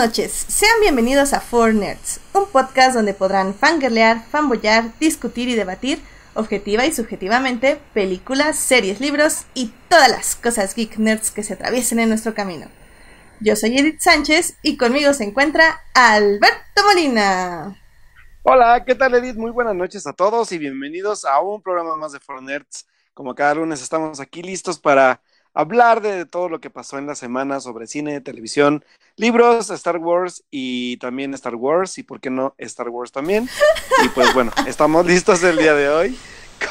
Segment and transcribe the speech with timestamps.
[0.00, 6.00] Noches, sean bienvenidos a Four Nerds, un podcast donde podrán fangirlear, fanboyar, discutir y debatir,
[6.32, 11.98] objetiva y subjetivamente, películas, series, libros y todas las cosas geek nerds que se atraviesen
[11.98, 12.68] en nuestro camino.
[13.40, 17.78] Yo soy Edith Sánchez y conmigo se encuentra Alberto Molina.
[18.42, 19.36] Hola, ¿qué tal Edith?
[19.36, 22.86] Muy buenas noches a todos y bienvenidos a un programa más de Four Nerds.
[23.12, 25.20] Como cada lunes estamos aquí listos para
[25.52, 28.82] hablar de todo lo que pasó en la semana sobre cine, televisión,
[29.16, 33.48] libros, Star Wars y también Star Wars y por qué no Star Wars también.
[34.04, 36.18] Y pues bueno, estamos listos el día de hoy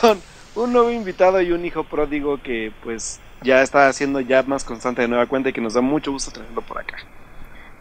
[0.01, 0.21] con
[0.55, 5.01] un nuevo invitado y un hijo pródigo que pues ya está haciendo ya más constante
[5.01, 6.97] de nueva cuenta y que nos da mucho gusto tenerlo por acá.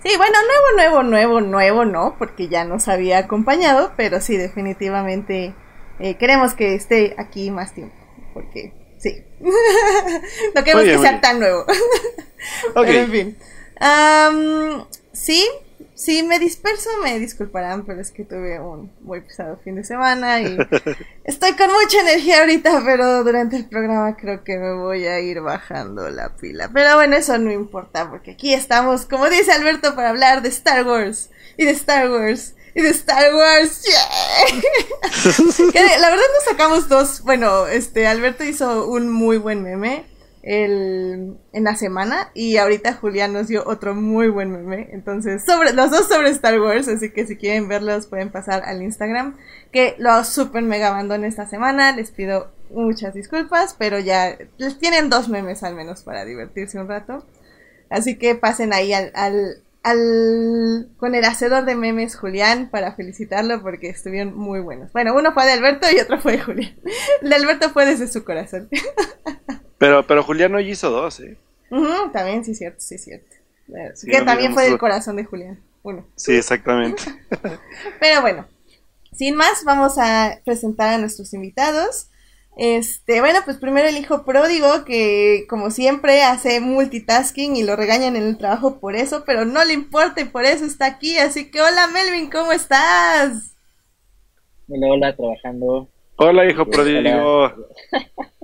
[0.02, 5.54] Sí, bueno, nuevo, nuevo, nuevo, nuevo, no, porque ya nos había acompañado, pero sí, definitivamente
[5.99, 7.97] eh, queremos que esté aquí más tiempo,
[8.32, 9.25] porque Sí.
[10.54, 11.65] no queremos que sea tan nuevo.
[12.75, 13.38] Pero en fin.
[15.12, 15.45] Sí,
[15.95, 20.40] sí, me disperso, me disculparán, pero es que tuve un muy pesado fin de semana
[20.40, 20.57] y
[21.24, 25.40] estoy con mucha energía ahorita, pero durante el programa creo que me voy a ir
[25.40, 26.70] bajando la pila.
[26.73, 30.87] Pero bueno, eso no importa, porque aquí estamos, como dice Alberto, para hablar de Star
[30.87, 33.82] Wars y de Star Wars y de Star Wars.
[35.74, 37.23] la verdad nos sacamos dos.
[37.23, 40.07] Bueno, este Alberto hizo un muy buen meme
[40.49, 44.88] el, en la semana y ahorita Julián nos dio otro muy buen meme.
[44.93, 48.80] Entonces, sobre los dos sobre Star Wars, así que si quieren verlos pueden pasar al
[48.80, 49.37] Instagram,
[49.73, 51.95] que lo super mega abandoné esta semana.
[51.95, 56.88] Les pido muchas disculpas, pero ya les tienen dos memes al menos para divertirse un
[56.88, 57.26] rato.
[57.91, 63.91] Así que pasen ahí al, al con el hacedor de memes Julián para felicitarlo porque
[63.91, 64.93] estuvieron muy buenos.
[64.94, 66.75] Bueno, uno fue de Alberto y otro fue de Julián.
[67.20, 68.70] De Alberto fue desde su corazón.
[69.78, 71.37] Pero, pero Julián hoy hizo dos, ¿eh?
[72.12, 73.37] también, sí, cierto, sí, cierto.
[74.05, 75.61] que también fue del corazón de Julián.
[75.83, 76.05] Uno.
[76.16, 77.03] Sí, exactamente.
[78.00, 78.47] pero bueno,
[79.12, 82.11] sin más, vamos a presentar a nuestros invitados.
[82.56, 88.16] Este, bueno, pues primero el hijo pródigo que como siempre hace multitasking y lo regañan
[88.16, 91.19] en el trabajo por eso, pero no le importa y por eso está aquí.
[91.19, 93.55] Así que hola Melvin, ¿cómo estás?
[94.69, 95.89] Hola, hola, trabajando.
[96.16, 97.53] Hola hijo pródigo.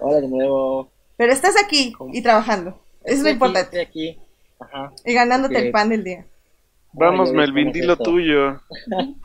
[0.00, 0.20] Hola.
[0.20, 0.90] de nuevo.
[1.16, 2.82] Pero estás aquí y trabajando.
[3.04, 3.80] Eso es lo importante.
[3.80, 4.18] Estoy aquí.
[4.58, 4.92] Ajá.
[5.04, 6.26] Y ganándote el pan del día.
[6.92, 8.60] Vamos, Melvin, di lo tuyo.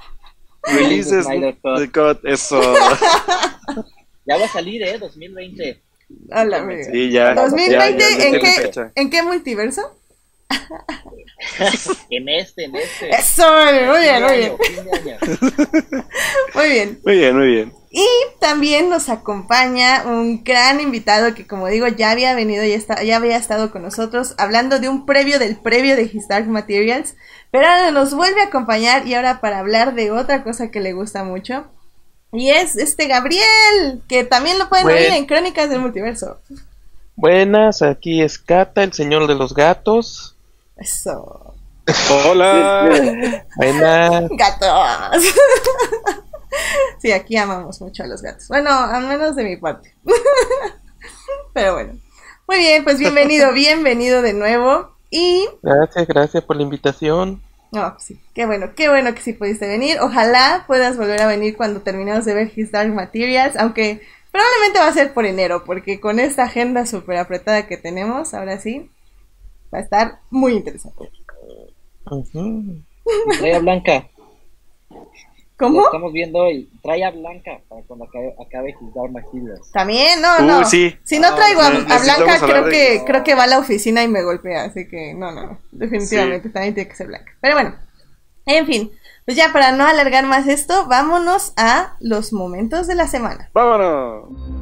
[0.63, 2.59] Releases de God, eso.
[4.25, 4.97] ya va a salir, ¿eh?
[4.97, 5.81] 2020.
[6.31, 7.35] Hola, sí, ya.
[7.35, 7.61] ¿2020
[8.21, 9.81] ¿en, qué, ¿en qué multiverso?
[12.09, 13.09] en este, en este.
[13.09, 13.43] Eso,
[13.87, 14.53] muy bien, muy bien.
[16.53, 16.99] Muy bien.
[17.03, 17.73] Muy bien, muy bien.
[17.91, 18.05] Y
[18.39, 23.17] también nos acompaña un gran invitado que, como digo, ya había venido y está, ya
[23.17, 27.15] había estado con nosotros hablando de un previo del previo de His Dark Materials.
[27.51, 30.93] Pero ahora nos vuelve a acompañar y ahora para hablar de otra cosa que le
[30.93, 31.65] gusta mucho.
[32.33, 36.39] Y es este Gabriel, que también lo pueden oír en Crónicas del Multiverso.
[37.15, 40.36] Buenas, aquí es Cata, el señor de los gatos.
[40.77, 41.55] Eso.
[42.25, 43.43] Hola.
[43.55, 44.29] Buenas.
[44.29, 45.23] Gatos.
[47.01, 48.47] sí, aquí amamos mucho a los gatos.
[48.47, 49.95] Bueno, al menos de mi parte.
[51.53, 51.93] Pero bueno.
[52.47, 54.95] Muy bien, pues bienvenido, bienvenido de nuevo.
[55.09, 55.47] Y...
[55.63, 57.41] Gracias, gracias por la invitación.
[57.71, 59.97] No, pues sí, qué bueno, qué bueno que sí pudiste venir.
[59.99, 64.01] Ojalá puedas volver a venir cuando terminemos de ver His Dark Materials, aunque
[64.31, 68.59] probablemente va a ser por enero, porque con esta agenda súper apretada que tenemos, ahora
[68.59, 68.89] sí,
[69.73, 71.09] va a estar muy interesante.
[73.39, 74.07] Trae Blanca.
[75.57, 75.85] ¿Cómo?
[75.85, 79.71] estamos viendo y trae a Blanca para cuando acabe, acabe Dark Materials.
[79.71, 80.63] También, no, no.
[80.65, 84.21] Si no traigo a, Blanca, creo que, creo que va a la oficina y me
[84.21, 85.59] golpea, así que no, no, no.
[85.71, 87.31] Definitivamente también tiene que ser Blanca.
[87.41, 87.75] Pero bueno,
[88.45, 88.91] en fin.
[89.25, 93.49] Pues ya para no alargar más esto, vámonos a los momentos de la semana.
[93.53, 94.56] ¡Vámonos!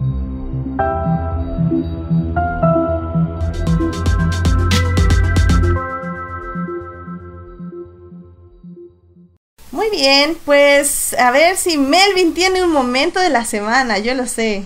[9.75, 14.25] Muy bien, pues a ver si Melvin tiene un momento de la semana, yo lo
[14.25, 14.63] sé.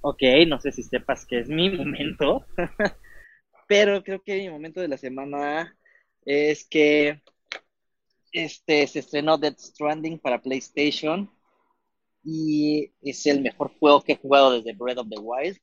[0.00, 2.44] Ok, no sé si sepas que es mi momento,
[3.68, 5.78] pero creo que mi momento de la semana
[6.24, 7.22] es que
[8.32, 11.30] este se estrenó Dead Stranding para PlayStation
[12.24, 15.56] y es el mejor juego que he jugado desde Breath of the Wild.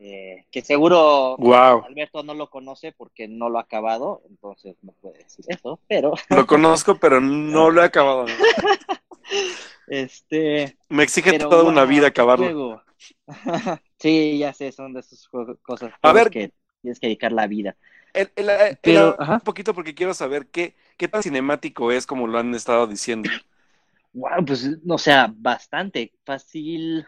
[0.00, 1.36] Eh, que seguro
[1.84, 6.12] Alberto no lo conoce porque no lo ha acabado, entonces no puede decir eso, pero...
[6.30, 8.26] Lo conozco, pero no lo he acabado.
[9.88, 10.76] este...
[10.88, 12.80] Me exige toda una vida acabarlo.
[13.98, 15.28] sí, ya sé, son de esas
[15.62, 17.76] cosas A ver, que tienes que dedicar la vida.
[18.14, 22.26] El, el- el- Pero, un poquito porque quiero saber qué, qué tan cinemático es como
[22.26, 23.30] lo han estado diciendo.
[24.12, 27.06] Wow, pues, o sea, bastante fácil.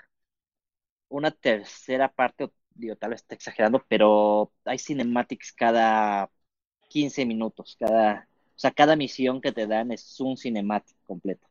[1.09, 6.31] Una tercera parte, o- digo, tal vez está exagerando, pero hay cinematics cada
[6.89, 11.49] 15 minutos, cada, o sea, cada misión que te dan es un cinematic completo.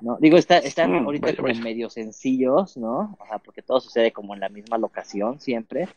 [0.00, 0.18] ¿no?
[0.20, 1.62] Digo, está, están Mm, ahorita vaya, como vaya.
[1.62, 3.16] medio sencillos, ¿no?
[3.20, 5.90] O sea, porque todo sucede como en la misma locación siempre,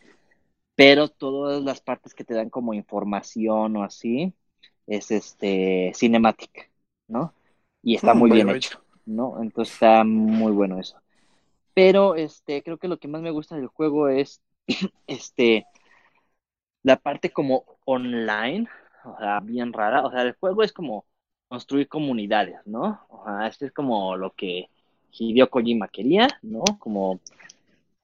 [0.76, 4.34] pero todas las partes que te dan como información o así
[4.88, 6.72] es este cinematic,
[7.08, 7.36] ¿no?
[7.84, 9.42] Y está Mm, muy vaya, bien hecho, ¿no?
[9.44, 11.02] Entonces está muy bueno eso.
[11.74, 14.42] Pero este, creo que lo que más me gusta del juego es
[15.08, 15.66] este
[16.84, 18.68] la parte como online,
[19.06, 20.06] o sea, bien rara.
[20.06, 21.06] O sea, el juego es como
[21.48, 23.06] construir comunidades, ¿no?
[23.10, 24.70] O sea, esto es como lo que
[25.12, 26.64] Hideo Kojima quería, ¿no?
[26.80, 27.20] Como,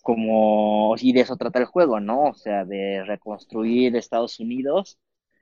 [0.04, 2.26] como, y de eso trata el juego, ¿no?
[2.30, 5.00] O sea, de reconstruir Estados Unidos,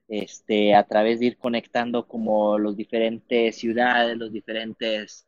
[0.08, 5.28] este, a través de ir conectando como los diferentes ciudades, los diferentes,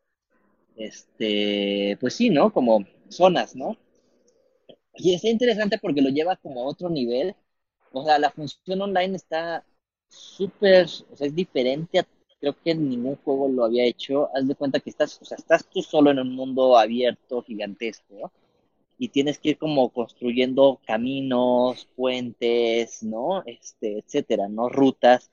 [0.79, 2.51] este, pues sí, ¿no?
[2.51, 3.77] Como zonas, ¿no?
[4.95, 7.35] Y está interesante porque lo lleva como a otro nivel.
[7.91, 9.65] O sea, la función online está
[10.07, 12.07] súper, o sea, es diferente a,
[12.39, 14.29] creo que ningún juego lo había hecho.
[14.35, 18.15] Haz de cuenta que estás, o sea, estás tú solo en un mundo abierto, gigantesco,
[18.21, 18.31] ¿no?
[18.97, 23.43] Y tienes que ir como construyendo caminos, puentes, ¿no?
[23.45, 24.69] Este, etcétera, ¿no?
[24.69, 25.31] Rutas.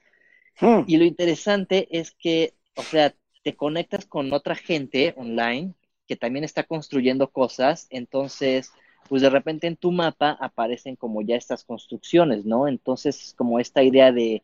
[0.60, 0.82] Hmm.
[0.86, 3.14] Y lo interesante es que, o sea,
[3.46, 5.74] te conectas con otra gente online
[6.08, 8.72] que también está construyendo cosas, entonces,
[9.08, 12.68] pues de repente en tu mapa aparecen como ya estas construcciones, ¿no?
[12.68, 14.42] Entonces, como esta idea de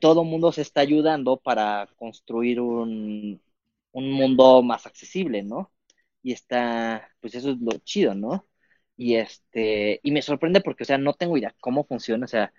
[0.00, 3.40] todo mundo se está ayudando para construir un,
[3.92, 5.72] un mundo más accesible, ¿no?
[6.22, 8.46] Y está, pues eso es lo chido, ¿no?
[8.96, 12.52] Y este, y me sorprende porque, o sea, no tengo idea cómo funciona, o sea,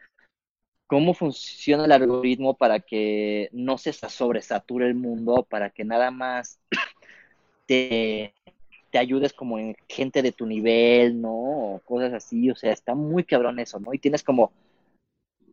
[0.88, 6.60] cómo funciona el algoritmo para que no se sobresature el mundo, para que nada más
[7.68, 8.34] te,
[8.94, 11.34] ayudes como en gente de tu nivel, ¿no?
[11.34, 13.94] O cosas así, o sea, está muy cabrón eso, ¿no?
[13.94, 14.52] Y tienes como,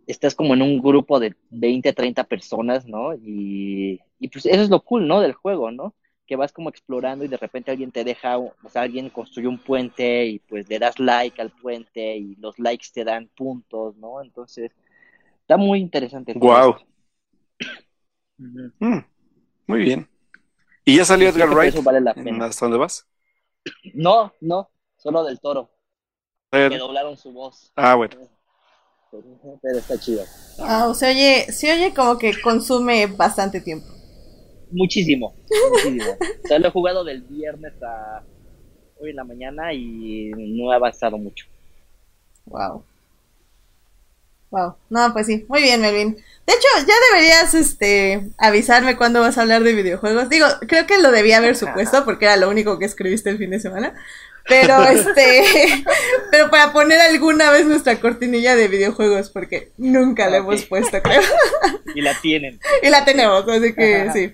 [0.06, 3.14] estás como en un grupo de 20, 30 personas, ¿no?
[3.14, 5.20] Y, y pues eso es lo cool, ¿no?
[5.20, 5.94] Del juego, ¿no?
[6.26, 9.58] Que vas como explorando y de repente alguien te deja, o sea, alguien construye un
[9.58, 14.22] puente y pues le das like al puente y los likes te dan puntos, ¿no?
[14.22, 14.72] Entonces,
[15.50, 16.32] está muy interesante.
[16.32, 16.78] esto.
[18.38, 18.72] Ujú.
[18.78, 19.04] Hmm.
[19.66, 20.08] Muy bien.
[20.84, 21.74] ¿Y ya salió Edgar Wright?
[21.74, 22.44] eso vale la ¿En pena.
[22.46, 23.06] ¿Hasta dónde vas?
[23.94, 25.70] No, no, solo del toro,
[26.52, 26.70] ver.
[26.70, 27.72] que doblaron su voz.
[27.76, 28.16] Ah, bueno.
[29.10, 30.24] Pero, pero está chido.
[30.60, 33.86] Ah, se oye, se oye como que consume bastante tiempo.
[34.70, 35.34] Muchísimo,
[35.70, 36.12] muchísimo.
[36.44, 38.22] O sea, lo he jugado del viernes a
[39.00, 41.44] hoy en la mañana y no he avanzado mucho.
[42.46, 42.84] Wow.
[44.50, 44.74] Wow.
[44.88, 45.44] No, pues sí.
[45.48, 46.14] Muy bien, Melvin.
[46.14, 50.28] De hecho, ya deberías este avisarme cuándo vas a hablar de videojuegos.
[50.28, 53.50] Digo, creo que lo debía haber supuesto porque era lo único que escribiste el fin
[53.50, 53.94] de semana.
[54.48, 55.44] Pero este,
[56.32, 61.22] pero para poner alguna vez nuestra cortinilla de videojuegos porque nunca la hemos puesto, creo.
[61.94, 62.58] Y la tienen.
[62.82, 64.32] Y la tenemos, así que sí.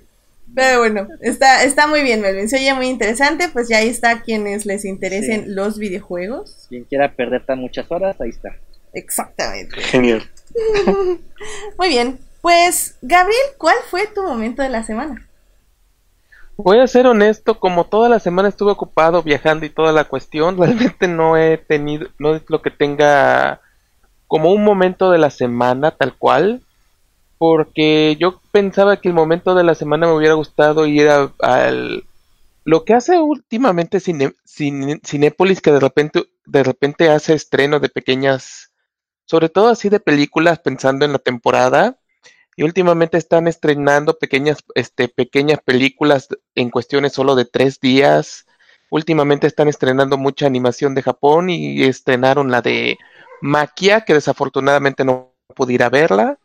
[0.55, 2.49] Pero bueno, está, está muy bien, Melvin.
[2.49, 3.49] Se oye muy interesante.
[3.49, 5.51] Pues ya ahí está quienes les interesen Sí.
[5.51, 6.67] los videojuegos.
[6.69, 8.57] Quien quiera perder tan muchas horas, ahí está.
[8.93, 9.81] Exactamente.
[9.81, 10.29] Genial.
[11.79, 12.19] Muy bien.
[12.41, 15.27] Pues, Gabriel, ¿cuál fue tu momento de la semana?
[16.57, 20.57] Voy a ser honesto, como toda la semana estuve ocupado viajando y toda la cuestión,
[20.61, 23.61] realmente no he tenido, no es lo que tenga
[24.27, 26.63] como un momento de la semana tal cual,
[27.39, 32.05] porque yo pensaba que el momento de la semana me hubiera gustado ir a- al
[32.65, 37.89] lo que hace últimamente Cine, Cine- Cinépolis, que de repente, de repente hace estreno de
[37.89, 38.66] pequeñas,
[39.27, 41.99] sobre todo así de películas, pensando en la temporada.
[42.57, 48.47] Y últimamente están estrenando pequeñas, este, pequeñas películas en cuestiones solo de tres días.
[48.89, 52.97] Últimamente están estrenando mucha animación de Japón y estrenaron la de
[53.43, 56.39] Maquia, que desafortunadamente no pude ir a verla.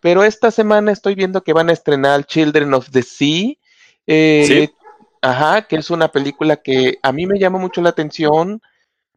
[0.00, 3.54] Pero esta semana estoy viendo que van a estrenar Children of the Sea.
[4.06, 4.70] eh, ¿Sí?
[5.22, 8.60] Ajá, que es una película que a mí me llama mucho la atención,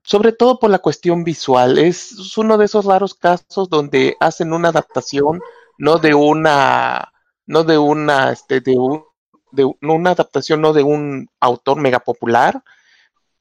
[0.09, 1.77] sobre todo por la cuestión visual.
[1.77, 5.39] Es, uno de esos raros casos donde hacen una adaptación,
[5.77, 7.13] no de una,
[7.45, 9.03] no de una, este, de un,
[9.51, 12.63] de una adaptación, no de un autor mega popular,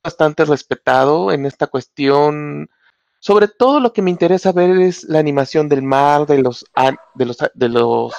[0.05, 2.69] bastante respetado en esta cuestión.
[3.19, 6.67] Sobre todo lo que me interesa ver es la animación del mar, de los,
[7.15, 8.15] de los, de los,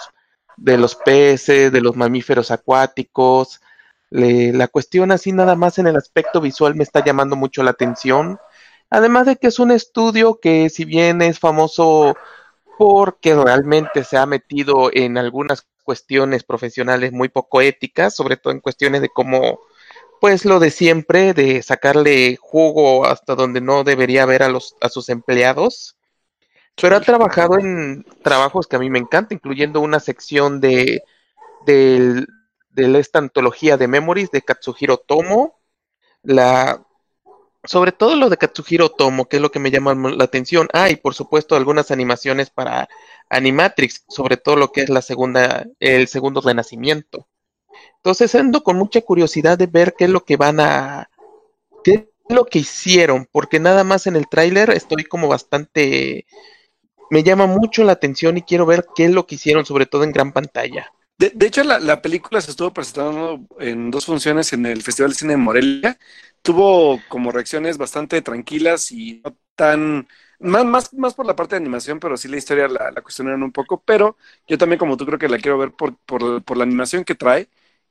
[0.58, 3.62] de los peces, de los mamíferos acuáticos.
[4.10, 7.72] Le- la cuestión así nada más en el aspecto visual me está llamando mucho la
[7.72, 8.40] atención.
[8.90, 12.16] Además de que es un estudio que si bien es famoso
[12.78, 18.62] porque realmente se ha metido en algunas cuestiones profesionales muy poco éticas, sobre todo en
[18.62, 19.60] cuestiones de cómo,
[20.22, 24.90] pues lo de siempre, de sacarle jugo hasta donde no debería haber a, los, a
[24.90, 25.98] sus empleados.
[26.82, 31.04] Pero ha trabajado en trabajos que a mí me encantan, incluyendo una sección de,
[31.66, 32.26] de,
[32.80, 35.60] de esta antología de Memories de Katsuhiro Tomo,
[36.24, 36.86] la
[37.64, 40.68] sobre todo lo de Katsuhiro Tomo, que es lo que me llama la atención.
[40.74, 42.88] Ah, y por supuesto algunas animaciones para
[43.30, 47.28] Animatrix, sobre todo lo que es la segunda, el segundo renacimiento.
[47.98, 51.10] Entonces ando con mucha curiosidad de ver qué es lo que van a,
[51.84, 56.26] qué es lo que hicieron, porque nada más en el tráiler estoy como bastante,
[57.10, 60.04] me llama mucho la atención y quiero ver qué es lo que hicieron, sobre todo
[60.04, 60.92] en gran pantalla.
[61.20, 65.18] De, hecho, la, la, película se estuvo presentando en dos funciones en el Festival de
[65.18, 66.00] Cine de Morelia
[66.42, 70.08] tuvo como reacciones bastante tranquilas y no tan
[70.40, 73.44] más, más, más por la parte de animación, pero sí la historia la, la cuestionaron
[73.44, 76.58] un poco, pero yo también como tú creo que la quiero ver por, por, por
[76.58, 77.50] la animación que trae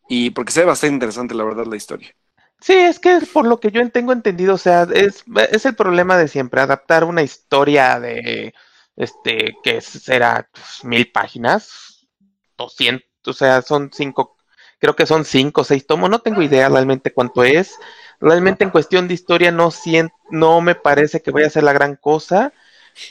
[0.09, 2.15] y porque se ve bastante interesante la verdad la historia.
[2.61, 6.17] Sí, es que por lo que yo tengo entendido, o sea, es, es el problema
[6.17, 8.53] de siempre, adaptar una historia de,
[8.97, 12.09] este, que será pues, mil páginas,
[12.57, 14.37] doscientos, o sea, son cinco,
[14.79, 17.79] creo que son cinco o seis tomos, no tengo idea realmente cuánto es,
[18.21, 21.73] Realmente en cuestión de historia no, siento, no me parece que vaya a ser la
[21.73, 22.53] gran cosa,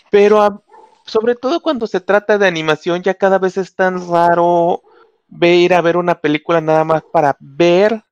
[0.10, 0.64] pero
[1.06, 4.84] sobre todo cuando se trata de animación ya cada vez es tan raro
[5.30, 8.04] ver, ir a ver una película nada más para ver,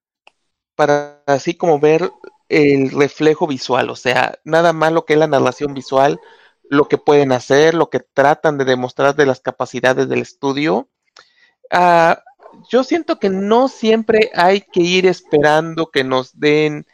[0.75, 2.11] para así como ver
[2.47, 6.21] el reflejo visual, o sea, nada más lo que es la narración visual,
[6.69, 10.89] lo que pueden hacer, lo que tratan de demostrar de las capacidades del estudio.
[11.71, 12.15] Uh,
[12.69, 16.85] yo siento que no siempre hay que ir esperando que nos den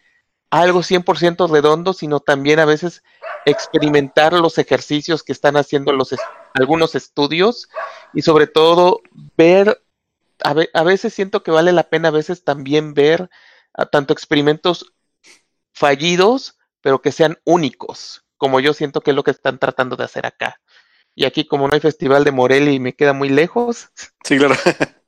[0.49, 3.03] algo 100% redondo, sino también a veces
[3.45, 6.13] experimentar los ejercicios que están haciendo los
[6.53, 7.69] algunos estudios
[8.13, 9.01] y sobre todo
[9.37, 9.81] ver,
[10.43, 13.29] a, ve a, veces siento que vale la pena a veces también ver
[13.73, 14.93] a tanto experimentos
[15.73, 20.03] fallidos, pero que sean únicos, como yo siento que es lo que están tratando de
[20.03, 20.59] hacer acá.
[21.15, 23.89] Y aquí como no hay festival de Morelia y me queda muy lejos.
[24.23, 24.55] Sí, claro.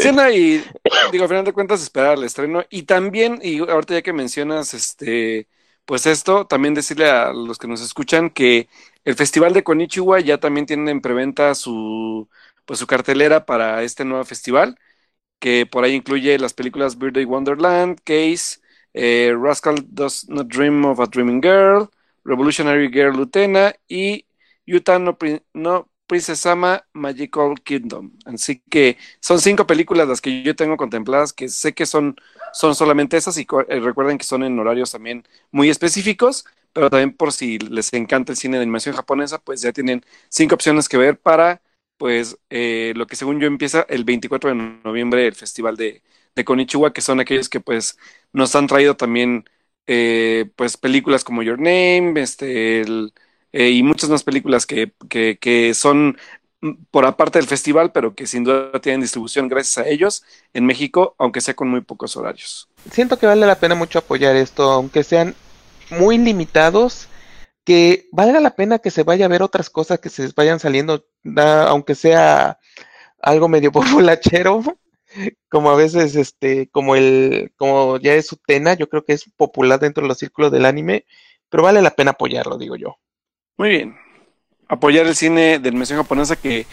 [0.00, 0.64] Sí, no, y
[1.12, 2.64] digo, al final de cuentas, esperar el estreno.
[2.70, 5.48] Y también, y ahorita ya que mencionas este,
[5.84, 8.68] pues esto, también decirle a los que nos escuchan que
[9.04, 12.28] el Festival de Konichiwa ya también tiene en preventa su,
[12.64, 14.76] pues su cartelera para este nuevo festival,
[15.38, 18.60] que por ahí incluye las películas Birthday Wonderland, Case,
[18.94, 21.90] eh, Rascal Does Not Dream of a Dreaming Girl,
[22.24, 24.26] Revolutionary Girl Lutena y
[24.66, 25.16] Utah No,
[25.54, 28.12] no Princess Ama Magical Kingdom.
[28.24, 32.16] Así que son cinco películas las que yo tengo contempladas, que sé que son,
[32.52, 37.12] son solamente esas y eh, recuerden que son en horarios también muy específicos, pero también
[37.16, 40.96] por si les encanta el cine de animación japonesa, pues ya tienen cinco opciones que
[40.96, 41.62] ver para,
[41.96, 46.02] pues, eh, lo que según yo empieza el 24 de noviembre, el Festival de,
[46.34, 47.98] de Konichiwa, que son aquellos que pues
[48.32, 49.44] nos han traído también,
[49.86, 53.12] eh, pues, películas como Your Name, este, el
[53.56, 56.18] eh, y muchas más películas que, que, que, son
[56.90, 61.14] por aparte del festival, pero que sin duda tienen distribución gracias a ellos en México,
[61.18, 62.68] aunque sea con muy pocos horarios.
[62.90, 65.34] Siento que vale la pena mucho apoyar esto, aunque sean
[65.88, 67.08] muy limitados,
[67.64, 71.06] que valga la pena que se vaya a ver otras cosas que se vayan saliendo,
[71.66, 72.58] aunque sea
[73.22, 74.62] algo medio populachero,
[75.48, 79.80] como a veces este, como el, como ya es Utena, yo creo que es popular
[79.80, 81.06] dentro de los círculos del anime,
[81.48, 82.98] pero vale la pena apoyarlo, digo yo.
[83.56, 83.96] Muy bien.
[84.68, 86.66] Apoyar el cine de animación japonesa que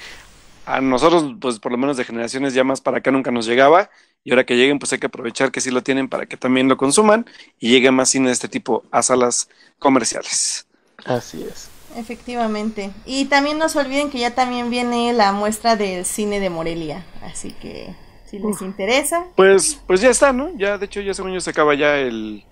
[0.65, 3.89] a nosotros, pues por lo menos de generaciones ya más para acá nunca nos llegaba.
[4.23, 6.69] Y ahora que lleguen, pues hay que aprovechar que sí lo tienen para que también
[6.69, 7.25] lo consuman
[7.59, 9.49] y llegue más cine de este tipo a salas
[9.79, 10.65] comerciales.
[11.05, 11.69] Así es.
[11.95, 12.91] Efectivamente.
[13.05, 17.05] Y también no se olviden que ya también viene la muestra del cine de Morelia.
[17.21, 17.93] Así que
[18.25, 18.61] si les Uf.
[18.61, 19.25] interesa.
[19.35, 20.49] Pues, pues ya está, ¿no?
[20.57, 22.45] Ya, de hecho, ya según yo se acaba ya el.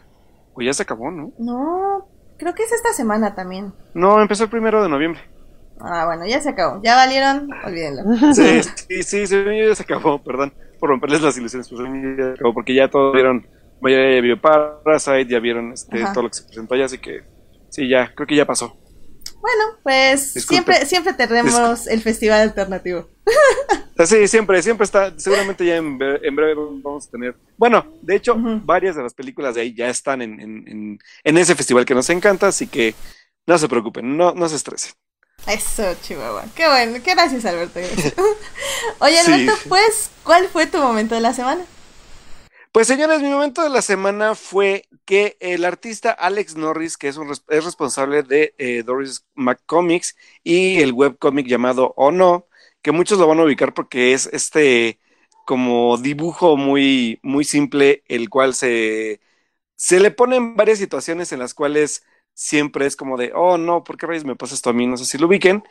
[0.53, 1.31] Pues ya se acabó, ¿no?
[1.39, 2.05] No,
[2.41, 3.71] Creo que es esta semana también.
[3.93, 5.21] No, empezó el primero de noviembre.
[5.79, 6.81] Ah, bueno, ya se acabó.
[6.83, 8.03] Ya valieron, olvídenlo.
[8.33, 9.35] Sí, sí, sí, sí
[9.67, 13.13] ya se acabó, perdón por romperles las ilusiones, pues ya se acabó, porque ya todos
[13.13, 13.47] vieron,
[13.83, 17.21] ya vio Parasite, ya vieron este, todo lo que se presentó allá, así que
[17.69, 18.75] sí, ya, creo que ya pasó.
[19.39, 20.73] Bueno, pues Disculpe.
[20.73, 21.93] siempre siempre tendremos Disculpe.
[21.93, 23.07] el festival alternativo.
[24.05, 28.15] Sí, siempre, siempre está, seguramente ya en breve, en breve vamos a tener, bueno, de
[28.15, 28.65] hecho, uh -huh.
[28.65, 31.93] varias de las películas de ahí ya están en, en, en, en, ese festival que
[31.93, 32.95] nos encanta, así que
[33.45, 34.93] no se preocupen, no, no se estresen.
[35.45, 36.45] Eso, Chihuahua.
[36.55, 37.79] Qué bueno, qué gracias, Alberto.
[38.99, 39.69] Oye, Alberto, sí.
[39.69, 41.63] pues, ¿cuál fue tu momento de la semana?
[42.71, 47.17] Pues señores, mi momento de la semana fue que el artista Alex Norris, que es,
[47.17, 52.47] un, es responsable de eh, Doris McComics y el webcomic llamado O No,
[52.81, 54.99] que muchos lo van a ubicar porque es este
[55.45, 59.19] como dibujo muy, muy simple, el cual se,
[59.75, 63.97] se le ponen varias situaciones en las cuales siempre es como de, oh no, ¿por
[63.97, 64.87] qué rayos me pasa esto a mí?
[64.87, 65.63] No sé si lo ubiquen.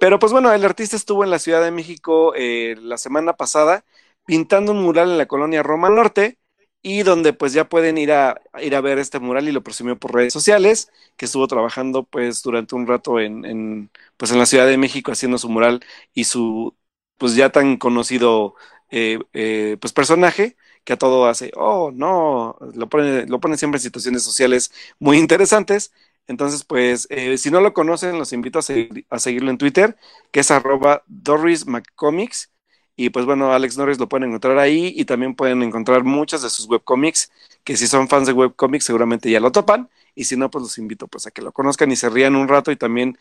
[0.00, 3.84] Pero pues bueno, el artista estuvo en la Ciudad de México eh, la semana pasada
[4.24, 6.38] pintando un mural en la colonia Roma Norte
[6.82, 9.98] y donde pues ya pueden ir a, ir a ver este mural y lo presumió
[9.98, 14.46] por redes sociales, que estuvo trabajando pues durante un rato en, en, pues en la
[14.46, 15.80] Ciudad de México haciendo su mural
[16.14, 16.76] y su
[17.18, 18.54] pues ya tan conocido
[18.90, 23.78] eh, eh, pues personaje que a todo hace, oh no, lo pone, lo pone siempre
[23.78, 25.92] en situaciones sociales muy interesantes.
[26.26, 29.96] Entonces, pues, eh, si no lo conocen, los invito a, seguir, a seguirlo en Twitter,
[30.30, 32.50] que es arroba Doris McComics
[32.98, 36.50] y pues bueno, Alex Norris lo pueden encontrar ahí y también pueden encontrar muchas de
[36.50, 37.30] sus webcomics,
[37.62, 39.88] que si son fans de webcomics seguramente ya lo topan.
[40.16, 42.48] Y si no, pues los invito pues a que lo conozcan y se rían un
[42.48, 43.16] rato y también,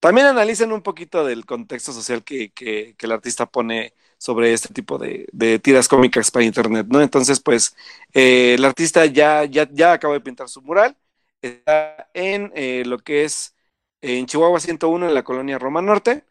[0.00, 4.98] también analicen un poquito del contexto social que, que, el artista pone sobre este tipo
[4.98, 7.00] de, de, tiras cómicas para internet, ¿no?
[7.02, 7.76] Entonces, pues,
[8.14, 10.96] eh, el artista ya, ya, ya acabó de pintar su mural,
[11.42, 13.56] está en eh, lo que es
[14.02, 16.24] en Chihuahua 101, en la colonia Roma Norte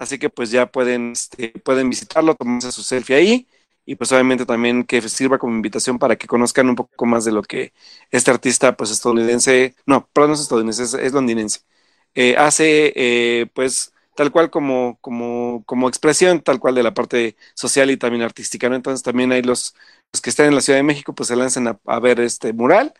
[0.00, 3.48] Así que pues ya pueden, este, pueden visitarlo, tomarse su selfie ahí
[3.84, 7.32] y pues obviamente también que sirva como invitación para que conozcan un poco más de
[7.32, 7.74] lo que
[8.10, 11.60] este artista pues estadounidense, no, perdón, no es estadounidense, es, londinense,
[12.14, 17.36] eh, hace eh, pues tal cual como, como, como expresión tal cual de la parte
[17.54, 18.76] social y también artística, ¿no?
[18.76, 19.74] Entonces también hay los,
[20.22, 22.94] que están en la Ciudad de México pues se lancen a, a ver este mural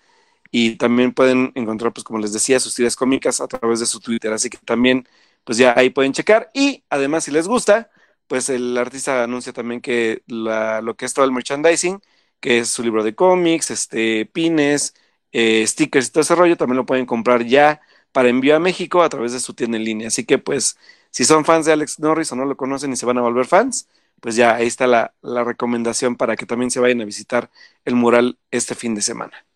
[0.50, 4.00] y también pueden encontrar pues como les decía sus tiras cómicas a través de su
[4.00, 5.07] Twitter, así que también
[5.44, 6.50] pues ya ahí pueden checar.
[6.54, 7.90] Y además, si les gusta,
[8.26, 12.00] pues el artista anuncia también que lo que es todo el merchandising,
[12.40, 14.94] que es su libro de cómics, este, pines,
[15.33, 17.81] eh, stickers y todo ese rollo, también lo pueden comprar ya
[18.12, 20.09] para envío a México a través de su tienda en línea.
[20.09, 20.79] Así que pues,
[21.11, 23.46] si son fans de Alex Norris o no lo conocen y se van a volver
[23.46, 23.88] fans,
[24.20, 27.50] pues ya ahí está la, la recomendación para que también se vayan a visitar
[27.85, 29.50] el mural este fin de semana.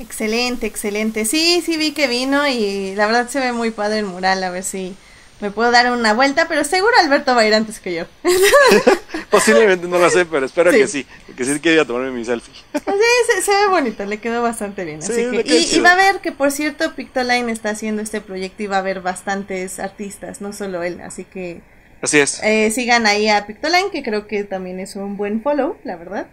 [0.00, 1.24] Excelente, excelente.
[1.26, 4.50] Sí, sí vi que vino y la verdad se ve muy padre el mural, a
[4.50, 4.96] ver si
[5.40, 8.04] me puedo dar una vuelta, pero seguro Alberto va a ir antes que yo.
[9.30, 12.52] Posiblemente no lo sé, pero espero que sí, que sí quería tomarme mi selfie.
[12.74, 15.00] Sí, se, ve bonito, le quedó bastante bien.
[15.02, 18.62] así que, y, y, va a ver que, por cierto, Pictoline está haciendo este proyecto
[18.62, 21.60] y va a haber bastantes artistas, no solo él, así que...
[22.02, 22.40] Así es.
[22.42, 26.26] Eh, sigan ahí a Pictoline, que creo que también es un buen follow, la verdad.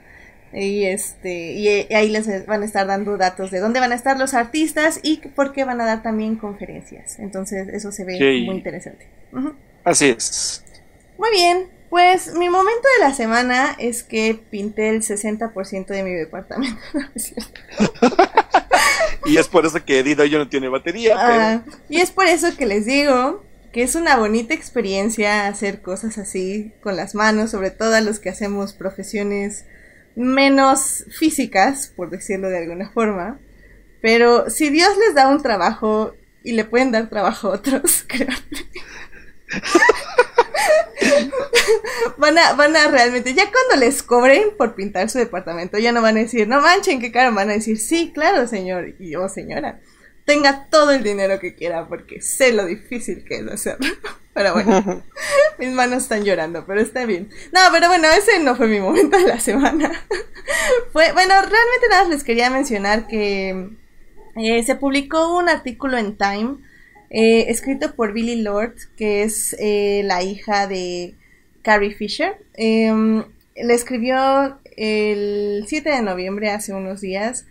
[0.53, 4.17] Y este y ahí les van a estar dando datos de dónde van a estar
[4.17, 7.19] los artistas y por qué van a dar también conferencias.
[7.19, 9.07] Entonces, eso se ve muy interesante.
[9.83, 10.63] Así es.
[11.17, 11.67] Muy bien.
[11.89, 16.81] Pues mi momento de la semana es que pinté el 60% de mi departamento.
[19.25, 21.15] y es por eso que Edith yo no tiene batería.
[21.17, 26.17] Ah, y es por eso que les digo que es una bonita experiencia hacer cosas
[26.17, 29.65] así con las manos, sobre todo a los que hacemos profesiones
[30.17, 33.39] menos físicas, por decirlo de alguna forma.
[34.01, 38.35] Pero si Dios les da un trabajo y le pueden dar trabajo a otros, creo.
[42.17, 46.01] van a, van a realmente, ya cuando les cobren por pintar su departamento, ya no
[46.01, 49.29] van a decir, no manchen, qué caro, van a decir, sí, claro, señor, y yo,
[49.29, 49.79] señora
[50.27, 53.87] tenga todo el dinero que quiera porque sé lo difícil que es hacerlo.
[54.37, 54.83] Pero bueno,
[55.57, 57.27] mis manos están llorando, pero está bien.
[57.51, 59.91] No, pero bueno, ese no fue mi momento de la semana.
[60.93, 63.69] fue, bueno, realmente nada les quería mencionar que
[64.35, 66.57] eh, se publicó un artículo en Time
[67.09, 71.15] eh, escrito por Billy Lord, que es eh, la hija de
[71.63, 72.37] Carrie Fisher.
[72.53, 73.23] Em,
[73.55, 77.47] le escribió el 7 de noviembre, hace unos días.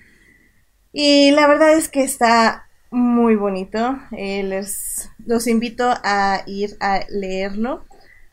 [0.93, 3.99] Y la verdad es que está muy bonito.
[4.13, 7.85] Les los invito a ir a leerlo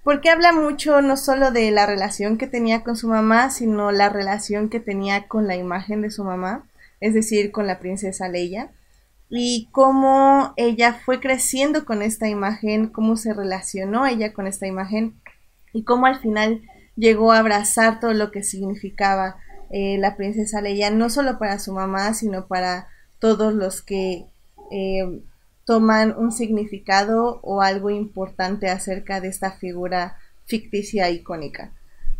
[0.03, 4.09] porque habla mucho no solo de la relación que tenía con su mamá, sino la
[4.09, 6.67] relación que tenía con la imagen de su mamá,
[6.99, 8.71] es decir, con la princesa Leia,
[9.29, 15.15] y cómo ella fue creciendo con esta imagen, cómo se relacionó ella con esta imagen
[15.71, 16.61] y cómo al final
[16.95, 19.37] llegó a abrazar todo lo que significaba
[19.71, 24.25] eh, la princesa Leia, no solo para su mamá, sino para todos los que
[24.69, 25.23] eh,
[25.65, 31.71] toman un significado o algo importante acerca de esta figura ficticia icónica.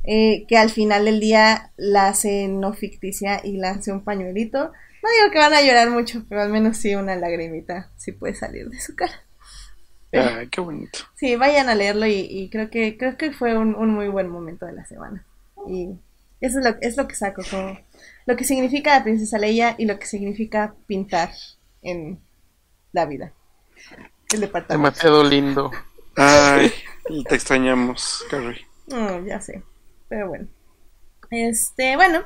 [0.06, 4.60] Eh, que al final del día la hace no ficticia y la hace un pañuelito.
[4.60, 8.36] No digo que van a llorar mucho, pero al menos sí una lagrimita sí puede
[8.36, 9.14] salir de su cara.
[10.14, 11.00] Ah, qué bonito.
[11.16, 14.74] Sí, vayan a leerlo y, creo que creo que fue un, muy buen momento de
[14.74, 15.26] la semana.
[15.68, 15.90] Y
[16.40, 17.80] Eso es lo, es lo que saco, como
[18.26, 21.32] lo que significa la princesa Leia y lo que significa pintar
[21.82, 22.20] en
[22.94, 23.34] la vida.
[24.32, 24.74] El departamento.
[24.74, 25.72] Demasiado lindo.
[26.16, 26.72] Ay,
[27.28, 28.66] te extrañamos, Carrie.
[28.88, 29.64] Mm, ya sé,
[30.08, 30.48] pero bueno.
[31.30, 32.24] Este, bueno,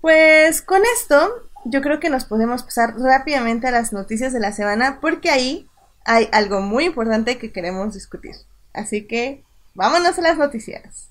[0.00, 4.52] pues con esto yo creo que nos podemos pasar rápidamente a las noticias de la
[4.52, 5.68] semana porque ahí
[6.04, 8.36] hay algo muy importante que queremos discutir.
[8.72, 9.42] Así que
[9.74, 11.10] vámonos a las noticias.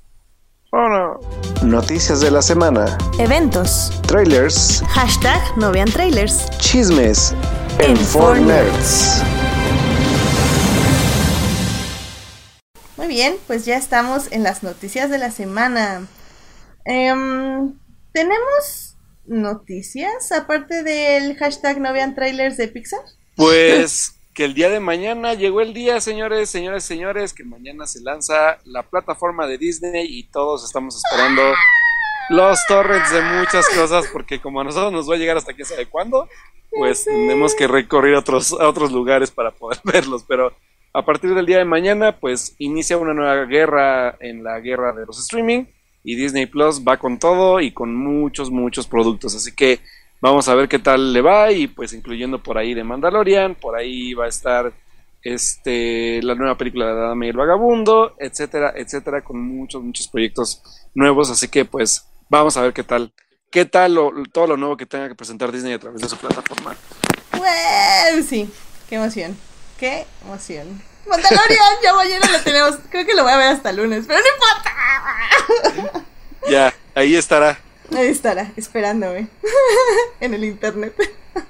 [0.72, 1.20] Bueno,
[1.64, 3.92] noticias de la semana, Eventos.
[4.08, 6.50] trailers, Hashtag no vean trailers.
[6.60, 7.34] chismes
[7.80, 9.24] En en Four 4Nerds.
[12.98, 16.08] Muy bien, pues ya estamos en las noticias de la semana.
[16.86, 17.74] Em,
[18.14, 23.02] Tenemos noticias aparte del hashtag no vean trailers de Pixar.
[23.36, 28.02] Pues que el día de mañana llegó el día, señores, señores, señores, que mañana se
[28.02, 31.42] lanza la plataforma de Disney y todos estamos esperando
[32.30, 35.68] los torrents de muchas cosas porque como a nosotros nos va a llegar hasta quién
[35.68, 36.28] sabe cuándo,
[36.78, 40.54] pues tenemos que recorrer otros, a otros lugares para poder verlos, pero
[40.94, 45.06] a partir del día de mañana pues inicia una nueva guerra en la guerra de
[45.06, 45.66] los streaming
[46.04, 49.80] y Disney Plus va con todo y con muchos, muchos productos, así que
[50.22, 53.76] Vamos a ver qué tal le va y pues incluyendo por ahí de Mandalorian, por
[53.76, 54.74] ahí va a estar
[55.22, 60.64] este la nueva película de Dame y el Vagabundo, etcétera, etcétera, con muchos, muchos proyectos
[60.96, 63.12] nuevos, así que pues vamos a ver qué tal,
[63.56, 66.18] qué tal lo- todo lo nuevo que tenga que presentar Disney a través de su
[66.18, 66.76] plataforma.
[67.32, 68.52] Bueno, sí,
[68.90, 69.38] qué emoción,
[69.80, 70.82] qué emoción.
[71.08, 72.76] Mandalorian, ya mañana lo tenemos.
[72.90, 76.06] Creo que lo voy a ver hasta el lunes, pero no importa.
[76.50, 77.58] Ya, ahí estará.
[77.96, 79.30] Ahí estará, esperándome
[80.20, 80.94] en el internet.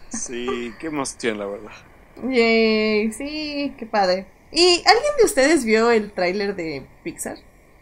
[0.10, 1.72] Sí, qué emoción, la verdad.
[2.30, 4.28] Yay, sí, qué padre.
[4.52, 7.38] ¿Y alguien de ustedes vio el tráiler de Pixar?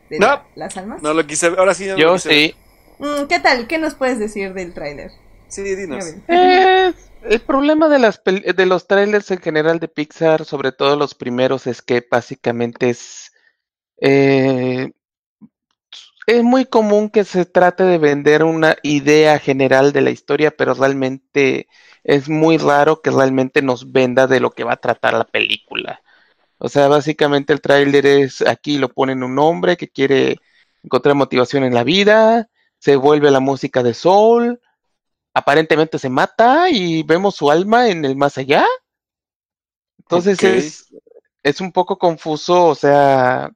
[0.09, 0.41] ¿De No.
[0.55, 1.01] Las almas?
[1.01, 1.87] No lo quise, ahora sí.
[1.87, 2.37] no lo Yo quise ver.
[2.37, 2.55] sí.
[3.27, 3.67] ¿Qué tal?
[3.67, 5.11] ¿Qué nos puedes decir del tráiler?
[5.47, 6.05] Sí, dinos.
[6.27, 11.13] Eh, el problema de las de los trailers en general de Pixar, sobre todo los
[11.13, 13.31] primeros, es que básicamente es
[13.97, 14.91] eh,
[16.25, 20.73] es muy común que se trate de vender una idea general de la historia, pero
[20.73, 21.67] realmente
[22.03, 26.01] es muy raro que realmente nos venda de lo que va a tratar la película.
[26.57, 30.37] O sea, básicamente el tráiler es aquí lo ponen un hombre que quiere
[30.83, 32.49] encontrar motivación en la vida,
[32.83, 34.59] se vuelve la música de soul,
[35.33, 38.65] aparentemente se mata y vemos su alma en el más allá.
[39.99, 40.93] Entonces es,
[41.43, 43.53] es un poco confuso, o sea,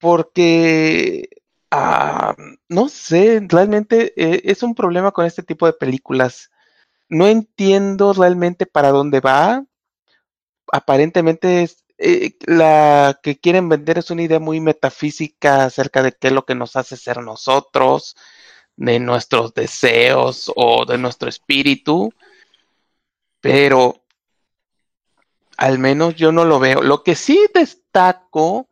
[0.00, 1.28] porque
[1.70, 2.34] ah,
[2.68, 6.50] no sé, realmente eh, es un problema con este tipo de películas.
[7.08, 9.64] No entiendo realmente para dónde va.
[10.72, 16.28] Aparentemente es, eh, la que quieren vender es una idea muy metafísica acerca de qué
[16.28, 18.16] es lo que nos hace ser nosotros,
[18.76, 22.12] de nuestros deseos o de nuestro espíritu,
[23.40, 24.02] pero
[25.56, 26.82] al menos yo no lo veo.
[26.82, 28.68] Lo que sí destaco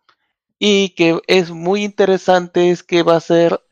[0.59, 3.63] y que es muy interesante es que va a ser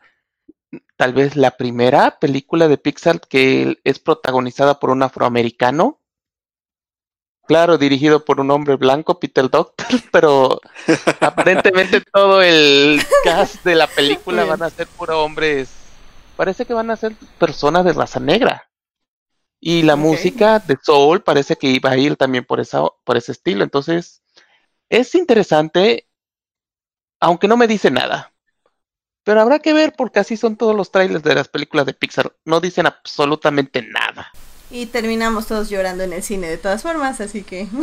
[0.97, 6.01] tal vez la primera película de Pixar que es protagonizada por un afroamericano.
[7.49, 10.61] Claro, dirigido por un hombre blanco, Peter Doctor, pero
[11.19, 15.71] aparentemente todo el cast de la película van a ser puro hombres.
[16.37, 18.69] Parece que van a ser personas de raza negra.
[19.61, 23.33] Y la música de Soul parece que iba a ir también por esa, por ese
[23.33, 23.65] estilo.
[23.65, 24.23] Entonces,
[24.91, 26.07] es interesante,
[27.19, 28.31] aunque no me dice nada.
[29.25, 32.37] Pero habrá que ver porque así son todos los trailers de las películas de Pixar.
[32.45, 34.31] No dicen absolutamente nada.
[34.71, 37.67] Y terminamos todos llorando en el cine de todas formas, así que...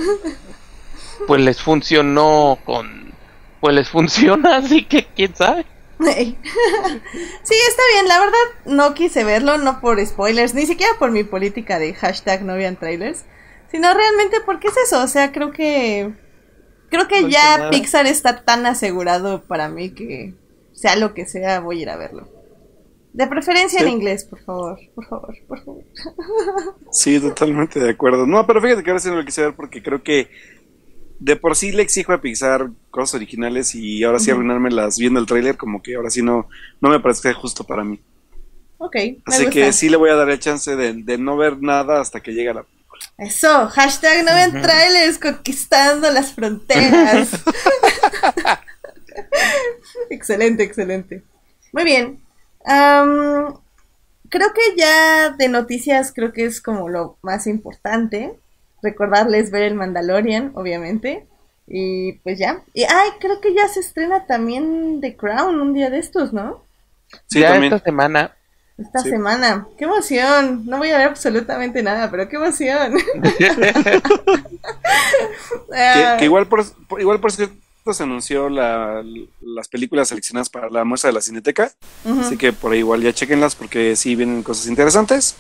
[1.27, 3.13] Pues les funcionó con...
[3.61, 5.65] Pues les funciona, así que quién sabe.
[5.97, 11.23] Sí, está bien, la verdad no quise verlo, no por spoilers, ni siquiera por mi
[11.23, 13.23] política de hashtag no vean trailers,
[13.71, 16.13] sino realmente porque es eso, o sea, creo que
[16.89, 17.69] creo que ya nada.
[17.69, 20.33] Pixar está tan asegurado para mí que
[20.73, 22.34] sea lo que sea, voy a ir a verlo.
[23.15, 25.83] De preferencia en inglés, por favor, por favor, por favor.
[26.91, 28.27] Sí, totalmente de acuerdo.
[28.27, 30.29] No, pero fíjate que ahora sí no lo quise ver porque creo que
[31.19, 35.25] de por sí le exijo a Pixar cosas originales y ahora sí arruinármelas viendo el
[35.25, 36.49] tráiler como que ahora sí no,
[36.81, 38.01] no me parece justo para mí.
[38.79, 39.49] Ok, me Así gusta.
[39.49, 42.33] que sí le voy a dar el chance de, de no ver nada hasta que
[42.33, 42.65] llegue la...
[43.17, 47.29] Eso, hashtag no vean trailers conquistando las fronteras.
[50.09, 51.23] excelente, excelente.
[51.71, 52.24] Muy bien.
[52.65, 53.53] Am,
[54.29, 58.33] creo que ya de noticias creo que es como lo más importante.
[58.81, 61.25] Recordarles ver el Mandalorian, obviamente.
[61.67, 62.61] Y pues ya.
[62.73, 66.63] Y ay, creo que ya se estrena también The Crown un día de estos, ¿no?
[67.27, 67.73] Sí, ya también.
[67.73, 68.31] esta semana
[68.77, 69.09] Esta Sí.
[69.09, 69.67] semana.
[69.77, 70.65] ¡Qué emoción!
[70.65, 72.93] No voy a ver absolutamente nada, pero qué emoción.
[75.71, 77.31] Que, que igual, por, por- igual por
[77.93, 79.03] se anunció la-
[79.41, 81.71] las películas seleccionadas para la muestra de la Cineteca.
[82.19, 85.35] Así que por ahí igual ya chequenlas porque sí vienen cosas interesantes.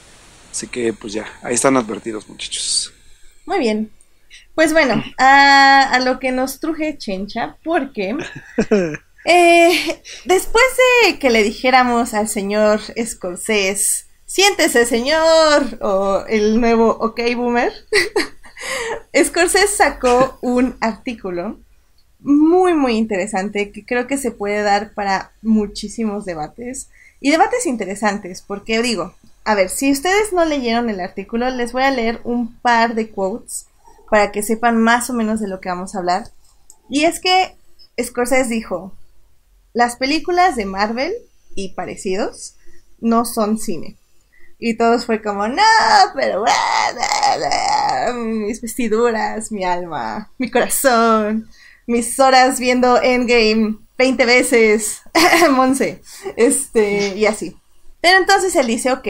[0.51, 2.93] Así que pues ya, ahí están advertidos muchachos.
[3.45, 3.91] Muy bien.
[4.53, 8.15] Pues bueno, a, a lo que nos truje Chencha, porque
[9.25, 10.63] eh, después
[11.05, 17.73] de que le dijéramos al señor Scorsese, siéntese señor, o el nuevo OK Boomer,
[19.23, 21.59] Scorsese sacó un artículo
[22.25, 26.89] muy, muy interesante que creo que se puede dar para muchísimos debates
[27.21, 29.13] y debates interesantes, porque digo,
[29.45, 33.11] a ver, si ustedes no leyeron el artículo, les voy a leer un par de
[33.11, 33.67] quotes
[34.09, 36.29] para que sepan más o menos de lo que vamos a hablar.
[36.89, 37.55] Y es que
[38.01, 38.91] Scorsese dijo,
[39.73, 41.13] las películas de Marvel
[41.53, 42.55] y parecidos
[42.99, 43.97] no son cine.
[44.57, 45.61] Y todos fue como, no,
[46.15, 46.43] pero
[48.15, 51.47] mis vestiduras, mi alma, mi corazón,
[51.87, 55.01] mis horas viendo Endgame 20 veces,
[55.51, 56.01] Monse,
[56.35, 57.55] este, y así.
[58.01, 59.07] Pero entonces él dice, ok,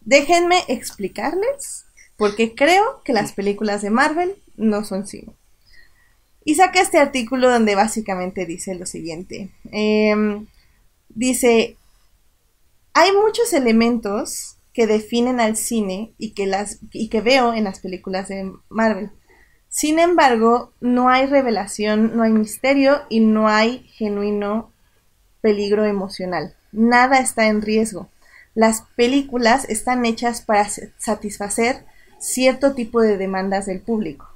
[0.00, 5.32] déjenme explicarles porque creo que las películas de Marvel no son cine.
[6.44, 9.50] Y saca este artículo donde básicamente dice lo siguiente.
[9.70, 10.46] Em,
[11.10, 11.76] dice,
[12.94, 17.80] hay muchos elementos que definen al cine y que, las, y que veo en las
[17.80, 19.10] películas de Marvel.
[19.68, 24.72] Sin embargo, no hay revelación, no hay misterio y no hay genuino
[25.40, 26.54] peligro emocional.
[26.72, 28.08] Nada está en riesgo.
[28.54, 30.66] Las películas están hechas para
[30.98, 31.84] satisfacer
[32.18, 34.28] cierto tipo de demandas del público.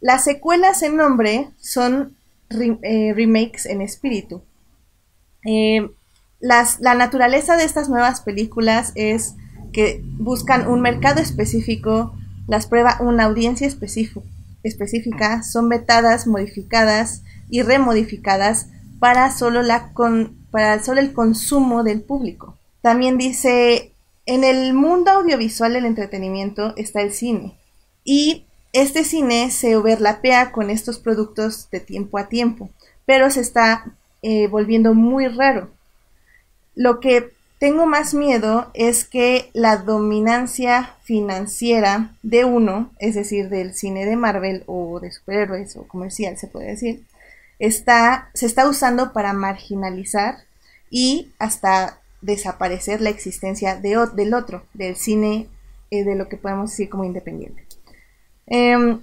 [0.00, 2.16] Las secuelas en nombre son
[2.50, 4.42] eh, remakes en espíritu.
[5.46, 5.88] Eh,
[6.40, 9.36] la naturaleza de estas nuevas películas es
[9.72, 12.14] que buscan un mercado específico,
[12.46, 19.92] las prueba una audiencia específica, son vetadas, modificadas y remodificadas para solo, la
[20.50, 22.56] para solo el consumo del público.
[22.82, 23.92] También dice,
[24.26, 27.56] en el mundo audiovisual del entretenimiento está el cine
[28.04, 32.70] y este cine se overlapea con estos productos de tiempo a tiempo,
[33.06, 33.84] pero se está
[34.22, 35.70] eh, volviendo muy raro.
[36.74, 43.72] Lo que tengo más miedo es que la dominancia financiera de uno, es decir, del
[43.72, 47.04] cine de Marvel o de superhéroes o comercial se puede decir,
[47.60, 50.38] está, se está usando para marginalizar
[50.90, 55.46] y hasta desaparecer la existencia de, del otro, del cine
[55.92, 57.64] eh, de lo que podemos decir como independiente.
[58.48, 58.98] Eh,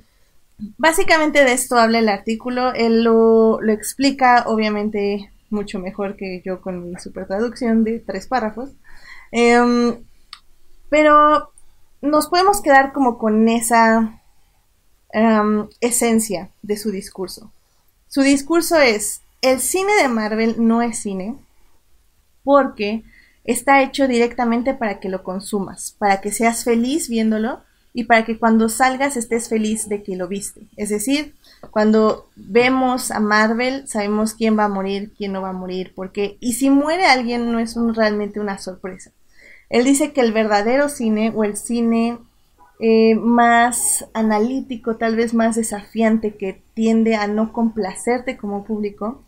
[0.78, 6.90] básicamente de esto habla el artículo, él lo, explica obviamente mucho mejor que yo con
[6.90, 8.72] mi super traducción de tres párrafos,
[9.32, 10.00] eh,
[10.90, 11.52] pero
[12.02, 14.22] nos podemos quedar como con esa
[15.14, 17.52] um, esencia de su discurso.
[18.08, 21.36] Su discurso es, el cine de Marvel no es cine
[22.44, 23.04] porque
[23.44, 27.62] está hecho directamente para que lo consumas, para que seas feliz viéndolo
[27.94, 30.62] y para que cuando salgas estés feliz de que lo viste.
[30.78, 31.36] Es decir,
[31.72, 36.38] cuando vemos a Marvel sabemos quién va a morir, quién no va a morir, porque
[36.40, 39.12] y si muere alguien no es realmente una sorpresa.
[39.70, 42.18] Él dice que el verdadero cine o el cine
[42.80, 49.22] eh, más analítico, tal vez más desafiante, que tiende a no complacerte como público,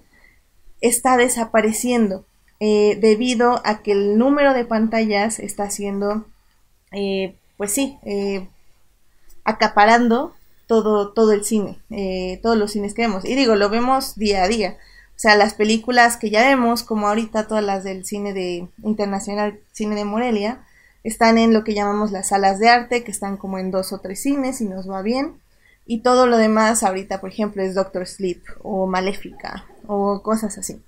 [0.80, 2.26] está desapareciendo
[2.60, 6.26] eh, debido a que el número de pantallas está siendo,
[6.92, 8.48] eh, pues sí, eh,
[9.44, 10.34] acaparando
[10.72, 13.26] todo, todo el cine, eh, todos los cines que vemos.
[13.26, 14.78] Y digo, lo vemos día a día.
[15.10, 19.60] O sea, las películas que ya vemos, como ahorita todas las del cine de internacional,
[19.74, 20.66] cine de Morelia,
[21.04, 24.00] están en lo que llamamos las salas de arte, que están como en dos o
[24.00, 25.42] tres cines y nos va bien.
[25.86, 30.82] Y todo lo demás ahorita, por ejemplo, es Doctor Sleep o Maléfica o cosas así.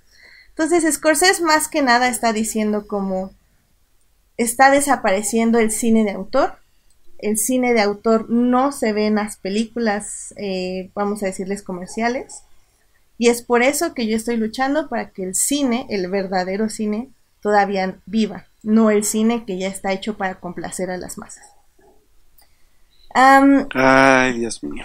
[0.48, 3.32] Entonces, Scorsese más que nada está diciendo como
[4.38, 6.54] está desapareciendo el cine de autor.
[7.24, 12.42] El cine de autor no se ve en las películas, eh, vamos a decirles comerciales.
[13.16, 17.08] Y es por eso que yo estoy luchando para que el cine, el verdadero cine,
[17.40, 21.44] todavía viva, no el cine que ya está hecho para complacer a las masas.
[23.14, 24.84] Um, Ay, Dios mío.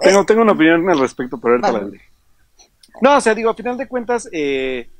[0.00, 1.96] Tengo, tengo una opinión al respecto, pero ahorita vale.
[1.96, 4.90] la No, o sea, digo, a final de cuentas, eh,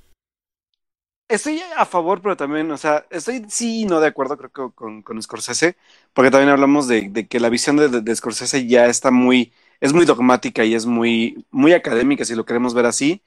[1.28, 5.02] estoy a favor, pero también, o sea, estoy sí no de acuerdo, creo que con,
[5.02, 5.76] con Scorsese,
[6.12, 10.04] porque también hablamos de, de que la visión de, Scorsese ya está muy, es muy
[10.06, 13.22] dogmática y es muy, muy académica, si lo queremos ver así.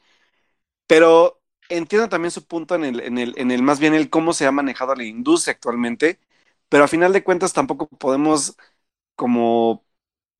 [0.87, 4.33] Pero entiendo también su punto en el, en el, en el más bien el cómo
[4.33, 6.19] se ha manejado la industria actualmente,
[6.69, 8.57] pero a final de cuentas tampoco podemos
[9.15, 9.85] como,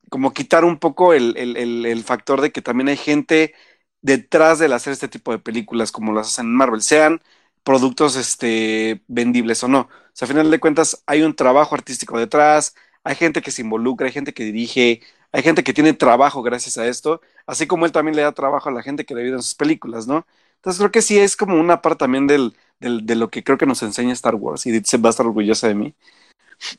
[0.10, 3.54] como quitar un poco el, el, el factor de que también hay gente
[4.02, 7.22] detrás del hacer este tipo de películas como las hacen en Marvel, sean
[7.64, 9.82] productos este, vendibles o no.
[9.82, 13.62] O sea, a final de cuentas hay un trabajo artístico detrás, hay gente que se
[13.62, 17.86] involucra, hay gente que dirige, hay gente que tiene trabajo gracias a esto, así como
[17.86, 20.26] él también le da trabajo a la gente que le ayuda en sus películas, ¿no?
[20.56, 23.58] Entonces creo que sí es como una parte también del, del, de lo que creo
[23.58, 25.96] que nos enseña Star Wars y se va a estar orgullosa de mí.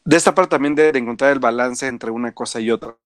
[0.04, 2.96] De esta parte también de, encontrar el balance entre una cosa y otra.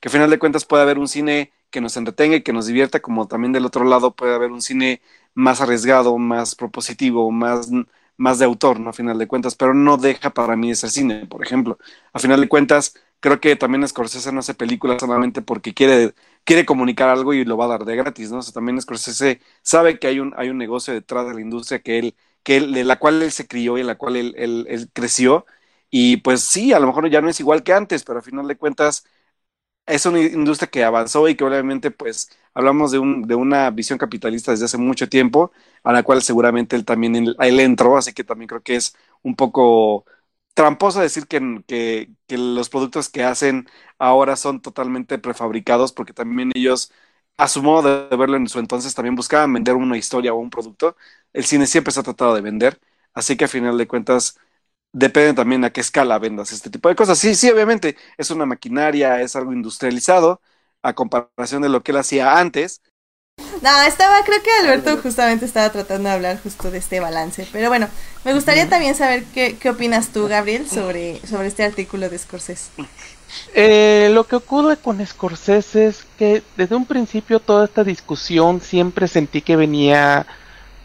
[0.00, 2.66] Que al final de cuentas puede haber un cine que nos entretenga y que nos
[2.66, 5.02] divierta, como también del otro lado puede haber un cine
[5.34, 7.70] más arriesgado, más propositivo, más,
[8.16, 8.90] más de autor, ¿no?
[8.90, 11.78] A final de cuentas, pero no deja para mí ese cine, por ejemplo.
[12.12, 16.14] A final de cuentas, creo que también Scorsese no hace películas solamente porque quiere,
[16.44, 18.38] quiere comunicar algo y lo va a dar de gratis, ¿no?
[18.38, 21.80] O sea, también Scorsese sabe que hay un, hay un negocio detrás de la industria
[21.80, 24.90] que él, que él, de la cual él se crió y en la cual él
[24.92, 25.46] creció.
[25.90, 28.46] Y pues sí, a lo mejor ya no es igual que antes, pero a final
[28.46, 29.04] de cuentas
[29.86, 33.98] es una industria que avanzó y que obviamente pues hablamos de, un, de una visión
[33.98, 38.24] capitalista desde hace mucho tiempo, a la cual seguramente él también él, entró, así que
[38.24, 40.04] también creo que es un poco
[40.54, 46.52] tramposo decir que, que, que, los productos que hacen ahora son totalmente prefabricados, porque también
[46.54, 46.92] ellos,
[47.36, 50.50] a su modo de verlo en su entonces, también buscaban vender una historia o un
[50.50, 50.96] producto.
[51.32, 52.80] El cine siempre se ha tratado de vender,
[53.14, 54.38] así que a final de cuentas
[54.92, 57.18] depende también a qué escala vendas este tipo de cosas.
[57.18, 60.40] Sí, sí, obviamente es una maquinaria, es algo industrializado
[60.82, 62.82] a comparación de lo que él hacía antes.
[63.62, 67.46] No, estaba, creo que Alberto justamente estaba tratando de hablar justo de este balance.
[67.52, 67.88] Pero bueno,
[68.24, 72.70] me gustaría también saber qué, qué opinas tú, Gabriel, sobre, sobre este artículo de Scorsese.
[73.54, 79.08] Eh, lo que ocurre con Scorsese es que desde un principio toda esta discusión siempre
[79.08, 80.26] sentí que venía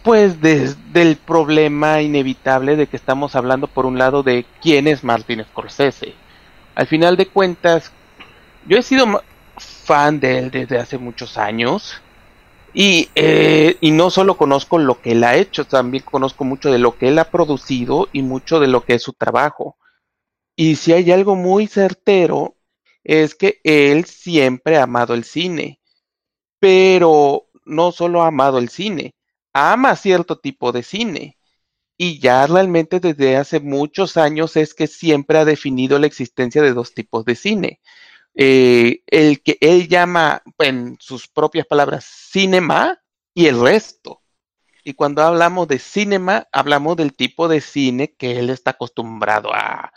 [0.05, 5.03] pues desde el problema inevitable de que estamos hablando por un lado de quién es
[5.03, 6.13] Martin Scorsese.
[6.75, 7.91] Al final de cuentas,
[8.67, 9.23] yo he sido
[9.57, 12.03] fan de él desde hace muchos años
[12.71, 16.77] y, eh, y no solo conozco lo que él ha hecho, también conozco mucho de
[16.77, 19.75] lo que él ha producido y mucho de lo que es su trabajo.
[20.55, 22.57] Y si hay algo muy certero
[23.03, 25.79] es que él siempre ha amado el cine,
[26.59, 29.15] pero no solo ha amado el cine,
[29.55, 31.37] ama cierto tipo de cine.
[31.97, 36.73] Y ya realmente desde hace muchos años es que siempre ha definido la existencia de
[36.73, 37.81] dos tipos de cine.
[38.35, 43.01] Eh, el que él llama, en sus propias palabras, cinema
[43.33, 44.21] y el resto.
[44.83, 49.91] Y cuando hablamos de cinema, hablamos del tipo de cine que él está acostumbrado a,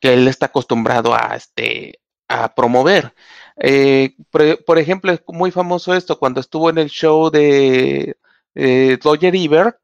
[0.00, 3.14] que él está acostumbrado a, este, a promover.
[3.56, 8.16] Eh, por, por, ejemplo, es muy famoso esto cuando estuvo en el show de
[8.54, 9.78] eh, Roger Ebert,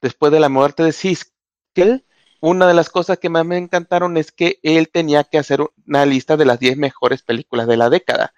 [0.00, 2.04] después de la muerte de Siskel,
[2.40, 6.06] una de las cosas que más me encantaron es que él tenía que hacer una
[6.06, 8.32] lista de las 10 mejores películas de la década.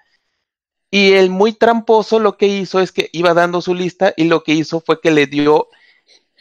[0.90, 4.43] Y el muy tramposo lo que hizo es que iba dando su lista y lo
[4.43, 5.69] que hizo fue que le dio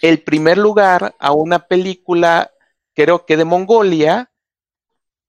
[0.01, 2.51] el primer lugar a una película,
[2.93, 4.31] creo que de Mongolia,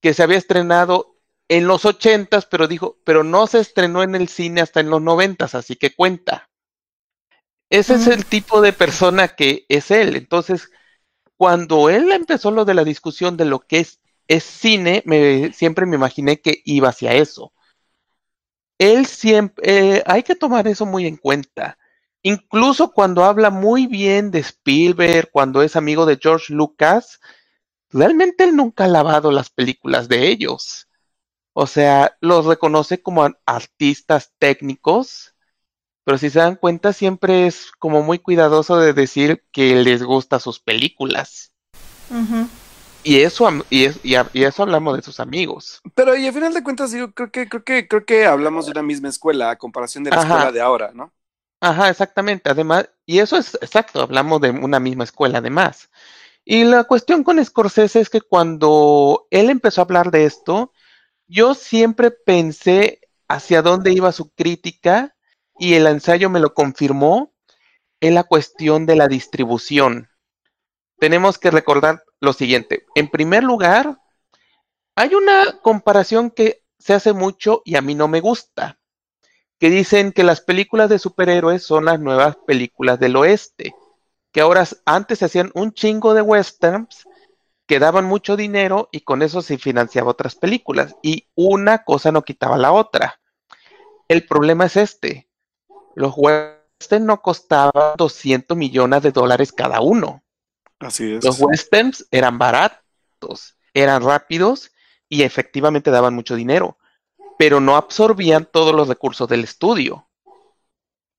[0.01, 1.17] que se había estrenado
[1.49, 5.03] en los ochentas, pero dijo, pero no se estrenó en el cine hasta en los
[5.03, 6.50] noventas, así que cuenta.
[7.71, 10.17] Ese es el tipo de persona que es él.
[10.17, 10.71] Entonces,
[11.37, 15.87] cuando él empezó lo de la discusión de lo que es, es cine, me, siempre
[15.87, 17.53] me imaginé que iba hacia eso.
[18.79, 21.79] Él siempre, eh, hay que tomar eso muy en cuenta.
[22.23, 27.21] Incluso cuando habla muy bien de Spielberg, cuando es amigo de George Lucas,
[27.91, 30.89] realmente él nunca ha lavado las películas de ellos.
[31.53, 35.35] O sea, los reconoce como artistas técnicos,
[36.05, 40.39] pero si se dan cuenta, siempre es como muy cuidadoso de decir que les gusta
[40.41, 41.53] sus películas.
[42.11, 42.47] Ujú.
[43.03, 45.81] Y eso, y, es- y, a- y eso hablamos de sus amigos.
[45.95, 48.73] Pero y al final de cuentas, digo, creo que, creo que, creo que hablamos de
[48.73, 50.27] una misma escuela a comparación de la Ajá.
[50.27, 51.13] escuela de ahora, ¿no?
[51.61, 52.51] Ajá, exactamente.
[52.51, 55.91] Además, y eso es exacto, hablamos de una misma escuela además.
[56.45, 60.73] Y la cuestión con Scorsese es que cuando él empezó a hablar de esto,
[61.29, 65.15] yo siempre pensé hacia dónde iba su crítica
[65.61, 67.33] y el ensayo me lo confirmó
[68.01, 70.09] en la cuestión de la distribución.
[70.99, 72.87] Tenemos que recordar lo siguiente.
[72.97, 74.01] En primer lugar,
[74.97, 78.81] hay una comparación que se hace mucho y a mí no me gusta
[79.61, 83.75] que dicen que las películas de superhéroes son las nuevas películas del oeste,
[84.33, 87.07] que ahora antes se hacían un chingo de westerns
[87.67, 92.23] que daban mucho dinero y con eso se financiaba otras películas y una cosa no
[92.23, 93.21] quitaba la otra.
[94.09, 95.29] El problema es este,
[95.95, 100.23] los western no costaban 200 millones de dólares cada uno.
[100.79, 101.25] Así es.
[101.25, 104.73] Los westerns eran baratos, eran rápidos
[105.09, 106.79] y efectivamente daban mucho dinero,
[107.39, 110.09] pero no absorbían todos los recursos del estudio.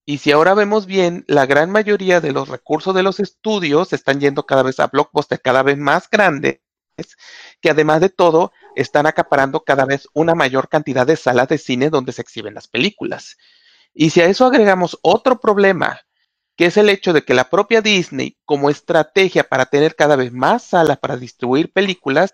[0.06, 4.20] Y si ahora vemos bien, la gran mayoría de los recursos de los estudios están
[4.20, 6.60] yendo cada vez a blockbusters cada vez más grandes,
[7.62, 11.90] que además de todo están acaparando cada vez una mayor cantidad de salas de cine
[11.90, 13.38] donde se exhiben las películas.
[13.94, 16.02] Y si a eso agregamos otro problema,
[16.56, 20.32] que es el hecho de que la propia Disney, como estrategia para tener cada vez
[20.32, 22.34] más salas para distribuir películas,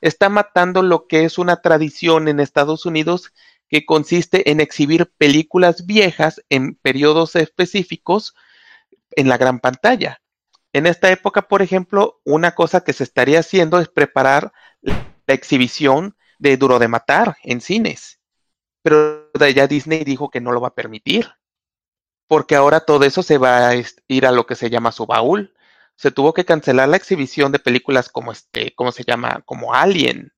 [0.00, 3.32] está matando lo que es una tradición en Estados Unidos
[3.68, 8.34] que consiste en exhibir películas viejas en periodos específicos
[9.10, 10.20] en la gran pantalla.
[10.72, 14.52] En esta época, por ejemplo, una cosa que se estaría haciendo es preparar
[14.82, 18.15] la exhibición de Duro de Matar en cines.
[18.86, 21.28] Pero ya Disney dijo que no lo va a permitir.
[22.28, 23.74] Porque ahora todo eso se va a
[24.06, 25.52] ir a lo que se llama su baúl.
[25.96, 29.42] Se tuvo que cancelar la exhibición de películas como este, ¿cómo se llama?
[29.44, 30.32] Como Alien.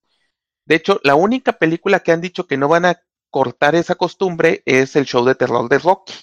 [0.65, 4.63] De hecho, la única película que han dicho que no van a cortar esa costumbre
[4.65, 6.15] es el show de terror de Rocky,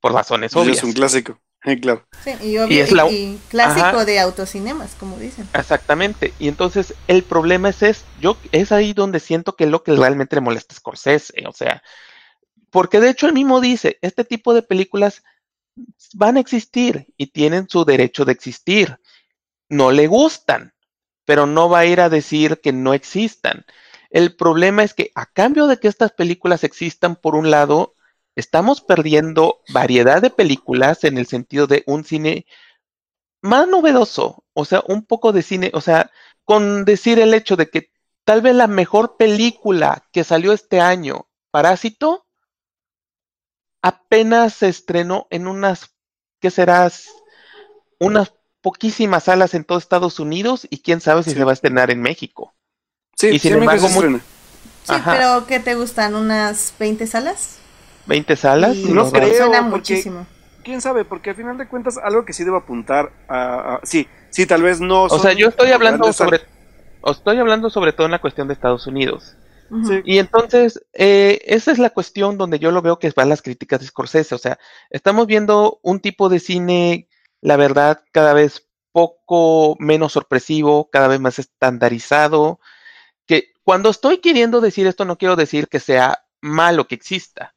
[0.00, 0.76] por razones obvias.
[0.76, 1.40] Es un clásico,
[1.82, 2.06] claro.
[2.24, 4.04] Sí, y, obvio, Y es la- y- y clásico Ajá.
[4.04, 5.48] de autocinemas, como dicen.
[5.52, 6.32] Exactamente.
[6.38, 9.94] Y entonces el problema es, es, yo, es ahí donde siento que es lo que
[9.94, 11.44] realmente le molesta a Scorsese.
[11.48, 11.82] O sea,
[12.70, 15.22] porque de hecho él mismo dice, este tipo de películas
[16.14, 18.98] van a existir y tienen su derecho de existir.
[19.68, 20.72] No le gustan,
[21.24, 23.64] pero no va a ir a decir que no existan.
[24.10, 27.95] El problema es que a cambio de que estas películas existan, por un lado,
[28.36, 32.46] estamos perdiendo variedad de películas en el sentido de un cine
[33.42, 36.10] más novedoso, o sea, un poco de cine, o sea,
[36.44, 37.90] con decir el hecho de que
[38.24, 42.26] tal vez la mejor película que salió este año, Parásito,
[43.82, 45.94] apenas se estrenó en unas,
[46.40, 47.08] ¿qué serás?
[47.98, 51.36] Unas poquísimas salas en todo Estados Unidos y quién sabe si Sí.
[51.36, 52.54] se va a estrenar en México.
[53.16, 54.20] Sí, Y sin sí, México embargo, se muy- estrena.
[54.84, 55.12] Sí, Ajá.
[55.16, 56.14] pero ¿qué te gustan?
[56.14, 57.58] ¿Unas 20 salas?
[58.06, 58.76] 20 salas.
[58.76, 60.26] Y No va- creo, Suena porque- muchísimo.
[60.62, 61.04] ¿Quién sabe?
[61.04, 63.74] Porque al final de cuentas, algo que sí debo apuntar a...
[63.76, 65.04] a- sí, sí, tal vez no...
[65.04, 66.40] O sea, yo estoy hablando sobre,
[67.02, 69.36] o estoy hablando sobre todo en la cuestión de Estados Unidos.
[69.84, 70.00] Sí.
[70.04, 73.80] Y entonces, eh, esa es la cuestión donde yo lo veo que van las críticas
[73.80, 74.34] de Scorsese.
[74.34, 74.58] O sea,
[74.90, 77.08] estamos viendo un tipo de cine,
[77.40, 82.60] la verdad, cada vez poco menos sorpresivo, cada vez más estandarizado.
[83.26, 87.54] Que cuando estoy queriendo decir esto, no quiero decir que sea malo que exista.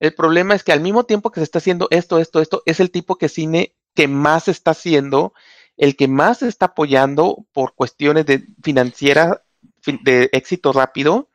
[0.00, 2.80] El problema es que al mismo tiempo que se está haciendo esto, esto, esto, es
[2.80, 5.32] el tipo de cine que más está haciendo,
[5.76, 9.38] el que más se está apoyando por cuestiones de financieras
[9.80, 11.30] fin- de éxito rápido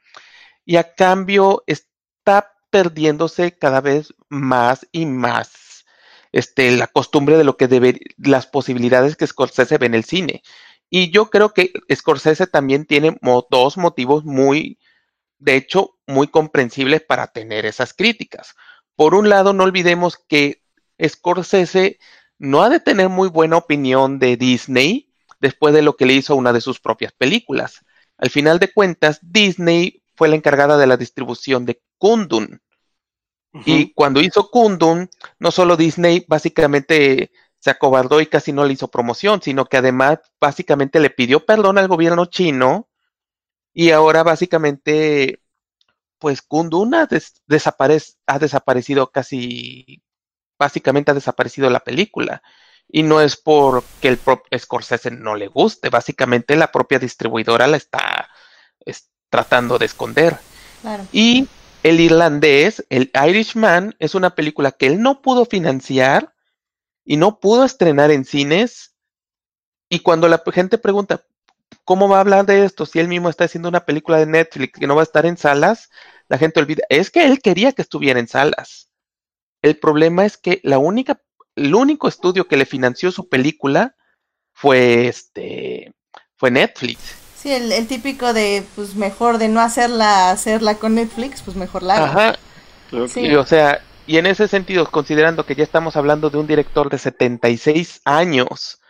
[0.65, 5.85] y a cambio está perdiéndose cada vez más y más
[6.31, 10.43] este, la costumbre de lo que debe, las posibilidades que Scorsese ve en el cine.
[10.89, 13.17] Y yo creo que Scorsese también tiene
[13.49, 14.77] dos motivos muy,
[15.41, 18.53] de hecho, muy comprensibles para tener esas críticas.
[18.95, 20.61] Por un lado, no olvidemos que
[21.03, 21.97] Scorsese
[22.37, 26.33] no ha de tener muy buena opinión de Disney después de lo que le hizo
[26.33, 27.83] a una de sus propias películas.
[28.17, 32.61] Al final de cuentas, Disney fue la encargada de la distribución de Kundun.
[33.65, 38.89] Y cuando hizo Kundun, no solo Disney básicamente se acobardó y casi no le hizo
[38.89, 42.90] promoción, sino que además básicamente le pidió perdón al gobierno chino
[43.73, 45.41] y ahora básicamente,
[46.19, 50.03] pues Kundun ha, des- desaparec- ha desaparecido casi,
[50.59, 52.41] básicamente ha desaparecido la película.
[52.93, 57.77] Y no es porque el propio Scorsese no le guste, básicamente la propia distribuidora la
[57.77, 58.29] está
[58.85, 60.37] es- tratando de esconder.
[60.81, 61.07] Claro.
[61.13, 61.47] Y
[61.83, 66.33] el irlandés, el Irishman, es una película que él no pudo financiar
[67.05, 68.95] y no pudo estrenar en cines.
[69.89, 71.25] Y cuando la gente pregunta,
[71.85, 74.79] ¿cómo va a hablar de esto si él mismo está haciendo una película de Netflix
[74.79, 75.89] que no va a estar en salas?
[76.27, 78.89] La gente olvida, es que él quería que estuviera en salas.
[79.61, 81.21] El problema es que la única,
[81.55, 83.95] el único estudio que le financió su película
[84.53, 85.93] fue este,
[86.37, 86.99] fue Netflix.
[87.37, 91.83] Sí, el, el típico de, pues mejor de no hacerla, hacerla con Netflix, pues mejor
[91.83, 92.05] la hago.
[92.05, 92.39] Ajá,
[93.07, 93.21] Sí.
[93.21, 96.89] Y, o sea, y en ese sentido, considerando que ya estamos hablando de un director
[96.89, 98.81] de 76 años,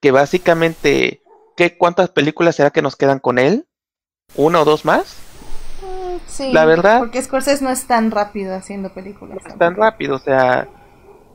[0.00, 1.22] que básicamente,
[1.58, 3.66] ¿qué, ¿cuántas películas será que nos quedan con él?
[4.36, 5.16] ¿Una o dos más?
[5.82, 9.38] Mm, Sí, La verdad- Porque Scorsese no es tan rápido haciendo películas.
[9.44, 10.68] Es tan rápido, o sea,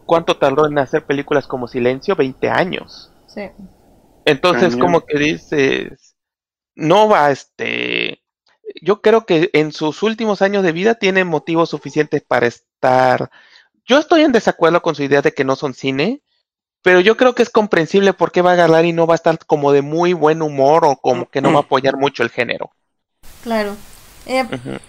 [0.06, 2.16] ¿cuánto tardó en hacer películas como Silencio?
[2.16, 3.12] 20 años.
[3.28, 3.50] Sí.
[4.24, 6.16] Entonces, como que dices,
[6.74, 8.24] no va, este,
[8.82, 13.30] yo creo que en sus últimos años de vida tiene motivos suficientes para estar
[13.86, 16.22] yo estoy en desacuerdo con su idea de que no son cine,
[16.84, 19.16] pero yo creo que es comprensible por qué va a agarrar y no va a
[19.16, 22.30] estar como de muy buen humor o como que no va a apoyar mucho el
[22.30, 22.72] género.
[23.42, 23.76] Claro.
[24.26, 24.46] Eh,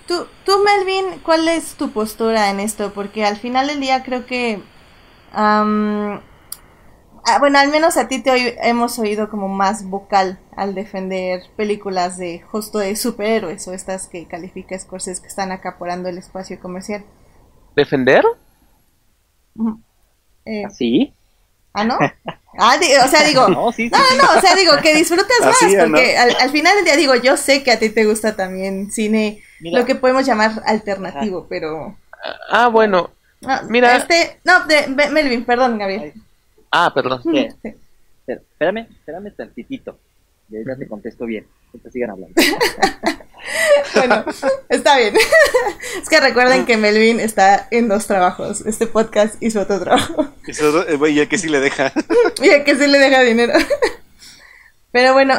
[0.06, 2.92] tú, tú, Melvin, ¿cuál es tu postura en esto?
[2.92, 4.60] Porque al final del día creo que...
[5.32, 5.80] ah,
[7.38, 12.40] bueno, al menos a ti te hemos oído como más vocal al defender películas de
[12.40, 17.04] justo de superhéroes o estas que califica Scorsese que están acaparando el espacio comercial.
[17.74, 18.24] ¿Defender?
[20.44, 21.14] Eh, ¿Sí?
[21.74, 21.98] ¿Ah, no?
[22.56, 23.48] Ah, o sea, digo.
[23.48, 26.96] No, sí, no, no, o sea, digo, que disfrutas más, porque al, final del día
[26.96, 31.46] digo, yo sé que a ti te gusta también cine, lo que podemos llamar alternativo,
[31.48, 31.96] pero.
[32.48, 33.10] Ah, bueno.
[33.68, 33.96] mira.
[33.96, 36.14] Este, no, de, Melvin, perdón, Gabriel.
[36.70, 37.22] Ah, perdón.
[38.26, 39.98] Espérame, espérame tantitito.
[40.48, 41.46] Ya te contesto bien.
[41.82, 42.34] Que sigan hablando.
[43.94, 44.24] bueno,
[44.68, 45.14] está bien.
[46.02, 48.64] es que recuerden que Melvin está en dos trabajos.
[48.66, 50.28] Este podcast y su otro trabajo.
[51.08, 51.92] y a que sí le deja.
[52.42, 53.54] y a que sí le deja dinero.
[54.92, 55.34] Pero bueno,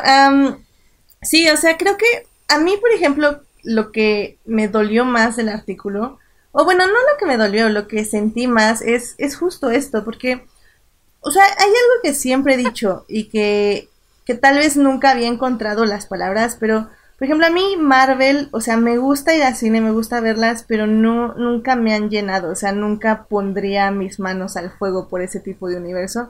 [1.21, 5.49] sí, o sea, creo que a mí, por ejemplo, lo que me dolió más del
[5.49, 6.19] artículo,
[6.51, 10.03] o bueno, no lo que me dolió, lo que sentí más es, es justo esto,
[10.03, 10.45] porque,
[11.21, 13.87] o sea, hay algo que siempre he dicho y que,
[14.25, 18.59] que tal vez nunca había encontrado las palabras, pero por ejemplo, a mí Marvel, o
[18.59, 22.51] sea, me gusta ir al cine, me gusta verlas, pero no nunca me han llenado,
[22.51, 26.29] o sea, nunca pondría mis manos al fuego por ese tipo de universo.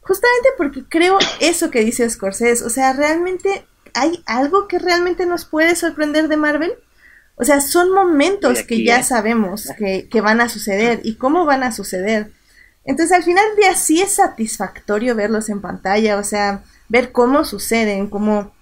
[0.00, 5.44] Justamente porque creo eso que dice Scorsese, o sea, realmente hay algo que realmente nos
[5.44, 6.72] puede sorprender de Marvel.
[7.34, 11.64] O sea, son momentos que ya sabemos que, que, van a suceder y cómo van
[11.64, 12.30] a suceder.
[12.84, 16.62] Entonces, al final del día sí es satisfactorio verlos en pantalla, o sea,
[16.92, 18.52] ver cómo suceden, cómo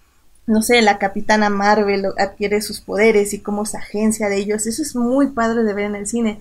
[0.46, 4.66] no sé, la capitana Marvel adquiere sus poderes y cómo se agencia de ellos.
[4.66, 6.40] Eso es muy padre de ver en el cine.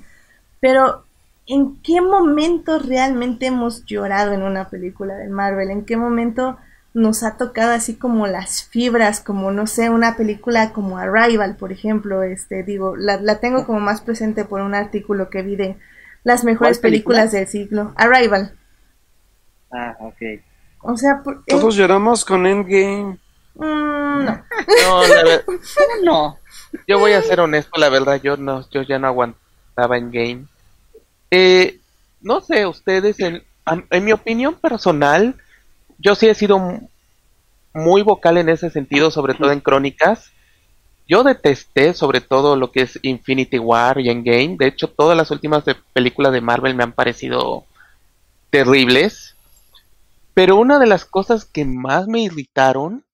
[0.59, 1.03] Pero,
[1.47, 5.69] ¿en qué momento realmente hemos llorado en una película de Marvel?
[5.69, 6.57] ¿En qué momento
[6.93, 11.71] nos ha tocado así como las fibras, como no sé, una película como Arrival, por
[11.71, 15.77] ejemplo, este, digo, la, la tengo como más presente por un artículo que vi de
[16.23, 17.93] las mejores películas del siglo.
[17.95, 18.53] Arrival.
[19.71, 20.41] Ah, ok.
[20.81, 23.17] O sea, todos lloramos con Endgame.
[23.55, 24.43] Mm, no.
[26.03, 26.39] No,
[26.87, 30.45] Yo voy a ser honesto, la verdad, yo no, yo ya no aguantaba en game.
[31.31, 31.79] Eh,
[32.21, 35.35] no sé, ustedes, en, en mi opinión personal,
[35.97, 36.59] yo sí he sido
[37.73, 40.31] muy vocal en ese sentido, sobre todo en crónicas.
[41.07, 44.57] Yo detesté sobre todo lo que es Infinity War y Endgame.
[44.57, 45.63] De hecho, todas las últimas
[45.93, 47.65] películas de Marvel me han parecido
[48.51, 49.35] terribles.
[50.39, 53.05] Pero una de las cosas que más me irritaron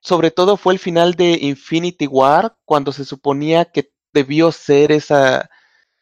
[0.00, 5.48] sobre todo fue el final de Infinity War, cuando se suponía que debió ser esa,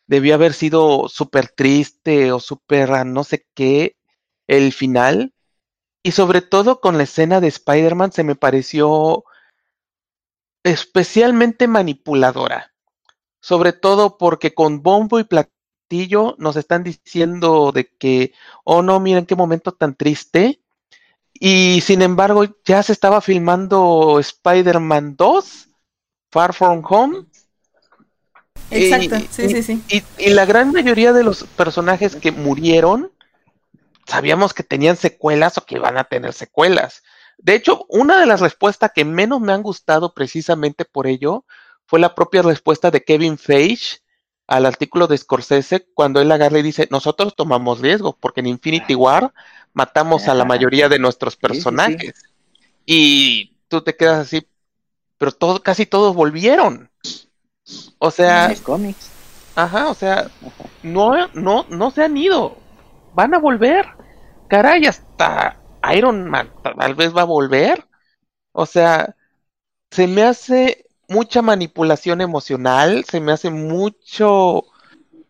[0.06, 3.98] debió haber sido súper triste o súper no sé qué
[4.46, 5.34] el final.
[6.02, 9.22] Y sobre todo con la escena de Spider-Man se me pareció
[10.64, 12.72] especialmente manipuladora.
[13.42, 15.55] Sobre todo porque con bombo y platillo
[16.39, 18.32] nos están diciendo de que,
[18.64, 20.61] oh no, miren qué momento tan triste.
[21.32, 25.68] Y sin embargo, ya se estaba filmando Spider-Man 2,
[26.30, 27.26] Far From Home.
[28.70, 30.05] Exacto, sí, sí, sí.
[30.18, 33.12] Y, la gran mayoría de los personajes que murieron,
[34.07, 37.03] sabíamos que tenían secuelas o que iban a tener secuelas.
[37.39, 41.45] De hecho, una de las respuestas que menos me han gustado precisamente por ello
[41.84, 44.01] fue la propia respuesta de Kevin Feige
[44.47, 48.94] al artículo de Scorsese cuando él agarra y dice, nosotros tomamos riesgo porque en Infinity
[48.94, 49.32] War
[49.72, 52.24] matamos a la mayoría de nuestros personajes.
[52.84, 54.47] Y tú te quedas así,
[55.18, 56.90] pero todo, casi todos volvieron.
[57.99, 59.11] O sea, cómics.
[59.57, 60.30] Ajá, o sea,
[60.82, 62.57] no, no, no se han ido.
[63.14, 63.86] Van a volver.
[64.49, 65.59] Caray, hasta
[65.94, 67.84] Iron Man tal vez va a volver.
[68.53, 69.16] O sea,
[69.90, 74.64] se me hace mucha manipulación emocional, se me hace mucho...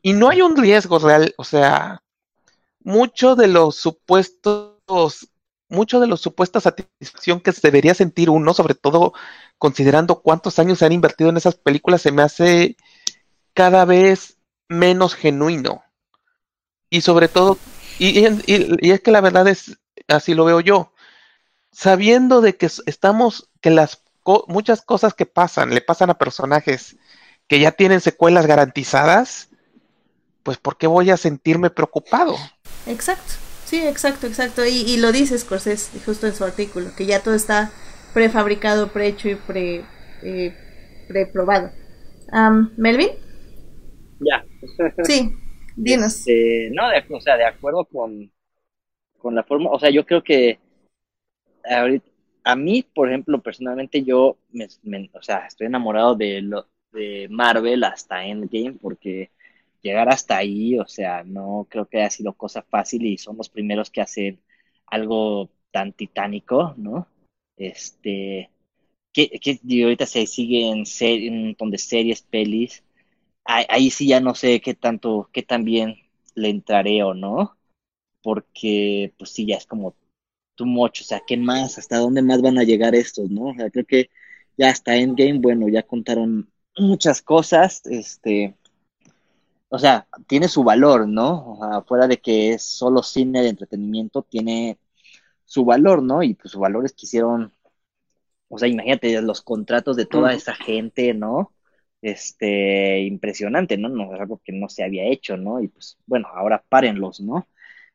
[0.02, 2.02] Y no hay un riesgo real, o sea,
[2.80, 5.28] mucho de los supuestos,
[5.68, 9.12] mucho de los supuestas satisfacción que se debería sentir uno, sobre todo
[9.58, 12.76] considerando cuántos años se han invertido en esas películas, se me hace
[13.52, 15.82] cada vez menos genuino.
[16.90, 17.58] Y sobre todo,
[17.98, 20.92] y, es que la verdad es, así lo veo yo,
[21.72, 24.02] sabiendo de que estamos, que las
[24.48, 26.96] muchas cosas que pasan, le pasan a personajes
[27.48, 29.50] que ya tienen secuelas garantizadas,
[30.42, 32.36] pues ¿por qué voy a sentirme preocupado?
[32.86, 34.64] Exacto, sí, exacto, exacto.
[34.64, 37.70] Y, lo dice Scorsese justo en su artículo, que ya todo está
[38.14, 39.84] prefabricado, prehecho y pre,
[40.22, 40.54] eh,
[41.08, 41.70] preprobado.
[42.76, 43.10] ¿Melvin?
[44.20, 44.44] Ya.
[45.04, 45.32] sí.
[45.76, 46.20] Dinos.
[46.20, 48.32] Este, no, de, o sea, de acuerdo con,
[49.18, 50.58] con la forma, o sea, yo creo que
[51.68, 52.06] ahorita,
[52.46, 54.68] a mí, por ejemplo, personalmente yo, me,
[55.12, 59.32] o sea, estoy enamorado de, lo, de Marvel hasta Endgame porque
[59.82, 63.48] llegar hasta ahí, o sea, no creo que haya sido cosa fácil y son los
[63.48, 64.40] primeros que hacen
[64.86, 67.08] algo tan titánico, ¿no?
[67.56, 68.48] Este,
[69.12, 72.84] que, que ahorita se siguen ser, un montón de series, pelis,
[73.44, 75.96] ahí, ahí sí ya no sé qué tanto, qué tan bien
[76.36, 77.56] le entraré o no,
[78.22, 79.96] porque pues sí, ya es como
[80.56, 81.78] too much, o sea, ¿qué más?
[81.78, 83.50] ¿Hasta dónde más van a llegar estos, no?
[83.50, 84.10] O sea, creo que
[84.56, 88.56] ya hasta Endgame, bueno, ya contaron muchas cosas, este,
[89.68, 91.52] o sea, tiene su valor, ¿no?
[91.52, 94.78] O sea, fuera de que es solo cine de entretenimiento, tiene
[95.44, 96.22] su valor, ¿no?
[96.22, 97.52] Y pues su valor es que hicieron,
[98.48, 101.52] o sea, imagínate los contratos de toda esa gente, ¿no?
[102.02, 103.88] Este, impresionante, ¿no?
[103.88, 105.60] No es algo que no se había hecho, ¿no?
[105.60, 107.48] Y pues, bueno, ahora párenlos, ¿no?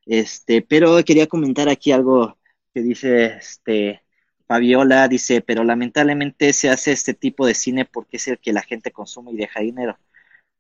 [0.06, 2.38] Este, pero quería comentar aquí algo
[2.74, 4.02] que dice, este,
[4.48, 8.64] Fabiola, dice, pero lamentablemente se hace este tipo de cine porque es el que la
[8.64, 9.98] gente consume y deja dinero.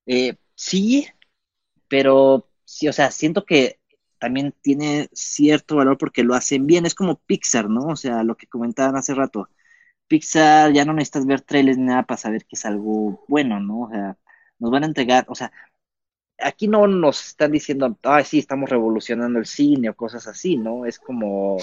[0.05, 1.07] Eh, sí,
[1.87, 3.79] pero sí, o sea, siento que
[4.19, 6.85] también tiene cierto valor porque lo hacen bien.
[6.85, 7.87] Es como Pixar, ¿no?
[7.87, 9.49] O sea, lo que comentaban hace rato.
[10.07, 13.81] Pixar ya no necesitas ver trailers ni nada para saber que es algo bueno, ¿no?
[13.83, 14.17] O sea,
[14.59, 15.51] nos van a entregar, o sea,
[16.39, 20.85] aquí no nos están diciendo, ay, sí, estamos revolucionando el cine o cosas así, ¿no?
[20.85, 21.57] Es como,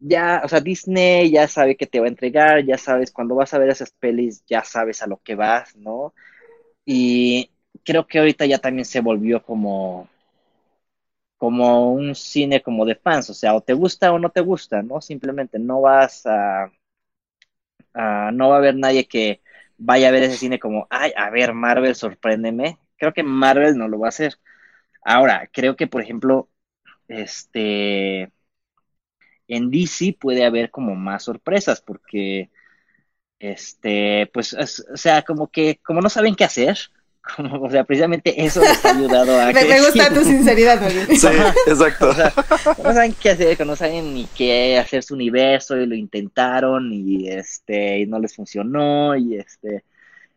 [0.00, 3.54] ya, o sea, Disney ya sabe que te va a entregar, ya sabes, cuando vas
[3.54, 6.14] a ver esas pelis, ya sabes a lo que vas, ¿no?
[6.86, 7.50] Y
[7.84, 10.08] creo que ahorita ya también se volvió como,
[11.36, 14.82] como un cine como de fans, o sea, o te gusta o no te gusta,
[14.82, 15.00] ¿no?
[15.00, 16.70] Simplemente no vas a,
[17.94, 19.42] a- no va a haber nadie que
[19.78, 22.78] vaya a ver ese cine como, ay, a ver, Marvel, sorpréndeme.
[22.96, 24.34] Creo que Marvel no lo va a hacer.
[25.04, 26.50] Ahora, creo que, por ejemplo,
[27.08, 28.32] este,
[29.50, 32.50] en DC puede haber como más sorpresas porque
[33.38, 36.78] este, pues, es- o sea, como que, como no saben qué hacer,
[37.36, 40.80] como, o sea, precisamente eso les ha ayudado a Me, que me gusta tu sinceridad,
[40.80, 41.16] Melvin.
[41.16, 41.26] Sí,
[41.66, 42.10] exacto.
[42.10, 42.32] o sea,
[42.82, 47.28] no saben qué hacer, no saben ni qué hacer su universo y lo intentaron y
[47.28, 49.84] este, y no les funcionó y este,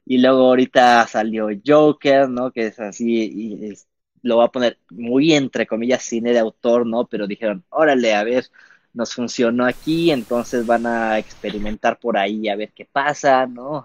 [0.06, 2.52] y luego ahorita salió Joker, ¿no?
[2.52, 3.88] Que es así y es-
[4.22, 7.08] lo va a poner muy entre comillas cine de autor, ¿no?
[7.08, 8.46] Pero dijeron, órale, a ver,
[8.94, 13.84] nos funcionó aquí, entonces van a experimentar por ahí a ver qué pasa, ¿no?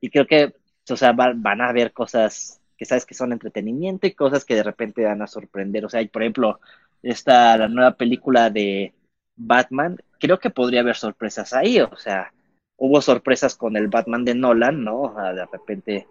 [0.00, 0.54] Y creo que,
[0.90, 4.54] o sea, va- van a ver cosas que sabes que son entretenimiento y cosas que
[4.54, 5.84] de repente van a sorprender.
[5.84, 6.60] O sea, y por ejemplo,
[7.02, 8.92] esta, la nueva película de
[9.36, 11.80] Batman, creo que podría haber sorpresas ahí.
[11.80, 12.32] O sea,
[12.76, 15.14] hubo sorpresas con el Batman de Nolan, ¿no?
[15.34, 16.06] De repente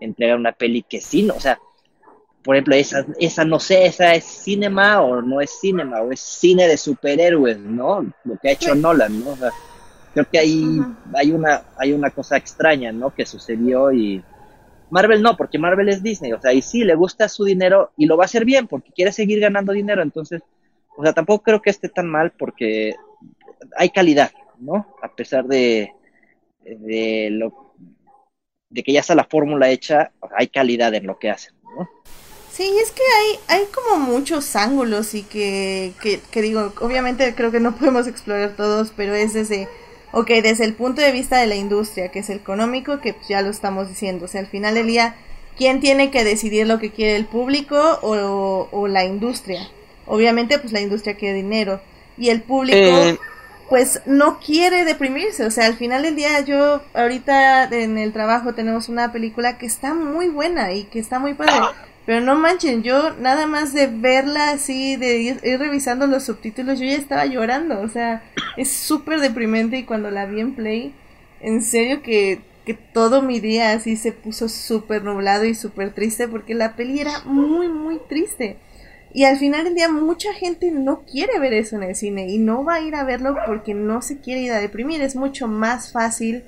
[0.00, 1.34] entregar una peli que sí, ¿no?
[1.36, 1.58] O sea,
[2.42, 6.20] por ejemplo, esa, esa no sé, esa es cinema o no es cinema, o es
[6.20, 8.02] cine de superhéroes, ¿no?
[8.24, 8.80] Lo que ha hecho Sí.
[8.80, 9.30] Nolan, ¿no?
[9.30, 9.50] O sea,
[10.12, 10.94] creo que hay, Ujú.
[11.14, 13.10] hay una, hay una cosa extraña, ¿no?
[13.14, 14.22] Que sucedió y
[14.90, 18.06] Marvel no, porque Marvel es Disney, o sea, y sí, le gusta su dinero y
[18.06, 20.42] lo va a hacer bien porque quiere seguir ganando dinero, entonces,
[20.96, 22.94] o sea, tampoco creo que esté tan mal porque
[23.76, 24.94] hay calidad, ¿no?
[25.00, 25.92] A pesar de,
[26.62, 27.72] de lo
[28.68, 31.88] de que ya está la fórmula hecha, hay calidad en lo que hacen, ¿no?
[32.52, 37.50] Sí, es que hay, hay como muchos ángulos y que, que, que digo, obviamente creo
[37.50, 39.70] que no podemos explorar todos, pero es desde,
[40.12, 43.40] ok, desde el punto de vista de la industria, que es el económico, que ya
[43.42, 45.16] lo estamos diciendo, o sea, al final del día,
[45.56, 49.72] ¿quién tiene que decidir lo que quiere el público o, o la industria?
[50.04, 51.80] Obviamente, pues la industria quiere dinero
[52.16, 53.18] y el público Eh,
[53.68, 58.54] pues no quiere deprimirse, o sea, al final del día yo ahorita en el trabajo
[58.54, 61.70] tenemos una película que está muy buena y que está muy padre,
[62.04, 66.86] pero no manchen, yo nada más de verla así, de ir, revisando los subtítulos, yo
[66.86, 68.24] ya estaba llorando, o sea,
[68.56, 70.94] es súper deprimente y cuando la vi en Play,
[71.40, 76.26] en serio que, que todo mi día así se puso súper nublado y súper triste
[76.26, 78.58] porque la peli era muy, muy triste.
[79.14, 82.38] Y al final del día mucha gente no quiere ver eso en el cine y
[82.38, 85.02] no va a ir a verlo porque no se quiere ir a deprimir.
[85.02, 86.44] Es mucho más fácil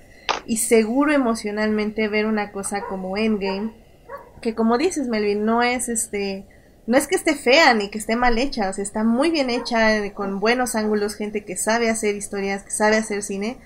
[0.47, 3.73] y seguro emocionalmente ver una cosa como Endgame,
[4.45, 6.47] que como dices Melvin, no es este,
[6.87, 9.49] no es que esté fea ni que esté mal hecha, o sea, está muy bien
[9.49, 13.57] hecha, eh, con buenos ángulos, gente que sabe hacer historias, que sabe hacer cine,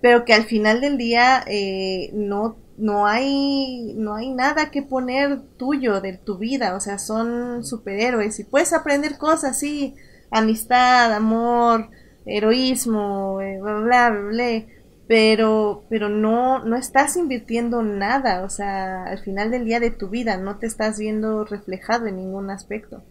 [0.00, 5.40] pero que al final del día eh, no no hay no hay nada que poner
[5.58, 9.94] tuyo de tu vida o sea son superhéroes y puedes aprender cosas sí
[10.30, 11.90] amistad amor
[12.24, 14.66] heroísmo eh, bla bla bla, bla,
[15.08, 20.08] pero, pero no, no estás invirtiendo nada, o sea, al final del día de tu
[20.08, 23.02] vida no te estás viendo reflejado en ningún aspecto.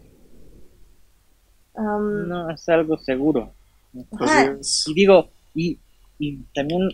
[1.76, 3.52] no, es algo seguro.
[4.10, 5.78] Pues y digo, y,
[6.18, 6.88] y también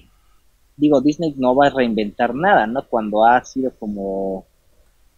[0.76, 2.86] digo, Disney no va a reinventar nada, ¿no?
[2.88, 4.46] Cuando ha sido como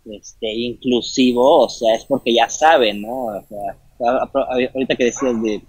[0.04, 3.26] este inclusivo, o sea, es porque ya saben, ¿no?
[3.26, 3.76] O sea,
[4.74, 5.62] ahorita que decías de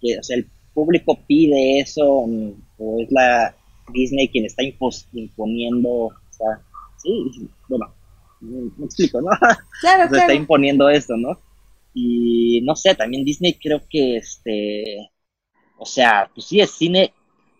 [0.00, 3.54] que o sea, el público pide eso o es la
[3.92, 6.60] Disney quien está imponiendo, o sea,
[6.96, 7.92] sí, bueno,
[8.40, 9.30] me explico, ¿no?
[9.80, 10.16] Claro, claro.
[10.16, 11.38] está imponiendo eso, ¿no?
[11.94, 15.10] Y no sé, también Disney creo que este,
[15.76, 17.12] o sea, pues sí es cine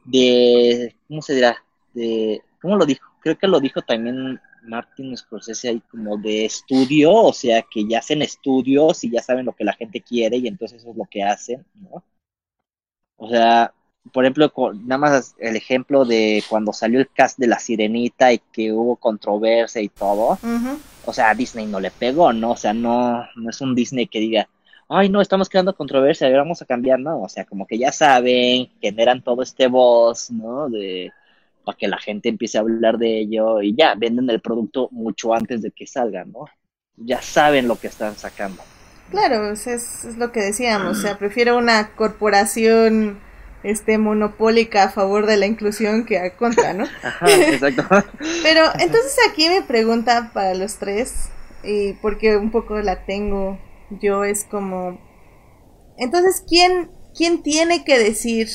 [0.05, 1.57] de, ¿cómo se dirá?
[1.93, 3.07] De, ¿cómo lo dijo?
[3.21, 7.99] Creo que lo dijo también Martin Scorsese ahí como de estudio, o sea, que ya
[7.99, 11.05] hacen estudios y ya saben lo que la gente quiere y entonces eso es lo
[11.11, 12.03] que hacen, ¿no?
[13.23, 13.73] O sea,
[14.13, 14.53] por ejemplo,
[14.85, 18.97] nada más el ejemplo de cuando salió el cast de La Sirenita y que hubo
[18.97, 20.41] controversia y todo,
[21.05, 22.51] o sea, a Disney no le pegó, ¿no?
[22.51, 24.49] O sea, no, no es un Disney que diga,
[24.89, 27.23] ay, no, estamos creando controversia, vamos a cambiar, ¿no?
[27.23, 30.69] O sea, como que ya saben, generan todo este voz, ¿no?
[30.69, 31.13] De
[31.65, 35.33] para que la gente empiece a hablar de ello y ya venden el producto mucho
[35.33, 36.47] antes de que salga, ¿no?
[36.97, 38.65] Ya saben lo que están sacando.
[39.11, 43.21] Claro, es, es lo que decíamos, o sea, prefiero una corporación
[43.63, 46.85] este monopólica a favor de la inclusión que a contra, ¿no?
[47.03, 47.85] Ajá, exacto.
[48.43, 51.29] Pero entonces aquí mi pregunta para los tres,
[51.63, 53.59] y porque un poco la tengo
[54.01, 54.99] yo, es como,
[55.99, 58.49] entonces, ¿quién, quién tiene que decir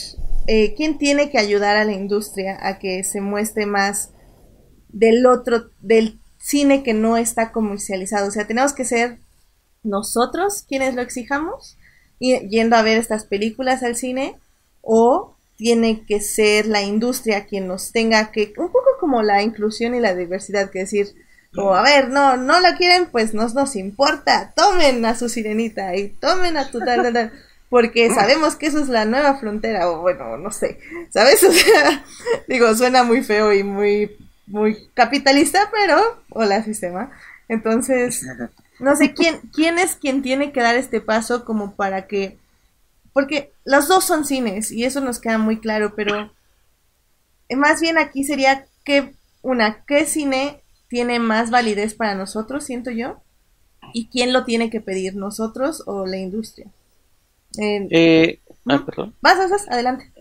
[0.47, 4.13] eh, ¿quién tiene que ayudar a la industria a que se muestre más
[4.87, 8.29] del otro, del cine que no está comercializado?
[8.29, 9.19] O sea, tenemos que ser
[9.87, 11.77] nosotros quienes lo exijamos,
[12.19, 14.35] yendo a ver estas películas al cine,
[14.81, 19.95] o tiene que ser la industria quien nos tenga que, un poco como la inclusión
[19.95, 21.15] y la diversidad, que decir,
[21.53, 25.95] como, a ver, no, no la quieren, pues no nos importa, tomen a su sirenita
[25.95, 27.31] y tomen a tu tal, tal, tal
[27.69, 30.79] porque sabemos que eso es la nueva frontera, o bueno, no sé,
[31.09, 31.43] ¿sabes?
[31.47, 32.03] O sea,
[32.47, 34.15] digo, suena muy feo y muy,
[34.47, 37.11] muy capitalista, pero, hola sistema.
[37.47, 38.25] Entonces,
[38.79, 42.37] no sé quién, quién es quien tiene que dar este paso como para que,
[43.13, 46.31] porque los dos son cines y eso nos queda muy claro, pero
[47.55, 53.17] más bien aquí sería que, una, ¿qué cine tiene más validez para nosotros, siento yo?
[53.93, 56.67] ¿Y quién lo tiene que pedir, nosotros o la industria?
[57.57, 59.15] Eh, ah, perdón.
[59.21, 60.11] Vas, vas, adelante.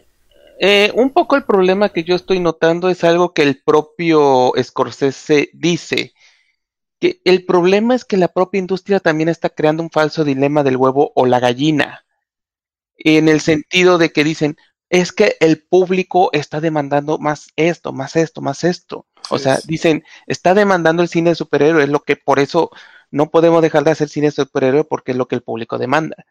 [0.59, 5.51] Eh, un poco el problema que yo estoy notando es algo que el propio Scorsese
[5.53, 6.15] dice,
[7.01, 10.77] que el problema es que la propia industria también está creando un falso dilema del
[10.77, 12.05] huevo o la gallina,
[12.97, 14.57] en el sentido de que dicen,
[14.89, 19.07] es que el público está demandando más esto, más esto, más esto.
[19.31, 22.71] O sea, dicen, está demandando el cine de superhéroe, es lo que por eso
[23.11, 26.25] no podemos dejar de hacer cine de superhéroe porque es lo que el público demanda.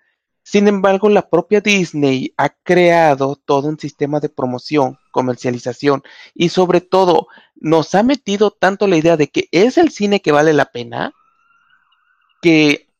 [0.45, 6.03] Sin embargo, la propia Disney ha creado todo un sistema de promoción, comercialización
[6.35, 10.31] y sobre todo nos ha metido tanto la idea de que es el cine que
[10.31, 11.15] vale la pena,
[12.43, 12.91] que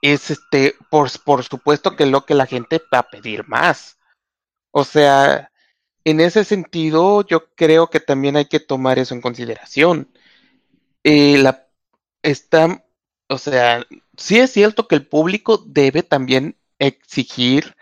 [0.00, 3.98] es este, por, por supuesto que lo que la gente va a pedir más.
[4.70, 5.52] O sea,
[6.04, 10.08] en ese sentido, yo creo que también hay que tomar eso en consideración.
[11.02, 11.66] Eh, la,
[12.22, 12.82] está
[13.28, 13.84] o sea,
[14.16, 17.74] sí es cierto que el público debe también exigir,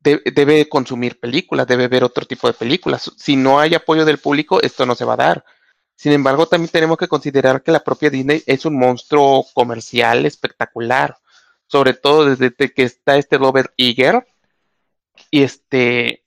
[0.00, 3.12] debe consumir películas, debe ver otro tipo de películas.
[3.16, 5.44] Si no hay apoyo del público, esto no se va a dar.
[5.94, 11.16] Sin embargo, también tenemos que considerar que la propia Disney es un monstruo comercial espectacular,
[11.66, 14.26] sobre todo desde que está este Robert Eager,
[15.30, 16.24] y este,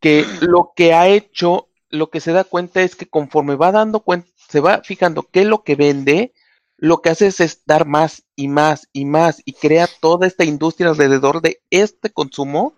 [0.00, 4.00] que lo que ha hecho, lo que se da cuenta es que conforme va dando
[4.00, 6.34] cuenta, se va fijando qué es lo que vende,
[6.80, 10.88] lo que hace es dar más y más y más y crea toda esta industria
[10.88, 12.72] alrededor de este consumo,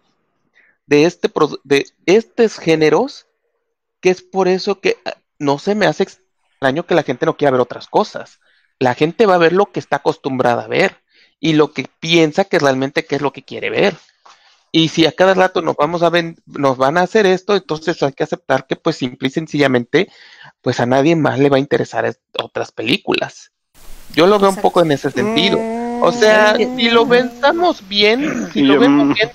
[0.86, 1.30] de, este,
[1.62, 3.28] de estos géneros,
[4.00, 7.36] que es por eso que ah, no se me hace extraño que la gente no
[7.36, 8.40] quiera ver otras cosas.
[8.80, 10.96] La gente va a ver lo que está acostumbrada a ver
[11.38, 13.96] y lo que piensa que realmente es lo que quiere ver.
[14.72, 16.10] Y si a cada rato nos vamos a
[16.46, 20.10] nos van a hacer esto, entonces hay que aceptar que pues simple y sencillamente
[20.60, 23.52] pues a nadie más le va a interesar otras películas.
[24.14, 25.58] Yo lo veo un poco en ese sentido.
[26.02, 26.12] O mm.
[26.12, 29.30] sea, si lo pensamos bien, si lo vemos bien,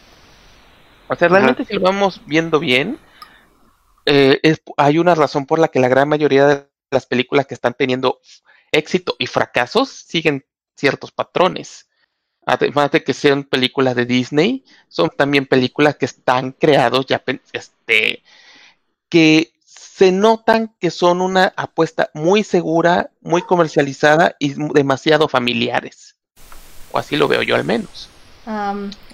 [1.08, 3.00] o sea, realmente si lo vamos viendo bien,
[4.06, 4.40] eh,
[4.78, 8.20] hay una razón por la que la gran mayoría de las películas que están teniendo
[8.72, 10.46] éxito y fracasos siguen
[10.76, 11.90] ciertos patrones.
[12.46, 18.24] Además de que sean películas de Disney, son también películas que están creados ya, este,
[19.10, 19.52] que
[19.98, 26.16] se notan que son una apuesta muy segura, muy comercializada y demasiado familiares.
[26.92, 28.08] O así lo veo yo al menos.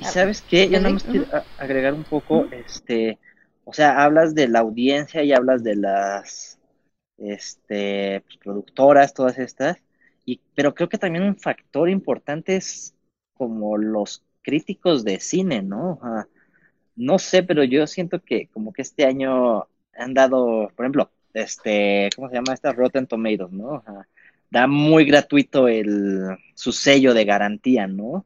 [0.01, 0.67] ¿Y sabes qué?
[0.67, 1.25] Yo no me quiero
[1.57, 3.17] agregar un poco, este,
[3.63, 6.59] o sea, hablas de la audiencia y hablas de las
[7.17, 9.77] este, pues, productoras, todas estas,
[10.25, 12.93] y, pero creo que también un factor importante es
[13.36, 16.01] como los críticos de cine, ¿no?
[16.97, 19.65] no sé, pero yo siento que como que este año
[19.98, 22.72] han dado, por ejemplo, este, ¿cómo se llama esta?
[22.74, 23.84] Rotten Tomatoes, ¿no?
[24.54, 28.24] da muy gratuito el, su sello de garantía, ¿no?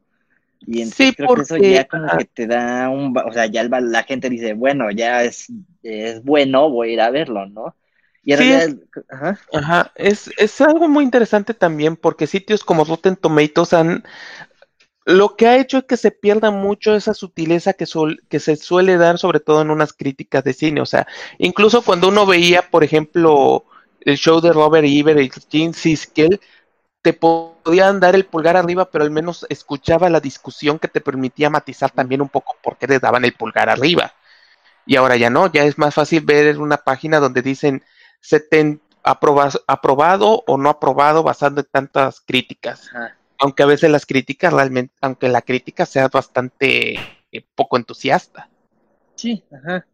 [0.59, 4.03] Y entonces creo que eso ya como que te da un, o sea, ya la
[4.03, 5.47] gente dice, bueno, ya es,
[5.83, 7.75] es bueno, voy a ir a verlo, ¿no?
[8.25, 8.53] Y sí,
[9.09, 9.39] ajá.
[9.53, 9.91] ajá.
[9.95, 14.03] Es, es algo muy interesante también porque sitios como Rotten Tomatoes han,
[15.07, 17.85] lo que ha hecho es que se pierda mucho esa sutileza que,
[18.27, 20.81] que se suele dar, sobre todo en unas críticas de cine.
[20.81, 23.63] O sea, incluso cuando uno veía, por ejemplo,
[24.01, 26.41] el show de Robert Ebert y Gene Siskel,
[27.01, 31.49] te podían dar el pulgar arriba, pero al menos escuchaba la discusión que te permitía
[31.49, 34.13] matizar también un poco por qué les daban el pulgar arriba.
[34.85, 37.81] Y ahora ya no, ya es más fácil ver una página donde dicen
[39.03, 42.89] aprobado o no aprobado basando en tantas críticas
[43.39, 46.95] aunque a veces las críticas realmente, aunque la crítica sea bastante
[47.31, 48.49] eh, poco entusiasta.
[49.15, 49.85] Sí, ajá.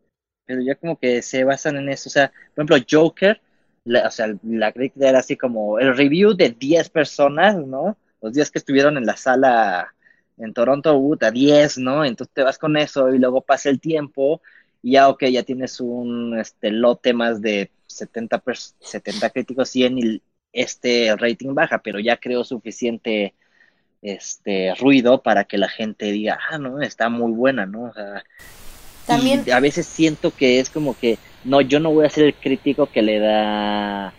[0.45, 2.09] Pero ya como que se basan en eso.
[2.09, 3.41] O sea, por ejemplo, Joker,
[3.85, 7.97] o sea, la crítica era así como el review de 10 personas, ¿no?
[8.21, 9.93] Los días que estuvieron en la sala
[10.37, 12.05] en Toronto, uh, a 10, ¿no?
[12.05, 14.41] Entonces te vas con eso y luego pasa el tiempo
[14.81, 18.43] y ya, ok, ya tienes un este, lote más de 70,
[18.79, 20.21] 70 críticos, 100 y
[20.53, 23.33] este rating baja, pero ya creo suficiente
[24.03, 27.85] este ruido para que la gente diga, ah, no, está muy buena, ¿no?
[27.85, 28.23] O sea,
[29.07, 29.43] También...
[29.51, 32.85] a veces siento que es como que, no, yo no voy a ser el crítico
[32.87, 34.13] que le da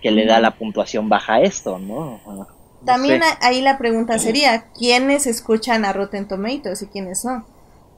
[0.00, 2.20] que le da la puntuación baja a esto, ¿no?
[2.84, 7.46] También ahí la pregunta sería, ¿quiénes escuchan a Rotten Tomatoes y quiénes no?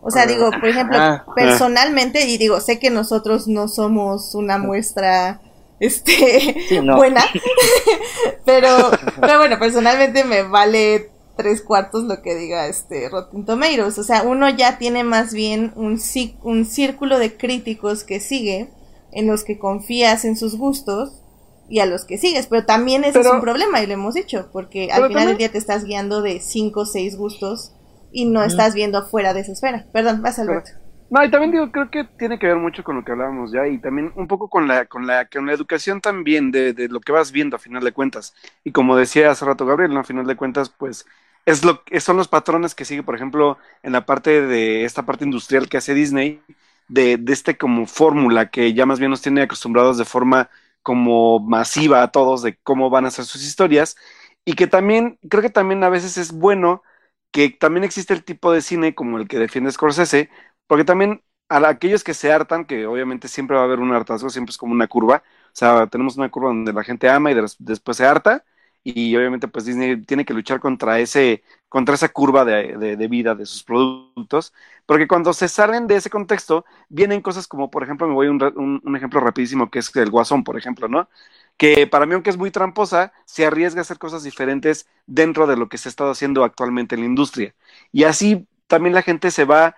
[0.03, 0.99] O sea, digo, por ejemplo,
[1.35, 5.41] personalmente, y digo, sé que nosotros no somos una muestra
[5.81, 7.25] este buena.
[8.45, 13.99] pero, pero bueno, personalmente me vale tres cuartos lo que diga este Rotten Tomatoes.
[13.99, 16.01] O sea, uno ya tiene más bien un,
[16.43, 18.71] un círculo de críticos que sigue,
[19.13, 21.23] en los que confías en sus gustos
[21.69, 22.47] y a los que sigues.
[22.47, 25.51] Pero también ese es un problema, y lo hemos dicho, porque al final del día
[25.51, 27.73] te estás guiando de cinco o seis gustos
[28.13, 29.87] y no estás viendo fuera de esa esfera.
[29.93, 30.71] Perdón, vas Alberto.
[31.11, 33.69] No, y también digo, creo que tiene que ver mucho con lo que hablábamos ya
[33.69, 37.01] y también un poco con la, con la, con la educación también de, de lo
[37.01, 38.35] que vas viendo a final de cuentas.
[38.65, 40.01] Y como decía hace rato Gabriel, ¿no?
[40.01, 41.07] a final de cuentas, pues
[41.47, 45.25] es lo, son los patrones que sigue, por ejemplo, en la parte de esta parte
[45.25, 46.43] industrial que hace Disney,
[46.89, 50.51] de, de este como fórmula que ya más bien nos tiene acostumbrados de forma
[50.83, 53.97] como masiva a todos de cómo van a ser sus historias
[54.45, 56.83] y que también, creo que también a veces es bueno
[57.31, 60.31] que también existe el tipo de cine como el que defiende Scorsese,
[60.67, 64.31] porque también a aquellos que se hartan, que obviamente siempre va a haber un hartazgo,
[64.31, 67.37] siempre es como una curva, o sea, tenemos una curva donde la gente ama y
[67.59, 68.45] después se harta,
[68.83, 73.47] y obviamente pues Disney tiene que luchar contra ese contra esa curva de, vida de
[73.47, 74.53] sus productos,
[74.87, 78.31] porque cuando se salen de ese contexto, vienen cosas como, por ejemplo, me voy a
[78.31, 81.09] un, un, ejemplo rapidísimo, que es el Guasón, por ejemplo, ¿no?
[81.57, 85.57] Que para mí, aunque es muy tramposa, se arriesga a hacer cosas diferentes dentro de
[85.57, 87.55] lo que se ha estado haciendo actualmente en la industria.
[87.91, 89.75] Y así también la gente se va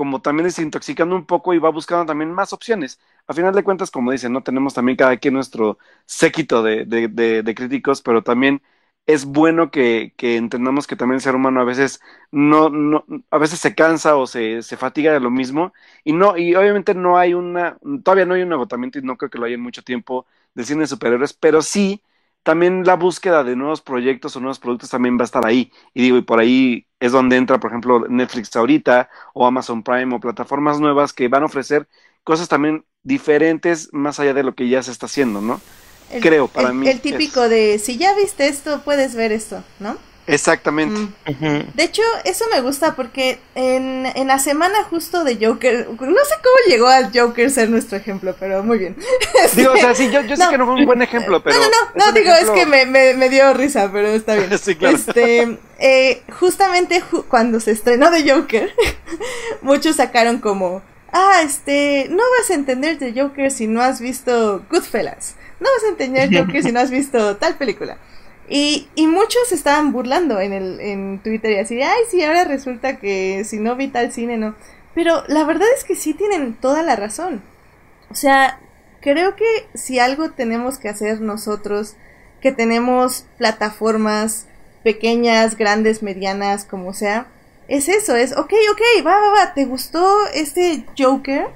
[0.00, 2.98] como también desintoxicando un poco y va buscando también más opciones.
[3.26, 4.42] A final de cuentas, como dicen, ¿no?
[4.42, 5.76] Tenemos también cada quien nuestro
[6.06, 7.08] séquito de, de,
[7.42, 8.62] de, críticos, pero también
[9.04, 13.36] es bueno que, que, entendamos que también el ser humano a veces no, no, a
[13.36, 17.18] veces se cansa o se, se fatiga de lo mismo y no, y obviamente no
[17.18, 19.82] hay una, todavía no hay un agotamiento y no creo que lo haya en mucho
[19.82, 22.02] tiempo de cine de superhéroes, pero sí
[22.42, 25.72] también la búsqueda de nuevos proyectos o nuevos productos también va a estar ahí.
[25.94, 30.14] Y digo, y por ahí es donde entra, por ejemplo, Netflix ahorita, o Amazon Prime,
[30.14, 31.88] o plataformas nuevas que van a ofrecer
[32.24, 35.60] cosas también diferentes más allá de lo que ya se está haciendo, ¿no?
[36.20, 36.88] Creo, para mí.
[36.88, 39.96] El típico de, si ya viste esto, puedes ver esto, ¿no?
[40.30, 41.00] Exactamente.
[41.26, 41.74] Mm.
[41.74, 46.34] De hecho, eso me gusta porque en, en, la semana justo de Joker, no sé
[46.36, 48.96] cómo llegó al Joker ser nuestro ejemplo, pero muy bien.
[49.56, 51.56] Digo, o sea, sí, yo, yo sé que no fue un buen ejemplo, pero...
[51.56, 54.56] No, no, no, digo, es que me, me, dio risa, pero está bien.
[54.62, 54.96] sí, claro.
[54.96, 58.72] Este, eh, justamente cuando se estrenó de Joker,
[59.62, 60.80] muchos sacaron como,
[61.12, 65.84] ah, este, no vas a entender de Joker si no has visto Goodfellas, no vas
[65.84, 67.98] a entender Joker si no has visto tal película.
[68.52, 72.98] Y, y muchos estaban burlando en, el, en Twitter y así, ay, sí, ahora resulta
[72.98, 74.56] que si no vi tal cine, no.
[74.92, 77.42] Pero la verdad es que sí tienen toda la razón.
[78.10, 78.58] O sea,
[79.00, 81.94] creo que si algo tenemos que hacer nosotros,
[82.40, 84.46] que tenemos plataformas
[84.82, 87.28] pequeñas, grandes, medianas, como sea,
[87.68, 91.46] es eso, es, ok, ok, va, va, va, ¿te gustó este Joker?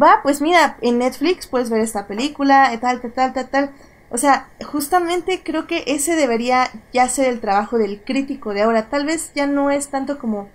[0.00, 3.70] Va, pues mira, en Netflix puedes ver esta película, tal, tal, tal, tal, tal.
[4.10, 8.88] O sea, justamente creo que ese debería ya ser el trabajo del crítico de ahora.
[8.88, 10.48] Tal vez ya no es tanto como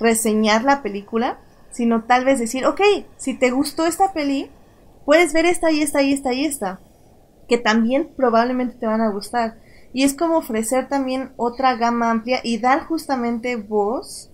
[0.00, 1.38] reseñar la película,
[1.70, 2.80] sino tal vez decir, ok,
[3.16, 4.50] si te gustó esta peli,
[5.04, 6.80] puedes ver esta y esta y esta y esta,
[7.48, 9.60] que también probablemente te van a gustar.
[9.92, 14.30] Y es como ofrecer también otra gama amplia y dar justamente voz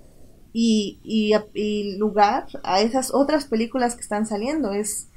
[0.52, 4.72] y, y, lugar a esas otras películas que están saliendo.
[4.72, 5.08] Es,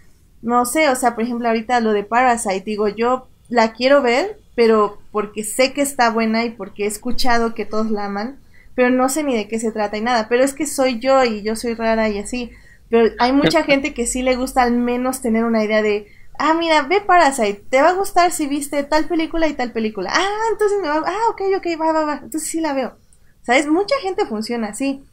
[0.41, 4.39] no sé, o sea, por ejemplo, ahorita lo de Parasite, digo, yo la quiero ver,
[4.55, 8.39] pero porque sé que está buena y porque he escuchado que todos la aman,
[8.75, 10.27] pero no sé ni de qué se trata y nada.
[10.29, 12.51] Pero es que soy yo y yo soy rara y así.
[12.89, 16.07] Pero hay mucha gente que sí le gusta al menos tener una idea de,
[16.39, 20.11] ah, mira, ve Parasite, te va a gustar si viste tal película y tal película.
[20.13, 22.13] Ah, entonces me va, ah, ok, ok, va, va, va.
[22.23, 22.95] Entonces sí la veo.
[23.43, 23.67] ¿Sabes?
[23.67, 25.03] Mucha gente funciona así.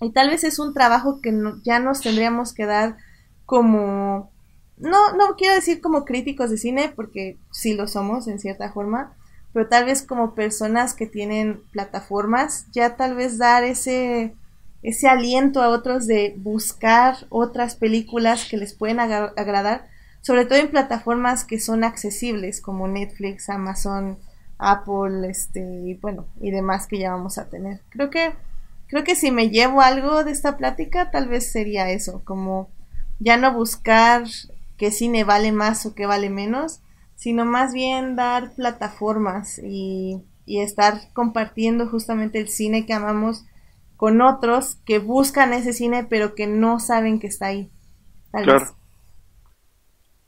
[0.00, 1.32] Y tal vez es un trabajo que
[1.64, 2.96] ya nos tendríamos que dar
[3.46, 4.30] como,
[4.80, 9.14] no, no quiero decir como críticos de cine, porque sí lo somos en cierta forma,
[9.52, 14.34] pero tal vez como personas que tienen plataformas, ya tal vez dar ese,
[14.82, 19.88] ese aliento a otros de buscar otras películas que les pueden agradar,
[20.22, 24.18] sobre todo en plataformas que son accesibles como Netflix, Amazon,
[24.58, 27.80] Apple, este, y bueno, y demás que ya vamos a tener.
[27.90, 28.32] Creo que,
[28.86, 32.68] creo que si me llevo algo de esta plática, tal vez sería eso, como
[33.18, 34.24] ya no buscar
[34.80, 36.80] qué cine vale más o qué vale menos,
[37.14, 43.44] sino más bien dar plataformas y, estar compartiendo justamente el cine que amamos
[43.96, 47.70] con otros que buscan ese cine pero que no saben que está ahí.
[48.32, 48.74] claro.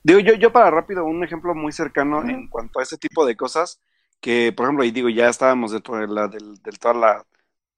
[0.05, 3.37] Digo, yo, yo para rápido, un ejemplo muy cercano en cuanto a ese tipo de
[3.37, 3.81] cosas,
[4.21, 6.39] que por ejemplo, y digo, ya estábamos de toda la, de,
[6.79, 7.27] toda la,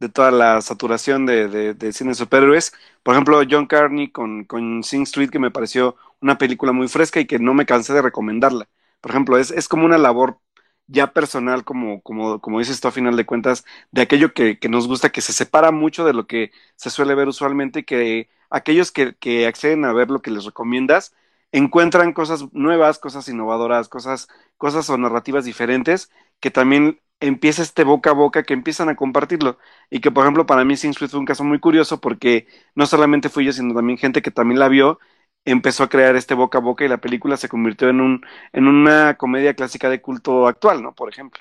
[0.01, 2.75] de toda la saturación de, de, de, cine superhéroes.
[3.03, 7.21] Por ejemplo, John Carney con, con Sing Street, que me pareció una película muy fresca
[7.21, 8.69] y que no me cansé de recomendarla.
[9.01, 10.41] Por ejemplo, es, es como una labor
[10.87, 14.69] ya personal, como, como, como dices tú a final de cuentas, de aquello que, que,
[14.71, 18.31] nos gusta, que se separa mucho de lo que se suele ver usualmente, y que
[18.51, 21.15] aquellos que, que acceden a ver lo que les recomiendas,
[21.53, 26.11] encuentran cosas nuevas, cosas innovadoras, cosas, cosas o narrativas diferentes,
[26.41, 29.59] que también empieza este boca a boca, que empiezan a compartirlo.
[29.91, 33.29] Y que, por ejemplo, para mí Sing fue un caso muy curioso porque no solamente
[33.29, 34.99] fui yo, sino también gente que también la vio
[35.45, 38.69] empezó a crear este boca a boca y la película se convirtió en un en
[38.69, 40.95] una comedia clásica de culto actual, ¿no?
[40.95, 41.41] Por ejemplo.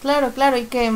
[0.00, 0.92] Claro, claro, y que,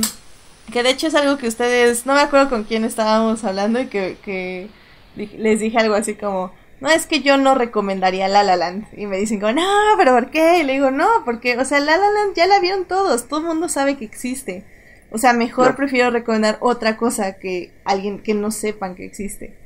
[0.72, 3.86] que de hecho es algo que ustedes, no me acuerdo con quién estábamos hablando y
[3.86, 4.68] que, que
[5.16, 8.86] les dije algo así como, no, es que yo no recomendaría La La Land.
[8.96, 9.62] Y me dicen como, no,
[9.98, 10.58] pero ¿por qué?
[10.60, 13.40] Y le digo, no, porque, o sea, La La Land ya la vieron todos, todo
[13.40, 14.64] el mundo sabe que existe.
[15.10, 19.58] O sea, mejor prefiero recomendar otra cosa que alguien que no sepan que existe.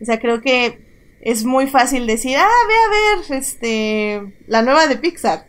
[0.00, 0.93] O sea, creo que
[1.24, 5.46] es muy fácil decir, ah, ve a ver, este, la nueva de Pixar.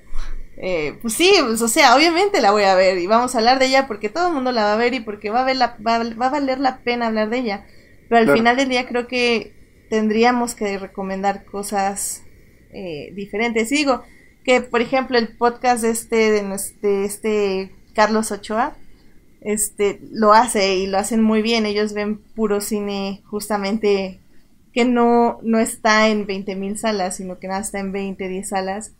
[0.58, 3.60] Eh, pues sí, pues, o sea, obviamente la voy a ver y vamos a hablar
[3.60, 5.58] de ella porque todo el mundo la va a ver y porque va a, ver
[5.58, 7.66] la, va, a valer la pena hablar de ella.
[8.08, 9.54] Pero al final del día creo que
[9.90, 12.24] tendríamos que recomendar cosas
[12.72, 13.70] eh, diferentes.
[13.70, 14.04] digo
[14.46, 18.78] que, por ejemplo, el podcast de este, de, de este Carlos Ochoa,
[19.42, 21.66] este, lo hace y lo hacen muy bien.
[21.66, 24.22] Ellos ven puro cine justamente
[24.76, 28.94] que no, no está en 20.000 salas, sino que nada está en 20, 10 salas.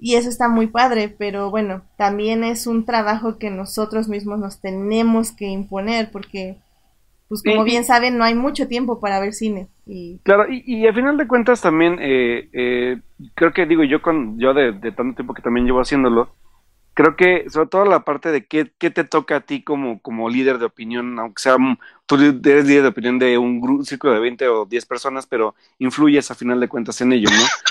[0.00, 4.60] Y eso está muy padre, pero bueno, también es un trabajo que nosotros mismos nos
[4.60, 6.56] tenemos que imponer, porque,
[7.28, 9.68] pues como bien saben, no hay mucho tiempo para ver cine.
[9.86, 10.18] Y...
[10.24, 13.00] Claro, y, y a final de cuentas también, eh, eh,
[13.36, 16.34] creo que digo yo, con yo de, de tanto tiempo que también llevo haciéndolo,
[16.94, 20.28] creo que sobre todo la parte de qué, qué te toca a ti como, como
[20.30, 21.56] líder de opinión, aunque sea,
[22.06, 26.30] tú eres líder de opinión de un círculo de 20 o 10 personas, pero influyes
[26.30, 27.36] a final de cuentas en ello, ¿no?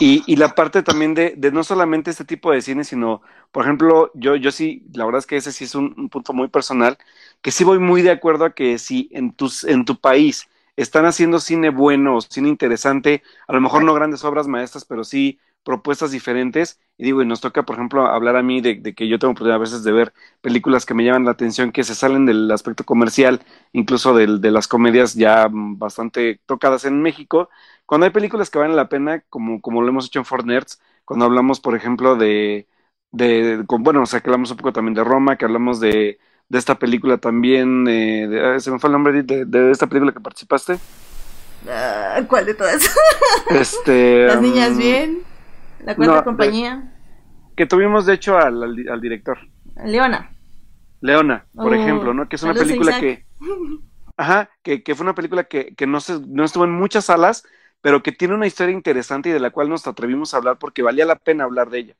[0.00, 3.64] Y, y la parte también de, de, no solamente este tipo de cine, sino, por
[3.64, 6.48] ejemplo, yo, yo sí, la verdad es que ese sí es un, un punto muy
[6.48, 6.98] personal,
[7.42, 11.04] que sí voy muy de acuerdo a que si en, tus, en tu país están
[11.06, 16.12] haciendo cine bueno, cine interesante, a lo mejor no grandes obras maestras, pero sí propuestas
[16.12, 16.80] diferentes.
[16.98, 19.56] Y digo, y nos toca, por ejemplo, hablar a mí de, que yo tengo oportunidad
[19.56, 22.84] a veces de ver películas que me llaman la atención, que se salen del aspecto
[22.84, 23.40] comercial,
[23.72, 27.50] incluso del, de las comedias ya bastante tocadas en México.
[27.86, 30.80] Cuando hay películas que valen la pena, como, como lo hemos hecho en Fort Nerds,
[31.04, 32.66] cuando hablamos, por ejemplo, de,
[33.12, 36.18] de, bueno, o sea, que hablamos un poco también de Roma, que hablamos de,
[36.48, 40.20] de esta película también, eh, se me fue el nombre de, de, esta película que
[40.20, 40.78] participaste.
[41.68, 42.90] Ah, ¿Cuál de todas?
[43.50, 45.27] Este, Las niñas um, bien.
[45.84, 46.92] La cuarta No, de- compañía.
[47.56, 49.38] Que tuvimos, de hecho, al, al- al director.
[49.84, 50.30] Leona.
[51.00, 52.28] Leona, por Oh, ejemplo, ¿no?
[52.28, 53.24] Que es una película que.
[54.16, 57.44] Ajá, que, que fue una película que, que no, se, no estuvo en muchas salas,
[57.80, 60.82] pero que tiene una historia interesante y de la cual nos atrevimos a hablar porque
[60.82, 61.96] valía la pena hablar de ella.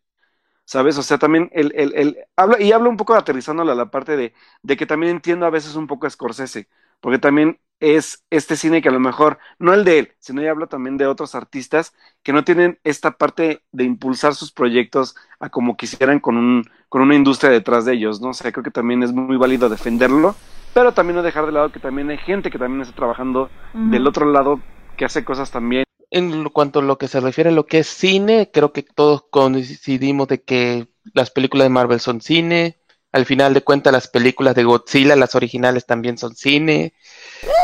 [0.64, 0.98] ¿Sabes?
[0.98, 4.16] O sea, también el, el, el- habla, y hablo un poco aterrizándola a la parte
[4.16, 6.68] de, de que también entiendo a veces un poco a Scorsese,
[7.00, 10.50] porque también es este cine que a lo mejor, no el de él, sino ya
[10.50, 11.94] hablo también de otros artistas
[12.24, 17.02] que no tienen esta parte de impulsar sus proyectos a como quisieran con, un, con
[17.02, 18.30] una industria detrás de ellos, ¿no?
[18.30, 20.34] O sea, creo que también es muy válido defenderlo,
[20.72, 24.06] pero también no dejar de lado que también hay gente que también está trabajando del
[24.06, 24.60] otro lado
[24.96, 25.84] que hace cosas también.
[26.10, 28.82] En lo- cuanto a lo que se refiere a lo que es cine, creo que
[28.82, 32.77] todos coincidimos de que las películas de Marvel son cine.
[33.12, 36.94] Al final de cuentas, las películas de Godzilla, las originales también son cine.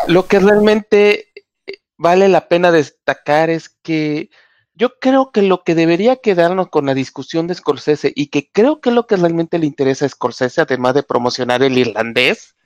[0.06, 1.32] Lo que realmente
[1.66, 4.30] eh, vale la pena destacar es que
[4.74, 8.80] yo creo que lo que debería quedarnos con la discusión de Scorsese y que creo
[8.80, 12.56] que es lo que realmente le interesa a Scorsese, además de promocionar el irlandés,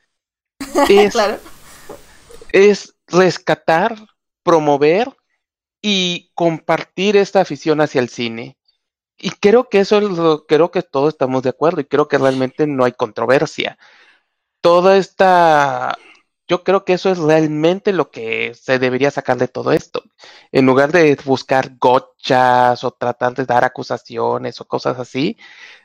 [0.89, 1.39] es claro.
[2.53, 3.97] es rescatar,
[4.43, 5.15] promover
[5.83, 8.58] y compartir esta afición hacia el cine.
[9.19, 12.19] Y creo que eso es lo, creo que todos estamos de acuerdo y creo que
[12.19, 13.79] realmente no hay controversia.
[14.61, 15.99] Toda esta,
[16.49, 20.05] yo creo que eso es realmente lo que se debería sacar de todo esto.
[20.53, 25.37] En lugar de buscar gochas o tratar de dar acusaciones o cosas así,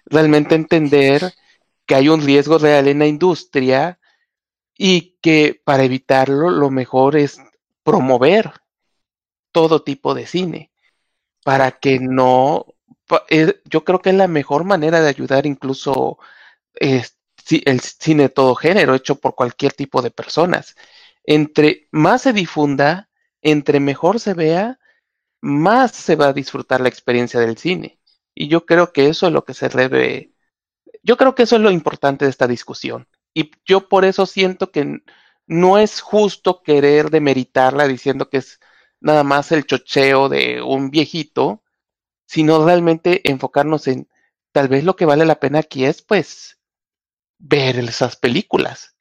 [0.06, 1.34] realmente entender
[1.86, 4.00] que hay un riesgo real en la industria
[4.78, 7.40] y que para evitarlo lo mejor es
[7.84, 8.54] promover
[9.52, 10.72] todo tipo de cine
[11.44, 12.73] para que no
[13.66, 16.20] yo creo que es la mejor manera de ayudar incluso
[16.76, 20.76] el cine de todo género hecho por cualquier tipo de personas.
[21.24, 23.10] Entre más se difunda
[23.42, 24.80] entre mejor se vea
[25.42, 28.00] más se va a disfrutar la experiencia del cine.
[28.36, 30.34] Y yo creo que eso es lo que se debe
[31.04, 33.08] yo creo que eso es lo importante de esta discusión.
[33.34, 35.02] Y yo por eso siento que
[35.48, 38.60] no es justo querer demeritarla diciendo que es
[39.02, 41.63] nada más el chocheo de un viejito,
[42.34, 44.08] sino realmente enfocarnos en
[44.52, 46.58] tal vez lo que vale la pena aquí es pues
[47.38, 48.96] ver esas películas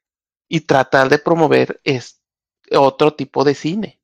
[0.48, 2.20] y tratar de promover es
[2.70, 4.02] otro tipo de cine.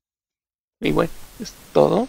[0.80, 1.10] Y bueno,
[1.42, 2.08] es todo.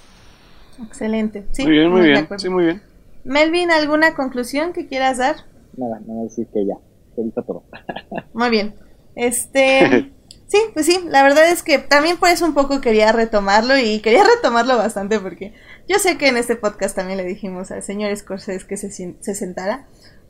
[0.82, 1.46] Excelente.
[1.52, 2.42] Sí, muy bien, muy bien, acuerdo.
[2.42, 2.82] sí, muy bien.
[3.26, 5.36] Melvin, ¿alguna conclusión que quieras dar?
[5.76, 6.76] Nada, no decir que ya.
[7.18, 7.64] Se dijo todo.
[8.34, 8.76] Muy bien.
[9.16, 10.14] Este.
[10.50, 14.00] Sí, pues sí, la verdad es que también por eso un poco quería retomarlo y
[14.00, 15.54] quería retomarlo bastante porque
[15.90, 19.36] yo sé que en este podcast también le dijimos al señor Scorsese que se, se
[19.36, 19.88] sentara,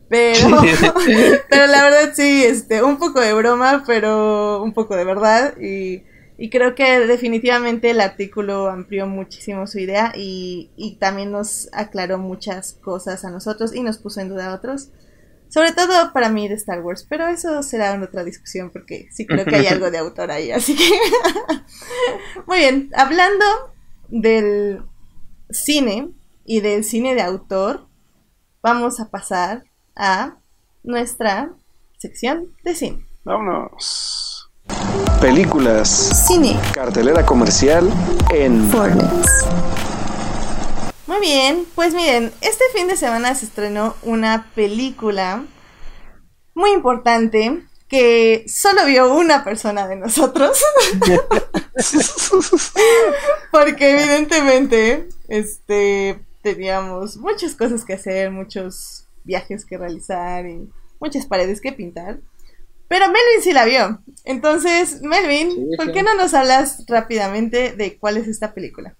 [0.07, 0.49] pero,
[1.49, 6.03] pero la verdad sí, este, un poco de broma, pero un poco de verdad y,
[6.37, 12.17] y creo que definitivamente el artículo amplió muchísimo su idea y, y también nos aclaró
[12.17, 14.89] muchas cosas a nosotros y nos puso en duda a otros.
[15.49, 19.25] Sobre todo para mí de Star Wars, pero eso será en otra discusión porque sí
[19.25, 20.83] creo que hay algo de autor ahí, así que...
[22.45, 23.45] Muy bien, hablando
[24.09, 24.83] del
[25.49, 26.09] cine
[26.45, 27.87] y del cine de autor,
[28.61, 29.63] vamos a pasar
[29.95, 30.37] a
[30.83, 31.51] nuestra
[31.97, 33.05] sección de cine.
[33.23, 34.49] Vámonos.
[35.21, 36.59] Películas, Cine.
[36.73, 37.91] cartelera comercial
[38.31, 38.69] en
[41.07, 45.43] Muy bien, pues miren, este fin de semana se estrenó una película
[46.53, 50.63] muy importante que solo vio una persona de nosotros.
[53.51, 60.69] Porque evidentemente, este, teníamos muchas cosas que hacer, muchos viajes que realizar y
[60.99, 62.19] muchas paredes que pintar.
[62.87, 64.01] Pero Melvin sí la vio.
[64.25, 68.97] Entonces, Melvin, Sí, ¿por qué no nos hablas rápidamente de cuál es esta película?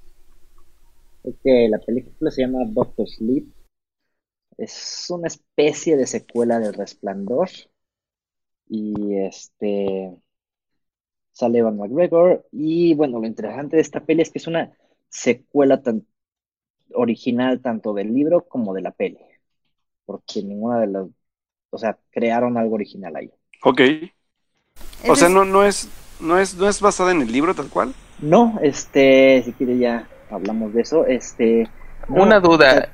[1.44, 3.48] Que la película se llama Doctor Sleep.
[4.58, 7.50] Es una especie de secuela del Resplandor.
[8.68, 10.16] Y este
[11.32, 12.46] sale Evan McGregor.
[12.52, 14.72] Y bueno, lo interesante de esta peli es que es una
[15.10, 16.06] secuela tan
[16.94, 19.20] original tanto del libro como de la peli.
[20.06, 21.08] Porque ninguna de las,
[21.70, 23.32] o sea, crearon algo original ahí.
[23.64, 23.82] Ok.
[25.08, 25.90] O sea, no, no es,
[26.20, 27.94] no es, no es basada en el libro tal cual.
[28.20, 31.06] No, este, si quiere ya hablamos de eso.
[31.06, 31.70] Este,
[32.08, 32.94] no, Una duda.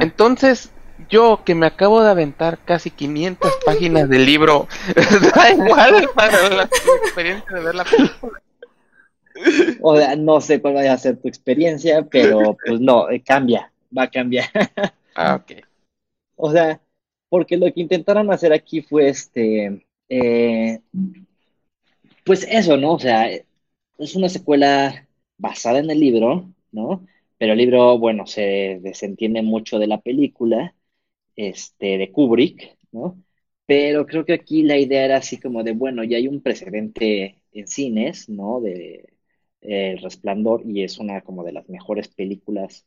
[0.00, 0.70] Entonces,
[1.08, 4.68] yo que me acabo de aventar casi 500 páginas del libro,
[5.34, 6.62] da igual para la
[7.04, 8.40] experiencia de ver la película.
[9.80, 13.72] O sea, no sé cuál vaya a ser tu experiencia, pero pues no, eh, cambia,
[13.96, 14.46] va a cambiar.
[15.16, 15.64] Ah, ok.
[16.34, 16.80] O sea,
[17.28, 20.80] porque lo que intentaron hacer aquí fue este, eh,
[22.24, 22.94] pues eso, ¿no?
[22.94, 25.06] O sea, es una secuela
[25.38, 27.06] basada en el libro, ¿no?
[27.38, 30.74] pero el libro, bueno, se desentiende mucho de la película,
[31.36, 33.22] este, de Kubrick, ¿no?
[33.66, 37.42] Pero creo que aquí la idea era así como de, bueno, ya hay un precedente
[37.52, 38.60] en cines, ¿no?
[38.60, 39.13] De
[39.64, 42.86] El Resplandor, y es una como de las mejores películas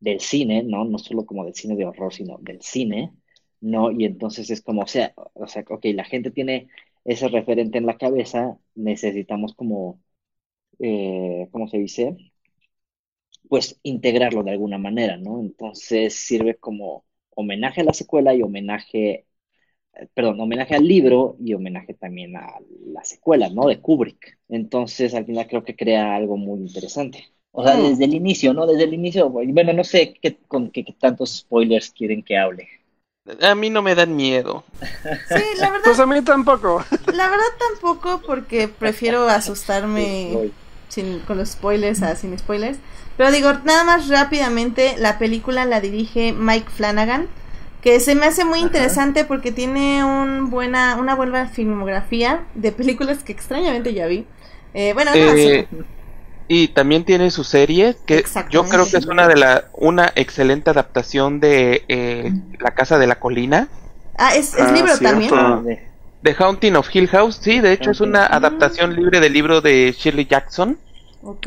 [0.00, 0.84] del cine, ¿no?
[0.84, 3.12] No solo como del cine de horror, sino del cine,
[3.60, 3.90] ¿no?
[3.92, 6.68] Y entonces es como, o sea, o sea, ok, la gente tiene
[7.04, 10.02] ese referente en la cabeza, necesitamos como,
[10.80, 12.16] eh, ¿cómo se dice?
[13.48, 15.40] Pues integrarlo de alguna manera, ¿no?
[15.40, 19.26] Entonces sirve como homenaje a la secuela y homenaje,
[20.14, 22.46] perdón, homenaje al libro y homenaje también a
[22.86, 23.66] la secuela, ¿no?
[23.68, 24.38] De Kubrick.
[24.48, 27.24] Entonces al final creo que crea algo muy interesante.
[27.52, 27.80] O sea, Mm.
[27.80, 28.66] desde el inicio, ¿no?
[28.66, 32.68] Desde el inicio, bueno, no sé qué, con qué, qué tantos spoilers quieren que hable.
[33.42, 34.64] A mí no me dan miedo.
[35.24, 36.84] Sí, la verdad, Pues a mí tampoco.
[37.10, 40.52] la verdad tampoco porque prefiero asustarme
[40.88, 42.78] sin, con los spoilers a sin spoilers.
[43.16, 47.28] Pero digo, nada más rápidamente, la película la dirige Mike Flanagan,
[47.84, 48.66] que se me hace muy Ajá.
[48.66, 54.26] interesante porque tiene un buena, una buena filmografía de películas que extrañamente ya vi.
[54.74, 55.68] Eh, bueno, no, Eh,
[56.48, 60.70] y también tiene su serie, que yo creo que es una de la, una excelente
[60.70, 63.68] adaptación de eh, La Casa de la Colina.
[64.18, 65.36] ah, es, es Ah, libro cierto.
[65.36, 65.64] también.
[65.64, 65.88] De-
[66.22, 69.94] The Haunting of Hill House, sí, de hecho es una adaptación libre del libro de
[69.96, 70.78] Shirley Jackson.
[71.22, 71.46] Ok.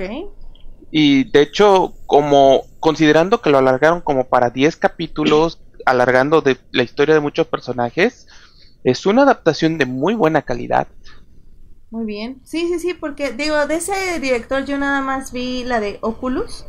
[0.92, 5.60] Y de hecho, como considerando que lo alargaron como para 10 capítulos,
[5.90, 8.28] alargando de la historia de muchos personajes,
[8.84, 10.88] es una adaptación de muy buena calidad.
[11.90, 12.42] Muy bien.
[12.44, 16.66] Sí, sí, sí, porque digo, de ese director yo nada más vi la de Oculus,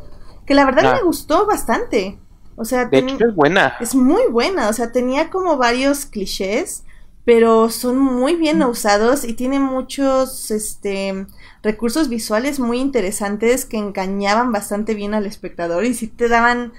[0.46, 0.94] que la verdad Ah.
[0.94, 2.18] me gustó bastante.
[2.56, 3.76] O sea, De hecho, es buena.
[3.80, 6.84] es muy buena, o sea, tenía como varios clichés,
[7.24, 11.26] pero son muy bien usados y tiene muchos este
[11.62, 16.72] recursos visuales muy interesantes que engañaban bastante bien al espectador y sí te daban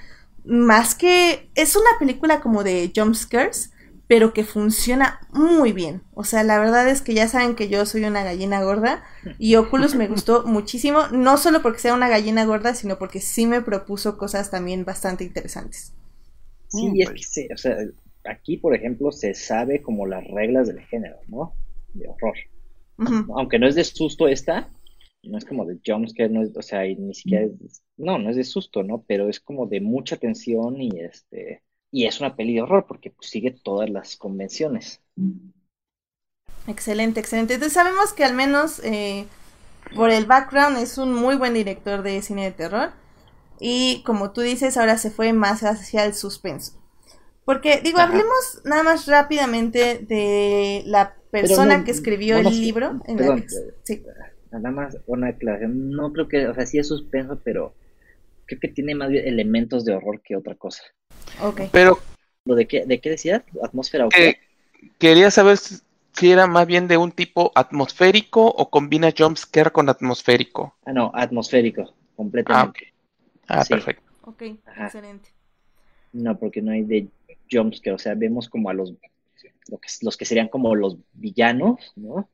[0.44, 3.72] más que es una película como de jump scares,
[4.06, 6.02] pero que funciona muy bien.
[6.14, 9.04] O sea, la verdad es que ya saben que yo soy una gallina gorda
[9.38, 13.46] y Oculus me gustó muchísimo, no solo porque sea una gallina gorda, sino porque sí
[13.46, 15.94] me propuso cosas también bastante interesantes.
[16.68, 17.14] Sí, Mm, es pues.
[17.14, 17.76] que se, o sea,
[18.24, 21.56] aquí, por ejemplo, se sabe como las reglas del género, ¿no?
[21.92, 22.36] De horror.
[23.36, 24.70] Aunque no es de susto esta,
[25.22, 28.36] no es como de jumpscare, no es, o sea, ni siquiera es, no, no es
[28.36, 29.04] de susto, ¿no?
[29.06, 33.10] Pero es como de mucha tensión y este, y es una peli de horror porque
[33.10, 35.02] pues, sigue todas las convenciones.
[36.66, 37.54] Excelente, excelente.
[37.54, 39.26] Entonces sabemos que al menos eh,
[39.94, 42.92] por el background es un muy buen director de cine de terror.
[43.60, 46.72] Y como tú dices, ahora se fue más hacia el suspenso.
[47.44, 48.10] Porque, digo, Ajá.
[48.10, 53.00] hablemos nada más rápidamente de la persona no, que escribió el libro.
[53.06, 53.48] En perdón, la que-
[53.84, 54.02] sí.
[54.52, 57.74] Nada más una aclaración, no creo que, o sea, sí es suspenso, pero
[58.46, 60.82] creo que tiene más elementos de horror que otra cosa.
[61.42, 61.62] Ok.
[61.72, 61.98] Pero
[62.44, 63.42] ¿Lo de qué, de qué decías?
[63.62, 64.38] ¿Atmósfera o qué?
[64.98, 70.74] quería saber si era más bien de un tipo atmosférico o combina jumpscare con atmosférico.
[70.84, 72.92] Ah, no, atmosférico, Ah, completamente.
[73.46, 73.74] Ah, Sí.
[73.74, 74.02] perfecto.
[74.22, 74.86] Ok, Ajá.
[74.86, 75.30] excelente.
[76.12, 77.08] No, porque no hay de
[77.50, 78.90] jumpscare, o sea, vemos como a los,
[79.68, 82.28] lo que, los que serían como los villanos, ¿no?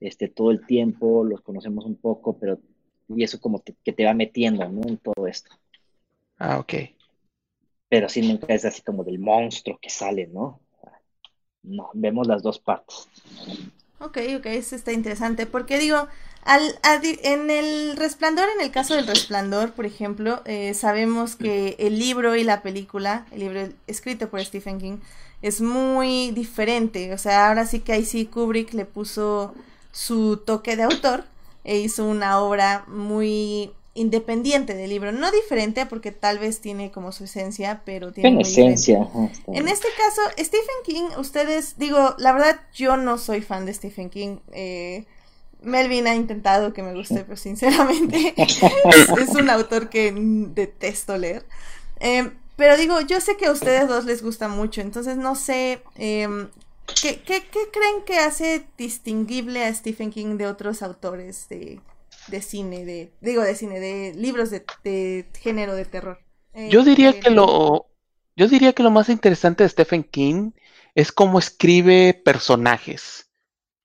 [0.00, 2.58] Este, todo el tiempo, los conocemos un poco, pero,
[3.08, 4.82] y eso como te- que te va metiendo, ¿no?
[4.88, 5.50] En todo esto.
[6.38, 6.74] Ah, ok.
[7.90, 10.60] Pero sí nunca es así como del monstruo que sale, ¿no?
[11.62, 13.08] No, vemos las dos partes.
[13.98, 15.46] Ok, ok, eso está interesante.
[15.46, 16.08] Porque digo,
[16.42, 16.62] al,
[17.22, 22.34] en el resplandor, en el caso del resplandor, por ejemplo, eh, sabemos que el libro
[22.36, 24.98] y la película, el libro escrito por Stephen King,
[25.42, 27.12] es muy diferente.
[27.12, 29.54] O sea, ahora sí que ahí sí Kubrick le puso
[29.92, 31.24] su toque de autor
[31.64, 35.12] e hizo una obra muy independiente del libro.
[35.12, 39.08] No diferente, porque tal vez tiene como su esencia, pero tiene muy esencia.
[39.48, 44.10] En este caso, Stephen King, ustedes, digo, la verdad, yo no soy fan de Stephen
[44.10, 44.38] King.
[44.52, 45.04] Eh,
[45.62, 51.44] Melvin ha intentado que me guste, pero sinceramente es, un autor que detesto leer.
[51.98, 55.82] Eh, pero digo, yo sé que a ustedes dos les gusta mucho, entonces no sé,
[55.96, 56.48] em,
[56.98, 61.80] ¿qué, qué, qué creen que hace distinguible a Stephen King de otros autores de,
[62.26, 66.18] de cine, de digo, de cine, de libros de, de género de terror?
[66.54, 67.86] Eh, Yo diría eh, que lo,
[68.36, 70.52] yo diría que lo más interesante de Stephen King
[70.94, 73.30] es cómo escribe personajes.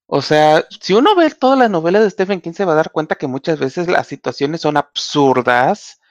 [0.07, 2.91] O sea, si uno ve todas las novelas de Stephen King se va a dar
[2.91, 6.01] cuenta que muchas veces las situaciones son absurdas.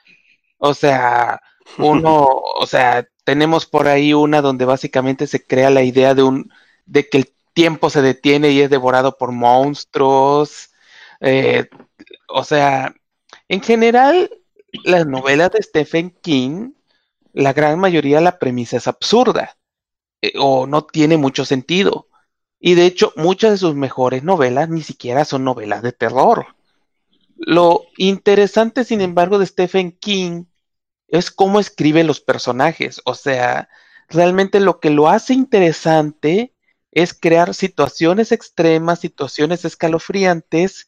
[0.57, 1.41] O sea,
[1.77, 2.27] uno,
[2.59, 6.51] o sea, tenemos por ahí una donde básicamente se crea la idea de un,
[6.85, 10.71] de que el tiempo se detiene y es devorado por monstruos.
[11.21, 11.69] Eh,
[12.27, 12.93] o sea,
[13.47, 14.29] en general,
[14.83, 16.73] las novelas de Stephen King,
[17.33, 19.57] la gran mayoría la premisa es absurda
[20.21, 22.07] eh, o no tiene mucho sentido.
[22.59, 26.55] Y de hecho, muchas de sus mejores novelas ni siquiera son novelas de terror.
[27.37, 30.45] Lo interesante, sin embargo, de Stephen King
[31.07, 33.01] es cómo escribe los personajes.
[33.05, 33.69] O sea,
[34.09, 36.54] realmente lo que lo hace interesante
[36.95, 40.87] es crear situaciones extremas, situaciones escalofriantes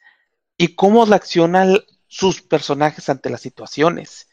[0.58, 4.30] y cómo reaccionan sus personajes ante las situaciones.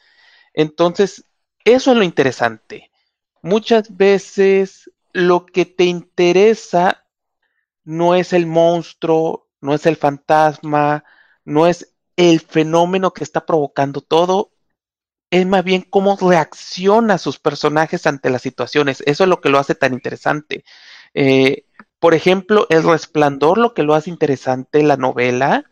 [0.54, 1.24] Entonces,
[1.64, 2.90] eso es lo interesante.
[3.42, 7.04] Muchas veces lo que te interesa
[7.82, 11.04] no es el monstruo, no es el fantasma,
[11.44, 14.52] no es el fenómeno que está provocando todo,
[15.30, 19.02] es más bien cómo reacciona sus personajes ante las situaciones.
[19.06, 20.64] Eso es lo que lo hace tan interesante.
[21.14, 21.64] Eh,
[21.98, 25.64] por ejemplo, El Resplandor, lo que lo hace interesante la novela,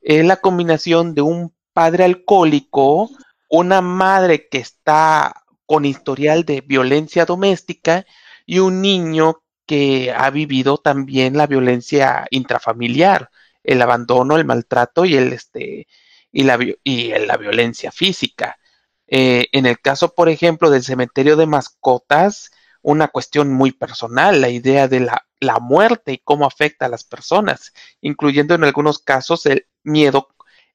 [0.00, 3.10] es la combinación de un padre alcohólico,
[3.48, 8.06] una madre que está con historial de violencia doméstica
[8.46, 13.30] y un niño que ha vivido también la violencia intrafamiliar,
[13.62, 15.86] el abandono, el maltrato y el este
[16.32, 18.58] y la, y la violencia física.
[19.06, 22.50] Eh, en el caso, por ejemplo, del cementerio de mascotas,
[22.88, 27.04] una cuestión muy personal, la idea de la, la muerte y cómo afecta a las
[27.04, 30.28] personas, incluyendo en algunos casos el miedo,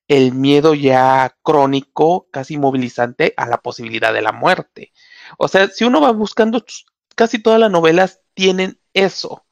[0.07, 4.93] el miedo ya crónico, casi movilizante a la posibilidad de la muerte.
[5.39, 6.63] O sea, si uno va buscando,
[7.15, 9.47] casi todas las novelas tienen eso.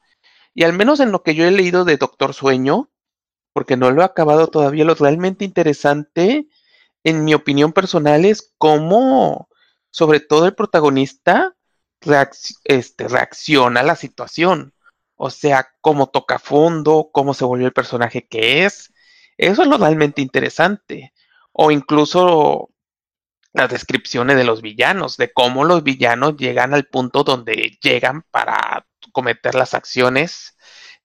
[0.54, 2.92] Y al menos en lo que yo he leído de Doctor Sueño,
[3.52, 6.46] porque no lo he acabado todavía, lo realmente interesante
[7.02, 9.48] en mi opinión personal, es cómo,
[9.90, 11.56] sobre todo el protagonista,
[12.64, 14.74] este, reacciona a la situación.
[15.16, 18.92] O sea, cómo toca fondo, cómo se volvió el personaje que es.
[19.36, 21.12] Eso es lo realmente interesante.
[21.52, 22.70] O incluso
[23.52, 28.86] las descripciones de los villanos, de cómo los villanos llegan al punto donde llegan para
[29.12, 30.56] cometer las acciones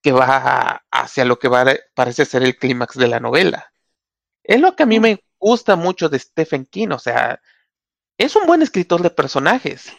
[0.02, 3.74] que va hacia lo que va, parece ser el clímax de la novela.
[4.44, 7.41] Es lo que a mí me gusta mucho de Stephen King, o sea,
[8.18, 9.91] es un buen escritor de personajes.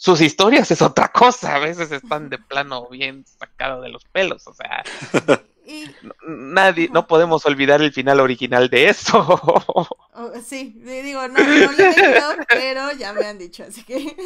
[0.00, 4.46] Sus historias es otra cosa, a veces están de plano bien sacado de los pelos,
[4.46, 4.84] o sea,
[6.26, 9.18] nadie, no podemos olvidar el final original de eso.
[10.20, 13.98] Oh, sí, digo, no, no lo he leído, pero ya me han dicho, así que
[13.98, 14.16] y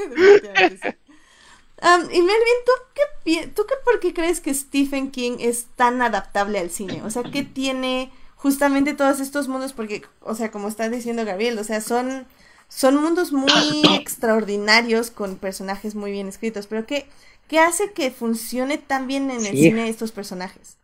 [2.23, 3.03] Melvin, ¿tú qué,
[3.49, 7.03] ¿tú qué por qué crees que Stephen King es tan adaptable al cine?
[7.05, 8.11] O sea, ¿qué tiene
[8.43, 12.27] justamente todos estos mundos, porque, o sea, como está diciendo Gabriel, o sea, son,
[12.75, 13.51] son mundos muy
[13.95, 17.07] extraordinarios con personajes muy bien escritos, pero ¿qué,
[17.47, 20.79] qué hace que funcione tan bien en el cine estos personajes?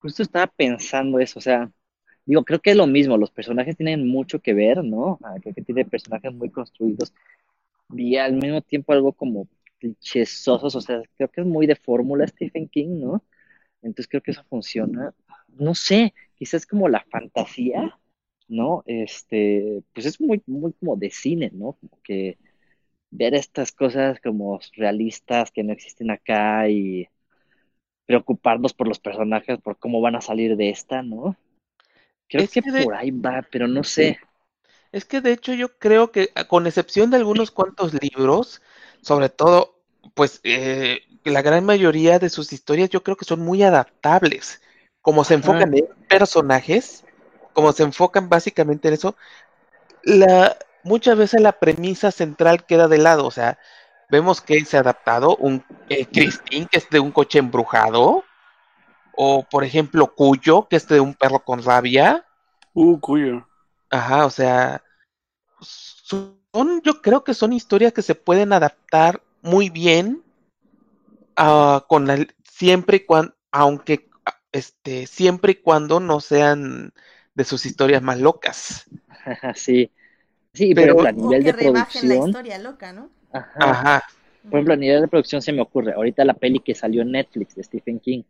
[0.00, 1.70] Justo estaba pensando eso, o sea,
[2.24, 5.18] digo, creo que es lo mismo, los personajes tienen mucho que ver, ¿no?
[5.24, 7.12] Ah, creo que tiene personajes muy construidos
[7.90, 9.48] y al mismo tiempo algo como
[9.78, 13.24] clichésosos, o sea, creo que es muy de fórmula Stephen King, ¿no?
[13.82, 15.14] Entonces creo que eso funciona.
[15.48, 17.98] No sé, quizás como la fantasía,
[18.48, 18.82] ¿no?
[18.86, 21.76] Este, pues es muy, muy como de cine, ¿no?
[21.80, 22.38] Como que
[23.10, 27.08] ver estas cosas como realistas que no existen acá y
[28.06, 31.36] preocuparnos por los personajes, por cómo van a salir de esta, ¿no?
[32.28, 34.18] Creo que, por ahí va, pero no sé.
[34.92, 38.62] Es que de hecho yo creo que, con excepción de algunos cuantos libros,
[39.00, 39.82] sobre todo,
[40.14, 44.60] pues eh, la gran mayoría de sus historias yo creo que son muy adaptables
[45.04, 47.04] como se enfocan en personajes,
[47.54, 49.16] como se enfocan básicamente en eso,
[50.02, 53.58] la, muchas veces la premisa central queda de lado, o sea,
[54.10, 58.24] vemos que se ha adaptado un eh, Christine, que es de un coche embrujado,
[59.16, 62.26] o por ejemplo Cuyo, que es de un perro con rabia.
[62.74, 63.46] Uh, Cuyo.
[63.90, 64.82] Ajá, o sea,
[65.60, 70.22] son, yo creo que son historias que se pueden adaptar muy bien
[71.38, 74.10] uh, con la, siempre y cuando, aunque
[74.52, 76.92] este, siempre y cuando no sean
[77.34, 78.88] de sus historias más locas.
[79.54, 79.90] sí,
[80.52, 82.08] sí, pero a nivel de producción.
[82.08, 83.10] la historia loca, ¿no?
[83.32, 84.04] Ajá.
[84.42, 87.12] Por ejemplo, a nivel de producción se me ocurre, ahorita la peli que salió en
[87.12, 88.22] Netflix de Stephen King,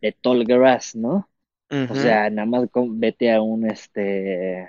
[0.00, 1.28] de Tall Grass, ¿no?
[1.68, 4.68] O sea, nada más vete a un este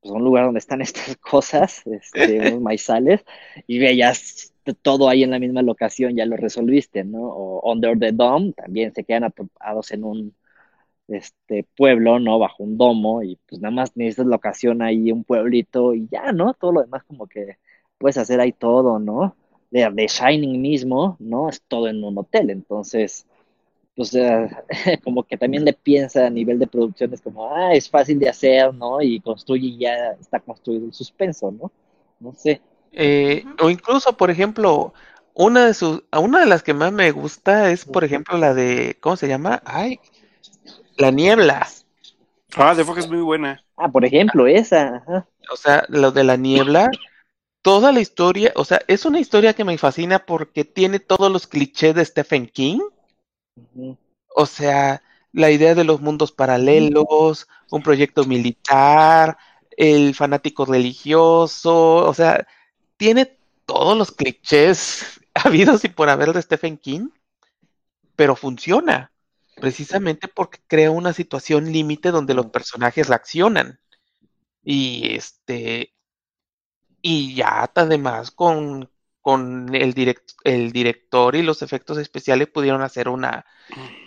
[0.00, 3.24] pues un lugar donde están estas cosas, este, unos maizales,
[3.66, 4.52] y veías
[4.82, 7.22] todo ahí en la misma locación, ya lo resolviste, ¿no?
[7.22, 10.34] O Under the Dome, también se quedan atrapados en un
[11.10, 12.38] este pueblo, ¿no?
[12.38, 16.54] Bajo un domo, y pues nada más necesitas locación ahí, un pueblito, y ya, ¿no?
[16.54, 17.58] Todo lo demás como que
[17.98, 19.36] puedes hacer ahí todo, ¿no?
[19.70, 21.48] De, de Shining mismo, ¿no?
[21.48, 23.26] Es todo en un hotel, entonces
[24.00, 24.48] pues eh,
[25.04, 28.72] como que también le piensa a nivel de producciones como, ah, es fácil de hacer,
[28.72, 29.02] ¿no?
[29.02, 31.70] Y construye y ya está construido el suspenso, ¿no?
[32.18, 32.62] No sé.
[32.92, 34.94] Eh, o incluso, por ejemplo,
[35.34, 38.96] una de sus, una de las que más me gusta es, por ejemplo, la de,
[39.00, 39.62] ¿cómo se llama?
[39.64, 40.00] Ay,
[41.00, 41.66] La Niebla.
[42.56, 43.64] Ah, de Fox es muy buena.
[43.76, 44.96] Ah, por ejemplo, esa.
[44.96, 45.26] Ajá.
[45.50, 46.90] O sea, lo de La Niebla,
[47.62, 51.46] toda la historia, o sea, es una historia que me fascina porque tiene todos los
[51.46, 52.80] clichés de Stephen King.
[54.34, 55.02] O sea,
[55.32, 59.38] la idea de los mundos paralelos, un proyecto militar,
[59.70, 62.46] el fanático religioso, o sea,
[62.98, 67.08] tiene todos los clichés habidos y por haber de Stephen King,
[68.16, 69.10] pero funciona,
[69.58, 73.80] precisamente porque crea una situación límite donde los personajes reaccionan.
[74.62, 75.94] Y este,
[77.02, 78.90] y ya además con,
[79.20, 83.44] con el, direct- el director y los efectos especiales pudieron hacer una,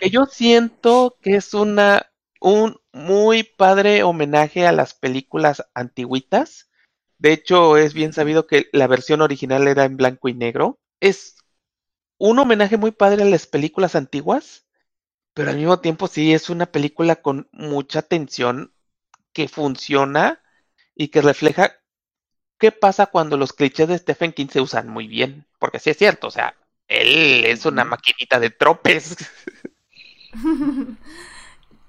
[0.00, 2.10] que yo siento que es una,
[2.40, 6.70] un muy padre homenaje a las películas antigüitas.
[7.18, 10.78] De hecho, es bien sabido que la versión original era en blanco y negro.
[11.00, 11.36] Es
[12.18, 14.63] un homenaje muy padre a las películas antiguas,
[15.34, 18.72] pero al mismo tiempo sí es una película con mucha tensión
[19.32, 20.42] que funciona
[20.94, 21.74] y que refleja
[22.58, 25.46] qué pasa cuando los clichés de Stephen King se usan muy bien.
[25.58, 26.56] Porque sí es cierto, o sea,
[26.88, 29.16] él es una maquinita de tropes.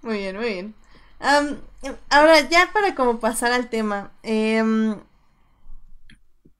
[0.02, 0.76] Muy bien, muy bien.
[1.20, 1.62] Am,
[2.10, 4.98] ahora, ya para como pasar al tema, em,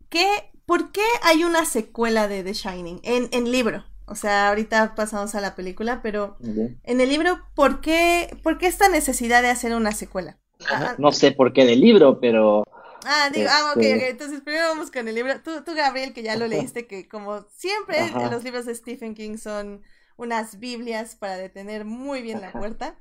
[0.10, 3.84] ¿qué, ¿por qué hay una secuela de The Shining en, en libro?
[4.08, 6.38] O sea, ahorita pasamos a la película, pero
[6.84, 10.38] en el libro, ¿por qué, por qué esta necesidad de hacer una secuela?
[10.70, 12.64] Ah, No sé por qué del libro, pero
[13.08, 15.40] Ah, digo, ah, ok, Este- ok, entonces primero vamos con el libro.
[15.44, 18.30] Tú, tú, Gabriel, que ya lo leíste, que como siempre Ajá.
[18.32, 19.84] los libros de Stephen King son
[20.18, 22.96] unas biblias para detener muy bien la puerta.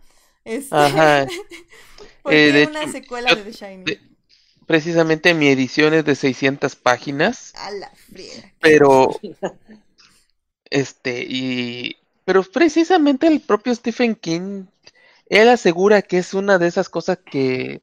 [0.44, 1.26] Este, Ajá.
[2.22, 3.84] ¿por Eh, qué de una hecho, secuela yo- de The Shining?
[3.84, 4.00] de-
[4.66, 8.52] Precisamente mi edición es de 600 páginas, A la friega.
[8.60, 9.10] pero
[10.74, 14.66] este y pero precisamente el propio Stephen King
[15.26, 17.82] él asegura que es una de esas cosas que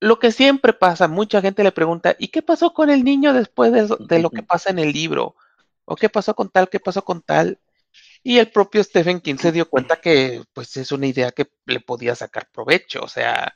[0.00, 3.72] lo que siempre pasa, mucha gente le pregunta, ¿y qué pasó con el niño después
[3.72, 5.34] de, de lo que pasa en el libro?
[5.84, 7.58] ¿O qué pasó con tal, qué pasó con tal?
[8.22, 11.80] Y el propio Stephen King se dio cuenta que pues es una idea que le
[11.80, 13.54] podía sacar provecho, o sea,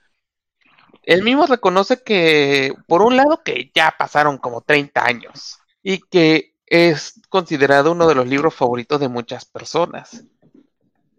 [1.02, 6.51] él mismo reconoce que por un lado que ya pasaron como 30 años y que
[6.72, 10.24] es considerado uno de los libros favoritos de muchas personas.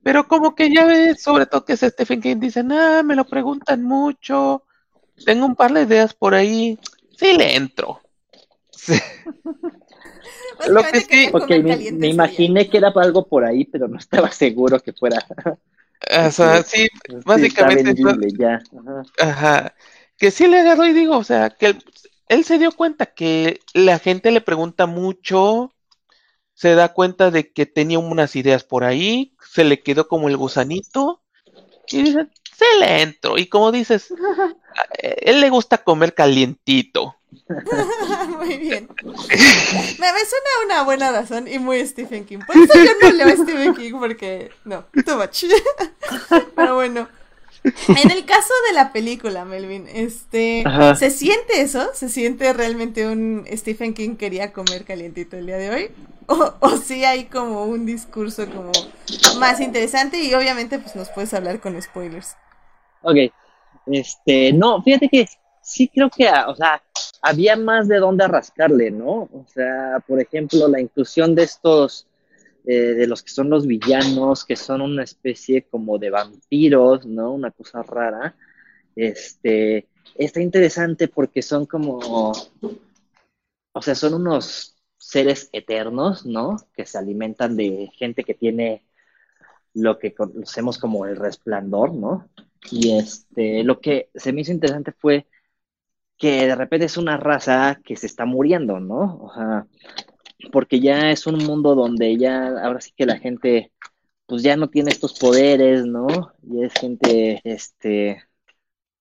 [0.02, 3.24] Pero como que ya ves, sobre todo que es Stephen King, dicen, ah, me lo
[3.26, 4.64] preguntan mucho,
[5.26, 6.80] tengo un par de ideas por ahí,
[7.16, 8.02] sí le entro.
[8.72, 8.96] Sí.
[10.68, 14.32] Lo que Básicamente sí- me, me imaginé que era algo por ahí, pero no estaba
[14.32, 15.24] seguro que fuera.
[16.26, 18.62] O sea, sí, Sí, básicamente está vendible ya.
[18.80, 19.04] Ajá.
[19.20, 19.76] Ajá.
[20.18, 21.84] Que sí le agarró y digo, o sea, que él,
[22.28, 25.74] él se dio cuenta que la gente le pregunta mucho,
[26.54, 30.38] se da cuenta de que tenía unas ideas por ahí, se le quedó como el
[30.38, 31.22] gusanito
[31.90, 33.38] y dice, se le entro.
[33.38, 34.12] Y como dices,
[34.78, 37.16] a él le gusta comer calientito.
[38.38, 38.88] Muy bien.
[39.04, 42.40] Me, me suena una buena razón y muy Stephen King.
[42.46, 45.46] Por eso yo no leo a Stephen King porque no, too much.
[46.56, 47.08] Pero bueno.
[47.64, 50.96] En el caso de la película, Melvin, este, Ajá.
[50.96, 51.90] ¿se siente eso?
[51.94, 55.92] ¿Se siente realmente un Stephen King quería comer calientito el día de hoy?
[56.28, 58.72] O, o sí hay como un discurso como
[59.40, 62.36] más interesante y obviamente pues nos puedes hablar con spoilers.
[63.02, 63.18] Ok.
[63.86, 65.28] Este, no, fíjate que
[65.62, 66.82] sí creo que, ah, o sea,
[67.22, 69.30] había más de dónde rascarle, ¿no?
[69.34, 72.06] O sea, por ejemplo, la inclusión de estos,
[72.64, 77.34] de los que son los villanos, que son una especie como de vampiros, ¿no?
[77.34, 78.36] Una cosa rara.
[78.96, 82.32] Este, está interesante porque son como,
[83.74, 86.58] o sea, son unos seres eternos, ¿no?
[86.74, 88.86] Que se alimentan de gente que tiene
[89.74, 92.30] lo que conocemos como el resplandor, ¿no?
[92.72, 95.28] Y este, lo que se me hizo interesante fue
[96.18, 99.18] que de repente es una raza que se está muriendo, ¿no?
[99.24, 99.68] O sea,
[100.52, 103.72] porque ya es un mundo donde ya, ahora sí que la gente,
[104.28, 106.08] pues ya no tiene estos poderes, ¿no?
[106.44, 108.24] Y es gente, este,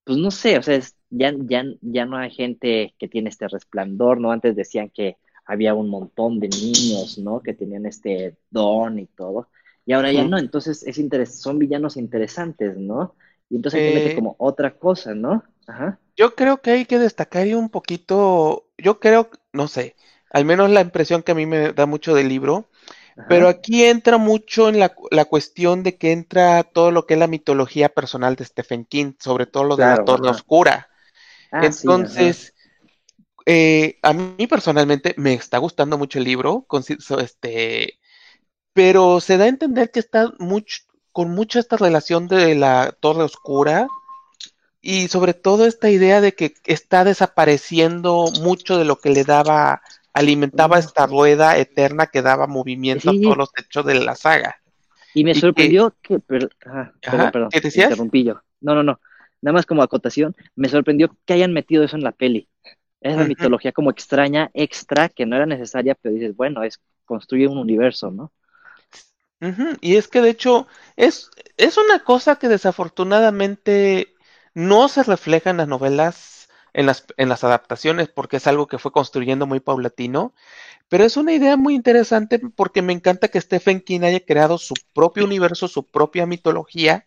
[0.03, 3.47] pues no sé, o sea, es- ya, ya, ya no hay gente que tiene este
[3.47, 4.31] resplandor, ¿no?
[4.31, 7.41] Antes decían que había un montón de niños, ¿no?
[7.41, 9.49] Que tenían este don y todo.
[9.85, 13.15] Y ahora ya no, entonces es interes- son villanos interesantes, ¿no?
[13.49, 15.43] Y entonces te mete Eh, como otra cosa, ¿no?
[15.67, 15.99] Ajá.
[16.15, 19.95] Yo creo que hay que destacar un poquito, yo creo, no sé,
[20.33, 22.69] al menos la impresión que a mí me da mucho del libro,
[23.29, 27.19] Pero aquí entra mucho en la, la, cuestión de que entra todo lo que es
[27.19, 30.89] la mitología personal de Stephen King, sobre todo lo de la Torre Oscura.
[31.51, 32.55] Ah, Entonces,
[33.45, 36.65] eh, a mí personalmente me está gustando mucho el libro,
[37.19, 37.99] este,
[38.73, 43.23] pero se da a entender que está mucho, con mucha esta relación de la Torre
[43.23, 43.87] Oscura
[44.81, 49.81] y sobre todo esta idea de que está desapareciendo mucho de lo que le daba,
[50.13, 54.57] alimentaba esta rueda eterna que daba movimiento a todos los hechos de la saga.
[55.13, 56.49] Y me sorprendió que, perdón,
[57.51, 57.91] ¿Qué decías?
[57.91, 58.41] interrumpí yo.
[58.61, 58.99] No, no, no.
[59.41, 62.47] Nada más como acotación, me sorprendió que hayan metido eso en la peli.
[63.01, 67.47] Es la mitología como extraña, extra, que no era necesaria, pero dices, bueno, es construye
[67.47, 68.31] un universo, ¿no?
[69.81, 74.13] Y es que de hecho es, es una cosa que desafortunadamente
[74.53, 76.15] no se refleja en las novelas,
[76.73, 80.33] en las, en las adaptaciones, porque es algo que fue construyendo muy paulatino,
[80.89, 84.73] pero es una idea muy interesante porque me encanta que Stephen King haya creado su
[84.93, 87.05] propio universo, su propia mitología,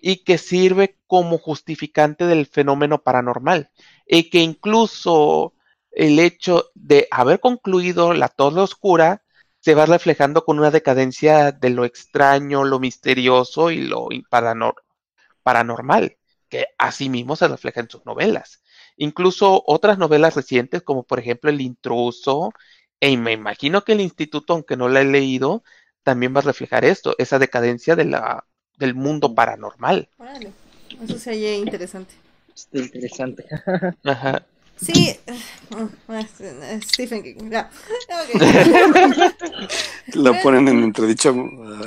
[0.00, 3.70] y que sirve como justificante del fenómeno paranormal,
[4.06, 5.54] y que incluso
[5.92, 9.22] el hecho de haber concluido la Torre Oscura
[9.60, 14.08] se va reflejando con una decadencia de lo extraño, lo misterioso y lo
[15.42, 16.18] paranormal
[16.54, 18.62] que asimismo se refleja en sus novelas.
[18.96, 22.52] Incluso otras novelas recientes, como por ejemplo El intruso,
[23.00, 25.64] y me imagino que el instituto, aunque no la he leído,
[26.04, 28.44] también va a reflejar esto, esa decadencia de la,
[28.76, 30.08] del mundo paranormal.
[30.16, 30.52] Vale.
[31.02, 32.14] Eso se oye interesante.
[32.54, 33.44] Está interesante.
[34.04, 34.46] Ajá.
[34.76, 35.16] Sí,
[36.84, 37.50] Stephen King.
[40.14, 41.34] Lo ponen en entredicho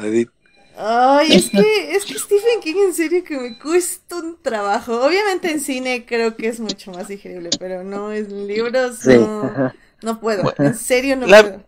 [0.04, 0.30] Edith.
[0.80, 5.02] Ay, es que, es que Stephen King en serio que me cuesta un trabajo.
[5.04, 9.74] Obviamente en cine creo que es mucho más digerible, pero no, en libros no,
[10.04, 10.54] no puedo.
[10.60, 11.64] En serio no puedo.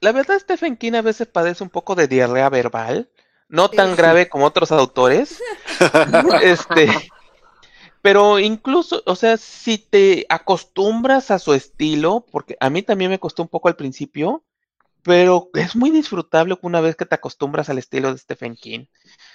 [0.00, 3.10] La verdad, Stephen King a veces padece un poco de diarrea verbal.
[3.48, 5.40] No tan grave como otros autores.
[6.42, 6.88] este.
[8.00, 13.18] Pero incluso, o sea, si te acostumbras a su estilo, porque a mí también me
[13.18, 14.44] costó un poco al principio,
[15.06, 18.86] pero es muy disfrutable una vez que te acostumbras al estilo de Stephen King.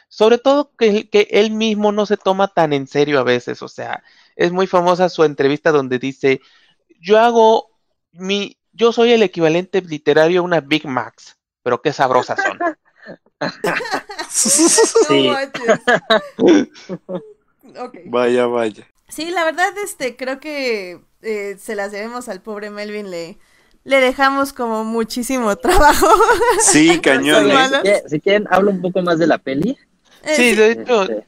[0.10, 3.70] Sobre todo que, que, él mismo no se toma tan en serio a veces, o
[3.70, 4.04] sea,
[4.36, 6.42] es muy famosa su entrevista donde dice,
[7.00, 7.70] yo hago
[8.12, 12.60] mi, yo soy el equivalente literario a una Big Macs, pero qué sabrosas son.
[14.30, 15.32] sí.
[18.08, 18.86] Vaya, vaya.
[19.08, 23.40] Sí, la verdad, este, creo que eh, se las debemos al pobre Melvin Le
[23.84, 26.08] le dejamos como muchísimo trabajo.
[26.60, 27.50] Sí, cañón.
[27.84, 28.04] ¿eh?
[28.08, 29.78] Si quieren, hablo un poco más de la peli.
[30.24, 31.26] Eh, sí, de hecho, este,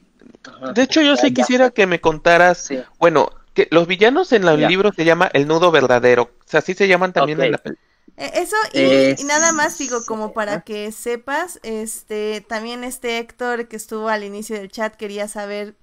[0.74, 2.68] de hecho yo sí quisiera que me contaras,
[2.98, 6.74] bueno, que los villanos en el libro se llama el nudo verdadero, o sea, así
[6.74, 7.76] se llaman también en la peli.
[8.16, 13.76] Eh, eso y, nada más digo como para que sepas, este también este Héctor que
[13.76, 15.74] estuvo al inicio del chat quería saber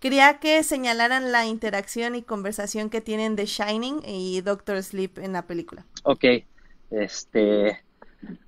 [0.00, 5.32] Quería que señalaran la interacción y conversación que tienen de Shining y Doctor Sleep en
[5.32, 5.86] la película.
[6.02, 6.24] Ok,
[6.90, 7.82] este,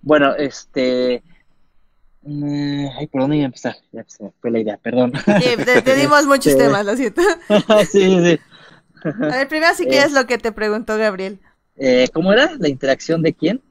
[0.02, 1.22] bueno, este,
[2.22, 3.76] mm, ay, ¿por dónde iba a empezar?
[3.92, 5.12] Ya se me fue la idea, perdón.
[5.14, 7.22] Sí, te, dimos muchos este, temas, lo siento.
[7.90, 8.38] sí, sí.
[9.04, 11.40] A ver, primero sí que es lo que te preguntó Gabriel.
[11.76, 12.52] Eh, ¿Cómo era?
[12.58, 13.62] ¿La interacción de quién?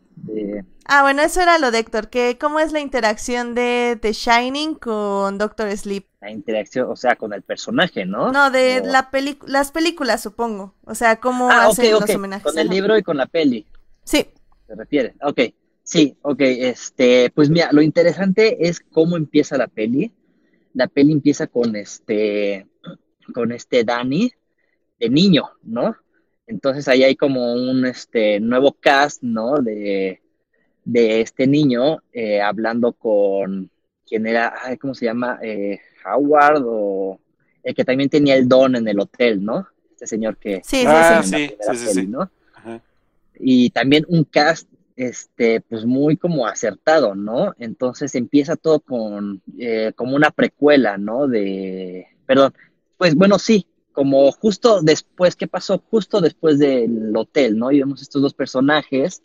[0.85, 4.75] Ah, bueno, eso era lo de Héctor, que ¿cómo es la interacción de The Shining
[4.75, 6.05] con Doctor Sleep?
[6.21, 8.31] La interacción, o sea, con el personaje, ¿no?
[8.31, 9.09] No, de la
[9.45, 10.75] las películas, supongo.
[10.85, 12.43] O sea, cómo ah, hacen los homenajes.
[12.43, 13.65] Con el libro y con la peli.
[14.03, 14.27] Sí.
[14.65, 15.15] ¿Se refiere?
[15.21, 15.41] Ok.
[15.83, 16.39] Sí, ok.
[16.41, 20.11] Este, pues mira, lo interesante es cómo empieza la peli.
[20.73, 22.67] La peli empieza con este,
[23.33, 24.31] con este Danny
[24.99, 25.95] de niño, ¿no?
[26.47, 29.57] Entonces ahí hay como un este, nuevo cast, ¿no?
[29.57, 30.21] De,
[30.85, 33.69] de este niño eh, hablando con
[34.07, 35.37] quien era, ¿cómo se llama?
[35.43, 37.19] Eh, Howard o
[37.61, 39.67] el que también tenía el don en el hotel, ¿no?
[39.91, 40.61] Este señor que...
[40.63, 40.85] Sí,
[41.23, 42.31] sí, sí, sí, sí, ¿no?
[43.39, 47.53] Y también un cast, este, pues muy como acertado, ¿no?
[47.59, 51.27] Entonces empieza todo con, eh, como una precuela, ¿no?
[51.27, 52.53] De, perdón,
[52.97, 53.67] pues bueno, sí,
[53.97, 55.83] como justo después, ¿qué pasó?
[55.89, 57.71] Justo después del hotel, ¿no?
[57.71, 59.23] Y vemos estos dos personajes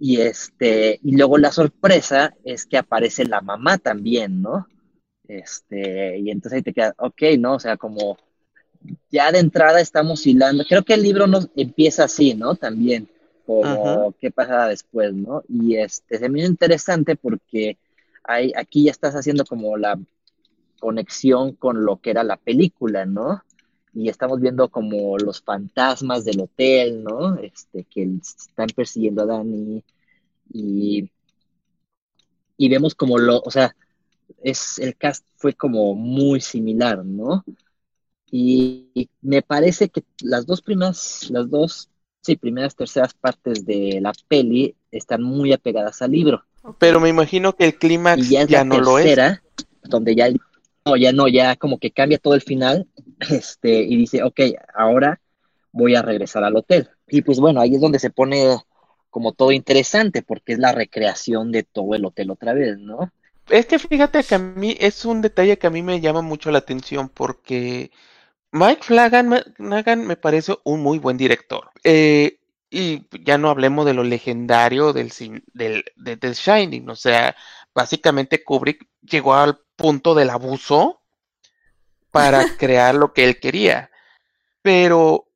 [0.00, 4.66] y este, y luego la sorpresa es que aparece la mamá también, ¿no?
[5.28, 7.56] Este, y entonces ahí te queda, ok, ¿no?
[7.56, 8.16] O sea, como
[9.10, 10.64] ya de entrada estamos hilando.
[10.66, 12.54] Creo que el libro nos empieza así, ¿no?
[12.54, 13.10] También,
[13.44, 15.42] como qué pasa después, ¿no?
[15.50, 17.76] Y este, es muy interesante porque
[18.24, 20.00] hay, aquí ya estás haciendo como la
[20.80, 23.42] conexión con lo que era la película, ¿no?
[23.94, 27.36] Y estamos viendo como los fantasmas del hotel, ¿no?
[27.36, 29.82] Este, que están persiguiendo a Dani
[30.52, 31.10] y,
[32.56, 33.74] y vemos como lo, o sea,
[34.42, 37.44] es, el cast fue como muy similar, ¿no?
[38.30, 41.90] Y, me parece que las dos primeras, las dos,
[42.22, 46.42] sí, primeras, terceras partes de la peli están muy apegadas al libro.
[46.78, 49.18] Pero me imagino que el clima ya, no lo es.
[49.84, 50.28] Donde ya,
[50.86, 52.86] no, ya no, ya como que cambia todo el final,
[53.30, 54.40] este, y dice, ok,
[54.74, 55.20] ahora
[55.72, 56.88] voy a regresar al hotel.
[57.08, 58.56] Y pues bueno, ahí es donde se pone
[59.10, 63.12] como todo interesante, porque es la recreación de todo el hotel otra vez, ¿no?
[63.48, 66.50] Es que fíjate que a mí es un detalle que a mí me llama mucho
[66.50, 67.90] la atención porque
[68.52, 71.70] Mike Flanagan me parece un muy buen director.
[71.84, 72.38] Eh,
[72.70, 75.12] y ya no hablemos de lo legendario del,
[75.52, 76.88] del de The Shining.
[76.88, 77.36] O sea,
[77.74, 81.01] básicamente Kubrick llegó al punto del abuso
[82.12, 83.90] para crear lo que él quería.
[84.62, 85.28] Pero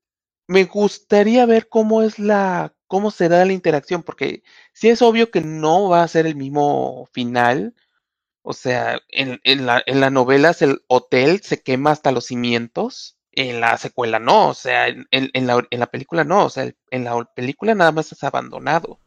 [0.48, 4.43] me gustaría ver cómo es la, cómo se da la interacción, porque
[4.73, 7.74] si es obvio que no va a ser el mismo final,
[8.43, 13.19] o sea, en, en, la, en las novelas el hotel se quema hasta los cimientos.
[13.32, 16.73] En la secuela no, o sea, en, en, la, en la película no, o sea,
[16.90, 19.01] en la película nada más es abandonado.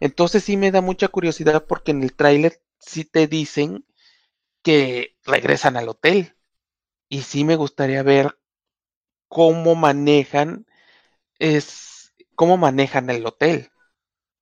[0.00, 3.86] Entonces sí me da mucha curiosidad porque en el tráiler sí te dicen
[4.62, 6.36] que regresan al hotel.
[7.14, 8.36] Y sí me gustaría ver
[9.28, 10.66] cómo manejan
[11.38, 13.70] es cómo manejan el hotel.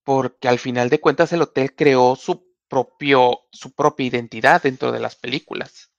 [0.04, 5.00] Porque al final de cuentas el hotel creó su propio, su propia identidad dentro de
[5.00, 5.90] las películas.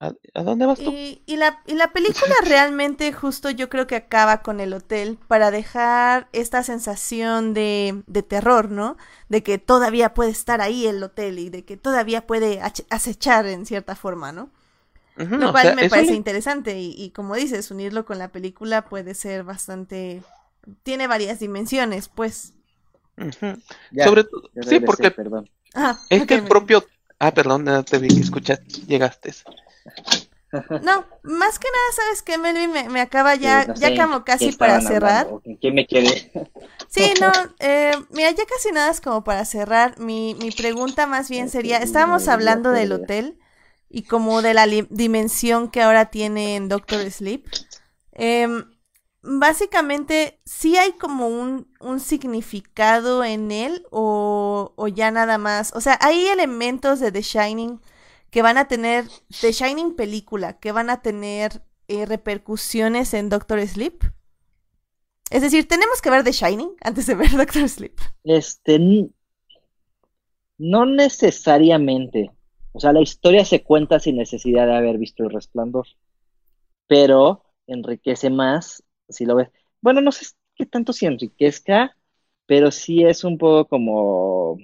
[0.00, 0.12] ¿A,
[0.42, 0.90] dónde vas tú?
[0.92, 5.50] Y, la, y la película realmente justo yo creo que acaba con el hotel para
[5.50, 8.98] dejar esta sensación de, de terror, ¿no?
[9.30, 13.64] De que todavía puede estar ahí el hotel y de que todavía puede acechar en
[13.64, 14.50] cierta forma, ¿no?
[15.28, 19.44] Lo cual me parece interesante y, y, como dices, unirlo con la película puede ser
[19.44, 20.22] bastante...
[20.82, 22.54] Tiene varias dimensiones, pues.
[24.04, 25.48] Sobre todo, sí, porque perdón.
[25.74, 26.86] Ah, es que el propio...
[27.18, 29.34] Ah, perdón, te vi que escuchaste, llegaste.
[30.52, 32.92] No, más que nada, ¿sabes qué, Melvin?
[32.92, 35.28] Me, acaba ya, ya como casi para cerrar.
[35.60, 36.32] ¿Qué me quedé?
[36.88, 37.30] Sí, no,
[37.60, 39.98] eh, mira, ya casi nada es como para cerrar.
[39.98, 43.39] Mi, mi pregunta más bien sería, estábamos hablando del hotel
[43.90, 47.44] y como de la dimensión que ahora tiene en Doctor Sleep.
[48.12, 48.46] Eh,
[49.22, 55.72] básicamente, ¿sí hay como un, un significado en él o, o, ya nada más?
[55.74, 57.80] O sea, ¿hay elementos de The Shining
[58.30, 59.06] que van a tener,
[59.40, 64.04] The Shining película, que van a tener eh, repercusiones en Doctor Sleep?
[65.30, 67.98] Es decir, ¿tenemos que ver The Shining antes de ver Doctor Sleep?
[68.22, 68.78] Este,
[70.58, 72.30] no necesariamente.
[72.72, 75.86] O sea, la historia se cuenta sin necesidad de haber visto el resplandor,
[76.86, 79.50] pero enriquece más si lo ves.
[79.80, 81.96] Bueno, no sé qué tanto si enriquezca,
[82.46, 84.58] pero sí es un poco como,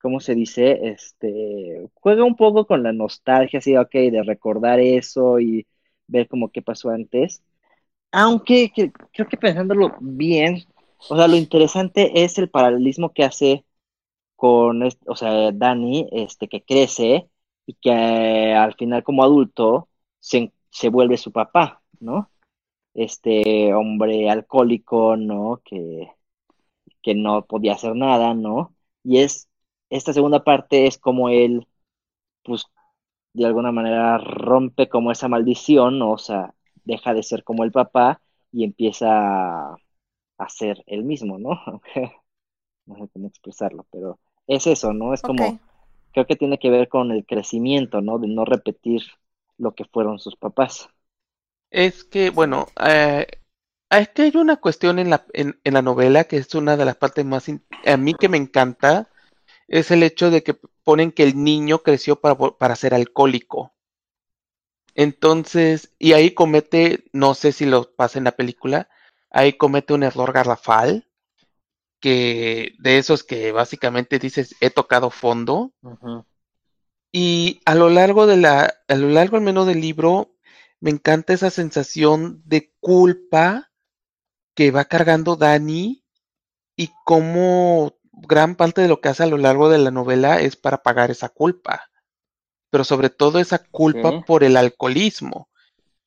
[0.00, 0.80] ¿cómo se dice?
[0.90, 5.66] Este, juega un poco con la nostalgia, así, ok, de recordar eso y
[6.06, 7.42] ver como qué pasó antes.
[8.12, 8.72] Aunque
[9.12, 10.64] creo que pensándolo bien,
[11.08, 13.64] o sea, lo interesante es el paralelismo que hace
[14.40, 17.30] con, o sea, Dani, este, que crece
[17.66, 19.88] y que al final como adulto
[20.20, 22.30] se, se vuelve su papá, ¿no?
[22.94, 25.60] este hombre alcohólico, ¿no?
[25.64, 26.10] Que,
[27.02, 28.74] que no podía hacer nada, ¿no?
[29.04, 29.48] Y es,
[29.90, 31.68] esta segunda parte es como él,
[32.44, 32.66] pues,
[33.34, 36.54] de alguna manera rompe como esa maldición, o sea,
[36.84, 38.22] deja de ser como el papá
[38.52, 39.08] y empieza
[39.74, 41.50] a, ser él mismo, ¿no?
[42.86, 44.18] no sé cómo expresarlo, pero
[44.50, 45.14] es eso, ¿no?
[45.14, 45.60] Es como,
[46.12, 48.18] creo que tiene que ver con el crecimiento, ¿no?
[48.18, 49.02] De no repetir
[49.58, 50.88] lo que fueron sus papás.
[51.70, 53.28] Es que, bueno, eh,
[53.90, 56.96] es que hay una cuestión en la, en, la novela que es una de las
[56.96, 57.46] partes más,
[57.86, 59.08] a mí que me encanta,
[59.68, 63.72] es el hecho de que ponen que el niño creció para, para ser alcohólico.
[64.96, 68.88] Entonces, y ahí comete, no sé si lo pasa en la película,
[69.30, 71.06] ahí comete un error garrafal,
[72.00, 75.72] que de esos que básicamente dices, he tocado fondo.
[77.12, 80.34] Y a lo largo de la, a lo largo al menos del libro,
[80.80, 83.70] me encanta esa sensación de culpa
[84.54, 86.04] que va cargando Dani
[86.76, 90.56] y cómo gran parte de lo que hace a lo largo de la novela es
[90.56, 91.90] para pagar esa culpa.
[92.70, 95.48] Pero sobre todo esa culpa por el alcoholismo,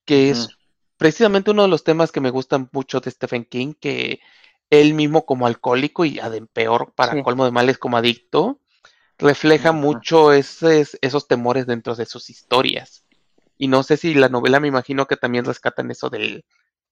[0.06, 0.50] que es
[0.98, 4.22] precisamente uno de los temas que me gustan mucho de Stephen King, que
[4.70, 6.20] él mismo como alcohólico y
[6.52, 8.60] peor para colmo de males como adicto,
[9.18, 13.06] refleja mucho esos temores dentro de sus historias.
[13.58, 16.44] Y no sé si la novela me imagino que también rescatan eso del,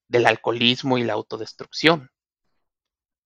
[0.08, 2.12] del alcoholismo y la autodestrucción.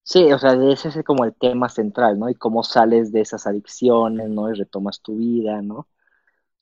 [0.03, 2.29] Sí, o sea, ese es como el tema central, ¿no?
[2.29, 4.51] Y cómo sales de esas adicciones, ¿no?
[4.51, 5.87] Y retomas tu vida, ¿no?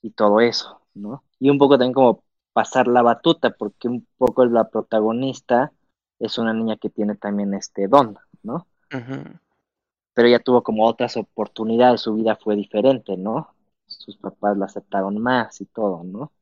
[0.00, 1.24] Y todo eso, ¿no?
[1.38, 2.24] Y un poco también como
[2.54, 5.72] pasar la batuta, porque un poco la protagonista
[6.26, 8.66] es una niña que tiene también este don, ¿no?
[10.14, 13.48] Pero ella tuvo como otras oportunidades, su vida fue diferente, ¿no?
[13.86, 16.32] Sus papás la aceptaron más y todo, ¿no?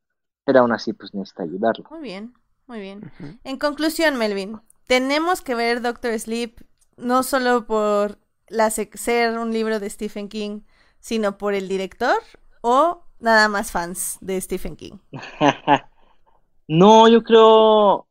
[0.44, 1.86] Pero aún así, pues necesita ayudarlo.
[1.90, 2.34] Muy bien,
[2.66, 3.10] muy bien.
[3.44, 6.60] En conclusión, Melvin, tenemos que ver Doctor Sleep
[6.96, 8.18] no solo por
[8.48, 10.60] la ser un libro de Stephen King,
[11.00, 12.18] sino por el director
[12.60, 14.98] o nada más fans de Stephen King.
[16.68, 18.06] no, yo creo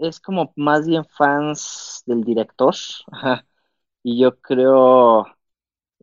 [0.00, 2.74] es como más bien fans del director.
[4.02, 5.26] y yo creo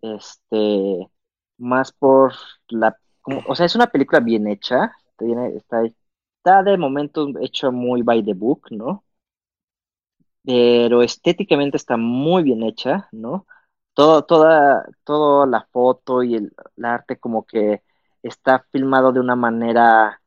[0.01, 1.09] este
[1.57, 2.33] más por
[2.69, 2.97] la
[3.47, 4.93] o sea, es una película bien hecha,
[5.55, 9.03] está, está de momento hecho muy by the book, ¿no?
[10.47, 13.45] pero estéticamente está muy bien hecha, ¿no?
[13.93, 16.53] Todo, toda, toda la foto y el,
[16.83, 17.83] arte como que
[18.23, 20.21] está filmado de una manera,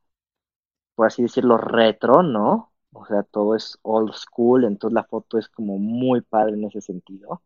[0.94, 2.69] por así decirlo, retro, ¿no?
[2.92, 6.80] O sea, todo es old school, entonces la foto es como muy padre en ese
[6.80, 7.42] sentido.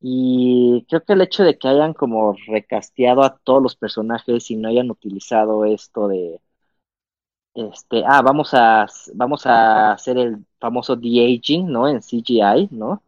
[0.00, 4.56] Y creo que el hecho de que hayan como recasteado a todos los personajes y
[4.56, 6.40] no hayan utilizado esto de,
[7.54, 11.88] este, ah, vamos a, vamos a hacer el famoso de-aging, ¿no?
[11.88, 13.02] En CGI, ¿no?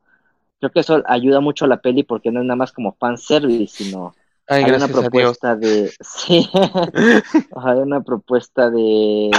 [0.60, 3.18] Creo que eso ayuda mucho a la peli porque no es nada más como fan
[3.18, 4.14] service, sino
[4.46, 6.48] hay una propuesta de, sí,
[7.56, 9.30] hay una propuesta de,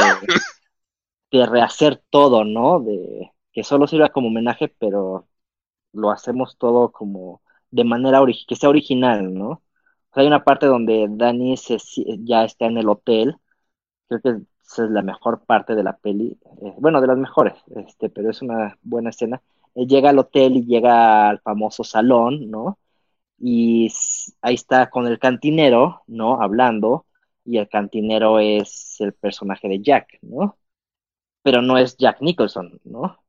[1.32, 2.80] de rehacer todo, ¿no?
[2.82, 5.28] De que solo sirva como homenaje, pero
[5.94, 7.42] lo hacemos todo como
[7.72, 9.64] de manera que sea original, ¿no?
[10.18, 11.78] hay una parte donde Dani se,
[12.24, 13.38] ya está en el hotel,
[14.08, 14.30] creo que
[14.66, 18.30] esa es la mejor parte de la peli, eh, bueno, de las mejores, este, pero
[18.32, 19.42] es una buena escena.
[19.76, 22.80] llega al hotel y llega al famoso salón, ¿no?
[23.40, 23.90] Y
[24.42, 26.42] ahí está con el cantinero, ¿no?
[26.42, 27.06] Hablando,
[27.46, 30.58] y el cantinero es el personaje de Jack, ¿no?
[31.48, 33.24] Pero no es Jack Nicholson, ¿no?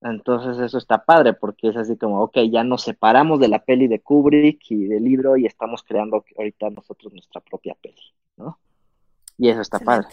[0.00, 3.88] Entonces eso está padre porque es así como, ok, ya nos separamos de la peli
[3.88, 8.00] de Kubrick y del libro y estamos creando ahorita nosotros nuestra propia peli,
[8.38, 8.58] ¿no?
[9.36, 10.08] Y eso está padre.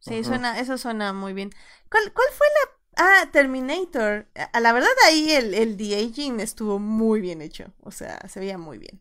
[0.00, 1.50] Sí, suena, eso suena muy bien.
[1.88, 4.26] ¿Cuál, cuál fue la Ah, Terminator.
[4.52, 7.66] A la verdad ahí el, el de-aging estuvo muy bien hecho.
[7.82, 9.00] O sea, se veía muy bien.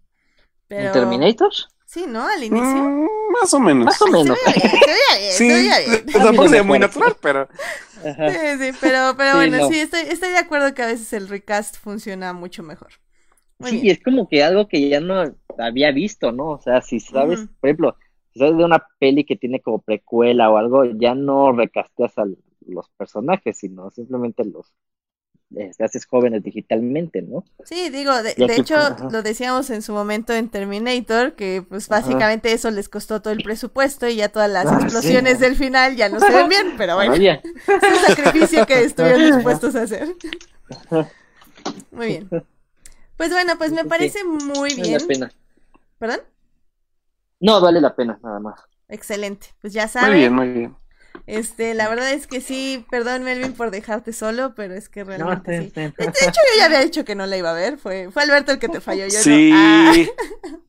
[0.68, 0.91] Pero...
[0.91, 1.52] ¿Terminator?
[1.88, 2.28] Sí, ¿no?
[2.28, 2.66] Al inicio.
[2.66, 3.86] Mm, más o menos.
[3.86, 4.38] Más o menos.
[4.38, 6.04] Se veía bien, se veía bien.
[6.06, 7.48] Sí, tampoco muy natural, pero...
[8.04, 11.78] Sí, sí, pero, pero bueno, sí, estoy, estoy de acuerdo que a veces el recast
[11.78, 12.90] funciona mucho mejor.
[13.64, 16.50] sí, es como que algo que ya no había visto, ¿no?
[16.50, 17.96] O sea, si sabes, por ejemplo,
[18.36, 22.26] de una peli que tiene como precuela o algo, ya no recasteas a
[22.68, 24.74] los personajes, sino simplemente los
[25.80, 27.44] haces jóvenes digitalmente, ¿no?
[27.64, 28.76] Sí, digo, de, hecho
[29.11, 33.44] lo decíamos en su momento en Terminator, que pues básicamente eso les costó todo el
[33.44, 36.95] presupuesto y ya todas las ah, explosiones del final ya no se ven bien, pero
[36.95, 40.10] bueno, es un sacrificio que estuvieron dispuestos a hacer.
[41.91, 42.30] Muy bien.
[43.15, 44.99] Pues bueno, pues me parece muy bien.
[45.98, 46.19] ¿Perdón?
[47.40, 48.60] No, vale la pena, nada más.
[48.90, 49.48] Excelente.
[49.61, 50.11] Pues ya saben.
[50.11, 50.76] Muy bien, muy bien.
[51.28, 55.64] Este, la verdad es que sí, perdón Melvin por dejarte solo, pero es que realmente
[55.64, 55.72] sí.
[55.76, 58.54] De, hecho, yo ya había dicho que no la iba a ver, fue, fue Alberto
[58.54, 59.04] el que te falló.
[59.04, 59.94] Yo sí, ah.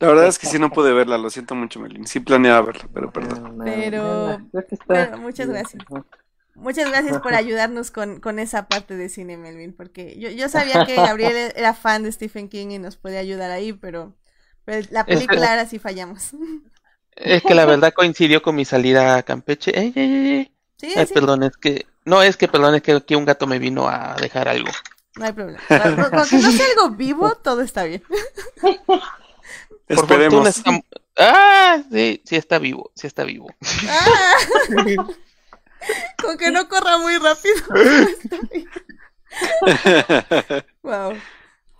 [0.00, 2.88] la verdad es que sí no pude verla, lo siento mucho Melvin, sí planeaba verla,
[2.92, 3.56] pero perdón.
[3.64, 4.40] Pero,
[4.88, 5.84] pero muchas gracias.
[6.56, 10.84] Muchas gracias por ayudarnos con, con esa parte de cine, Melvin, porque yo, yo sabía
[10.84, 14.16] que Gabriel era fan de Stephen King y nos podía ayudar ahí, pero
[14.64, 16.32] pues, la película ahora sí fallamos.
[17.20, 19.78] Es que la verdad coincidió con mi salida a Campeche.
[19.78, 20.52] Ey, ey, ey.
[20.76, 21.86] Sí, perdón, es que.
[22.04, 24.70] No, es que perdón, es que aquí un gato me vino a dejar algo.
[25.16, 25.60] No hay problema.
[25.66, 28.02] Cuando no sea algo vivo, todo está bien.
[29.88, 30.62] Esperemos.
[31.18, 33.48] Ah, sí, sí está vivo, sí está vivo.
[33.88, 34.34] Ah.
[36.22, 37.56] con que no corra muy rápido.
[40.82, 41.14] wow.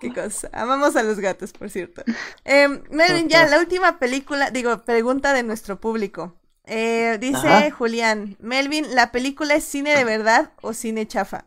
[0.01, 0.49] Qué cosa.
[0.53, 2.03] Amamos a los gatos, por cierto.
[2.45, 2.69] Eh,
[3.27, 6.35] ya, la última película, digo, pregunta de nuestro público.
[6.71, 11.47] Eh, dice Julián, Melvin, ¿la película es cine de verdad o cine chafa?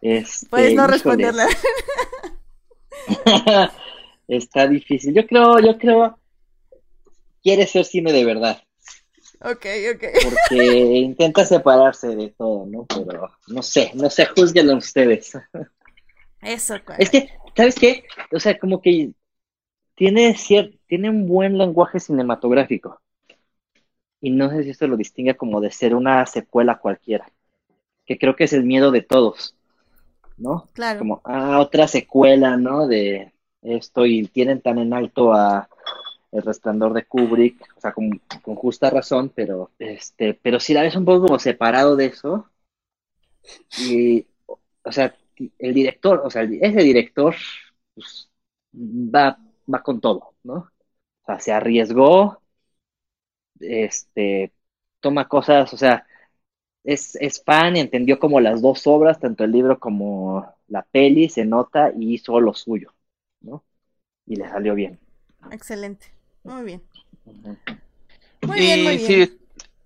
[0.00, 1.46] Este, Puedes no responderla.
[4.28, 5.14] Está difícil.
[5.14, 6.18] Yo creo, yo creo,
[7.42, 8.62] quiere ser cine de verdad.
[9.40, 10.04] Ok, ok.
[10.24, 12.86] Porque intenta separarse de todo, ¿no?
[12.86, 15.32] Pero no sé, no sé, juzguenlo ustedes.
[16.46, 18.04] Eso, Es que, ¿sabes qué?
[18.32, 19.12] O sea, como que
[19.94, 23.00] tiene, cierto, tiene un buen lenguaje cinematográfico.
[24.20, 27.30] Y no sé si esto lo distingue como de ser una secuela cualquiera.
[28.06, 29.56] Que creo que es el miedo de todos.
[30.36, 30.68] ¿no?
[30.72, 30.98] Claro.
[30.98, 32.86] Como, ah, otra secuela, ¿no?
[32.86, 33.32] De
[33.62, 35.68] esto y tienen tan en alto a
[36.30, 40.82] El Resplandor de Kubrick, o sea, con, con justa razón, pero, este, pero si la
[40.82, 42.48] ves un poco como separado de eso,
[43.78, 44.26] y,
[44.82, 45.14] o sea,
[45.58, 47.34] el director, o sea, ese director,
[47.94, 48.30] pues,
[48.74, 49.38] va,
[49.72, 50.54] va con todo, ¿no?
[50.54, 52.42] O sea, se arriesgó,
[53.60, 54.52] este,
[55.00, 56.06] toma cosas, o sea,
[56.84, 61.28] es, es fan y entendió como las dos obras, tanto el libro como la peli,
[61.28, 62.94] se nota y hizo lo suyo,
[63.42, 63.64] ¿no?
[64.26, 65.00] Y le salió bien.
[65.50, 66.06] Excelente.
[66.44, 66.82] Muy bien.
[68.42, 69.20] Muy bien, muy y bien.
[69.24, 69.38] sí,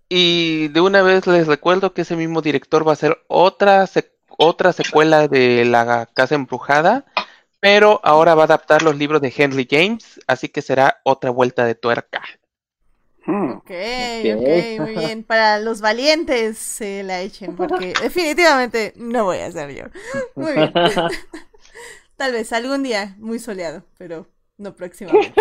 [0.09, 4.13] y de una vez les recuerdo que ese mismo director va a hacer otra sec-
[4.41, 7.05] otra secuela de La Casa Embrujada,
[7.61, 11.65] pero ahora va a adaptar los libros de Henry James, así que será otra vuelta
[11.67, 12.23] de tuerca.
[13.27, 13.51] Hmm.
[13.59, 13.71] Ok,
[14.35, 14.81] Ok.
[14.81, 15.25] muy bien.
[15.25, 19.85] Para los valientes se la echen, porque definitivamente no voy a hacer yo.
[20.37, 20.73] Muy bien.
[22.17, 24.27] Tal vez algún día muy soleado, pero
[24.59, 25.35] no próximamente.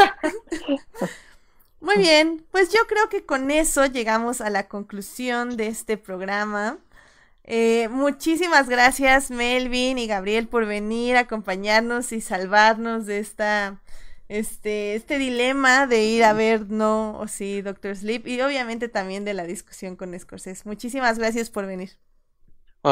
[1.82, 6.78] Muy bien, pues yo creo que con eso llegamos a la conclusión de este programa.
[7.52, 13.82] Eh, muchísimas gracias Melvin y Gabriel por venir a acompañarnos y salvarnos de esta
[14.28, 19.26] este, este dilema de ir a ver no o sí Doctor Sleep y obviamente también
[19.26, 20.62] de la discusión con Scorsese.
[20.66, 21.98] Muchísimas gracias por venir.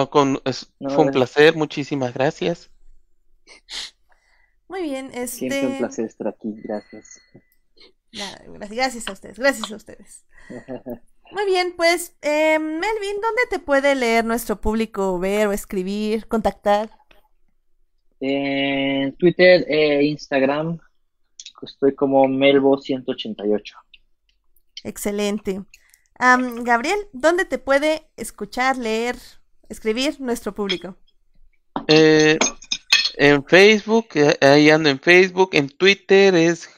[0.10, 2.72] Con- es- No, fue un placer, muchísimas gracias.
[4.68, 7.22] Muy bien, Siempre un este placer estar aquí, gracias.
[8.12, 10.26] nada, gracias, gracias a ustedes, gracias a ustedes.
[11.32, 16.90] Muy bien, pues eh, Melvin, ¿dónde te puede leer nuestro público, ver o escribir, contactar?
[18.20, 20.80] En Twitter e Instagram
[21.62, 23.74] estoy como Melbo188.
[24.84, 25.64] Excelente.
[26.20, 29.16] Gabriel, ¿dónde te puede escuchar, leer,
[29.70, 30.96] escribir nuestro público?
[31.88, 32.40] Eh,
[33.18, 36.70] en Facebook, eh, ahí ando en Facebook, en Twitter es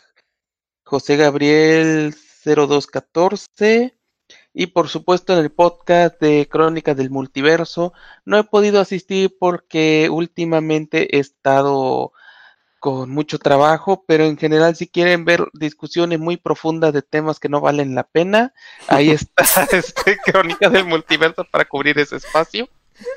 [0.84, 2.14] José Gabriel
[2.44, 3.99] 0214
[4.54, 7.94] y por supuesto en el podcast de Crónicas del Multiverso.
[8.26, 12.12] No he podido asistir porque últimamente he estado
[12.80, 17.50] con mucho trabajo, pero en general si quieren ver discusiones muy profundas de temas que
[17.50, 18.54] no valen la pena,
[18.88, 22.70] ahí está este Crónicas del Multiverso para cubrir ese espacio.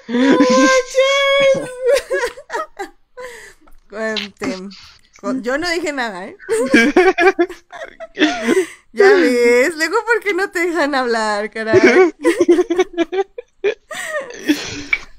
[5.43, 6.37] Yo no dije nada, ¿eh?
[8.93, 11.81] Ya ves, luego ¿por qué no te dejan hablar, caray?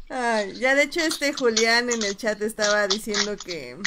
[0.10, 3.78] Ay, ya de hecho este Julián en el chat estaba diciendo que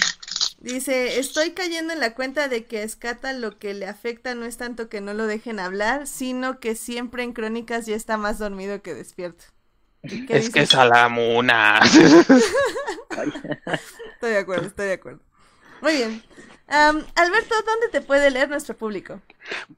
[0.59, 4.45] dice, estoy cayendo en la cuenta de que a Escata lo que le afecta no
[4.45, 8.39] es tanto que no lo dejen hablar, sino que siempre en crónicas ya está más
[8.39, 9.45] dormido que despierto.
[10.09, 10.67] ¿Y qué Es que dices?
[10.67, 11.81] Salamuna.
[14.15, 15.21] Estoy de acuerdo, estoy de acuerdo.
[15.81, 16.23] Muy bien.
[16.69, 19.21] Alberto, ¿dónde te puede leer nuestro público?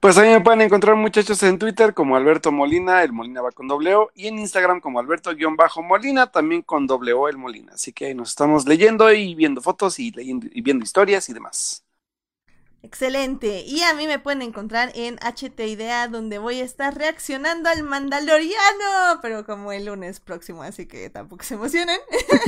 [0.00, 3.68] Pues ahí me pueden encontrar muchachos en Twitter como Alberto Molina, el Molina va con
[3.68, 7.72] doble O, y en Instagram como Alberto-Molina, también con doble O el Molina.
[7.74, 11.34] Así que ahí nos estamos leyendo y viendo fotos y leyendo y viendo historias y
[11.34, 11.84] demás.
[12.82, 13.62] Excelente.
[13.66, 17.82] Y a mí me pueden encontrar en HT Idea, donde voy a estar reaccionando al
[17.82, 21.98] Mandaloriano, pero como el lunes próximo, así que tampoco se emocionen.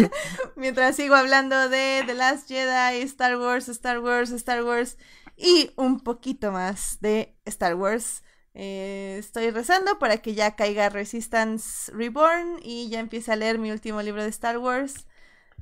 [0.57, 4.97] Mientras sigo hablando de The Last Jedi, Star Wars, Star Wars, Star Wars
[5.36, 8.23] y un poquito más de Star Wars.
[8.55, 13.73] Eh, estoy rezando para que ya caiga Resistance Reborn y ya empiece a leer mi
[13.73, 15.07] último libro de Star Wars.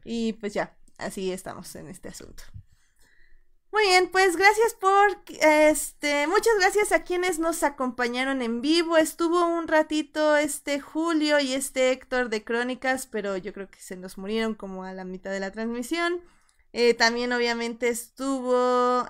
[0.04, 2.44] Y pues ya, así estamos en este asunto.
[3.70, 8.96] Muy bien, pues gracias por este, muchas gracias a quienes nos acompañaron en vivo.
[8.96, 13.96] Estuvo un ratito este Julio y este Héctor de Crónicas, pero yo creo que se
[13.96, 16.20] nos murieron como a la mitad de la transmisión.
[16.72, 18.54] Eh, también obviamente estuvo,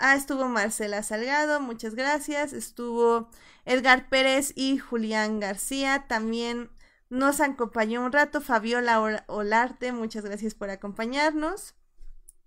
[0.00, 2.52] ah, estuvo Marcela Salgado, muchas gracias.
[2.52, 3.30] Estuvo
[3.64, 6.06] Edgar Pérez y Julián García.
[6.08, 6.70] También
[7.10, 11.74] nos acompañó un rato Fabiola Ol- Olarte, muchas gracias por acompañarnos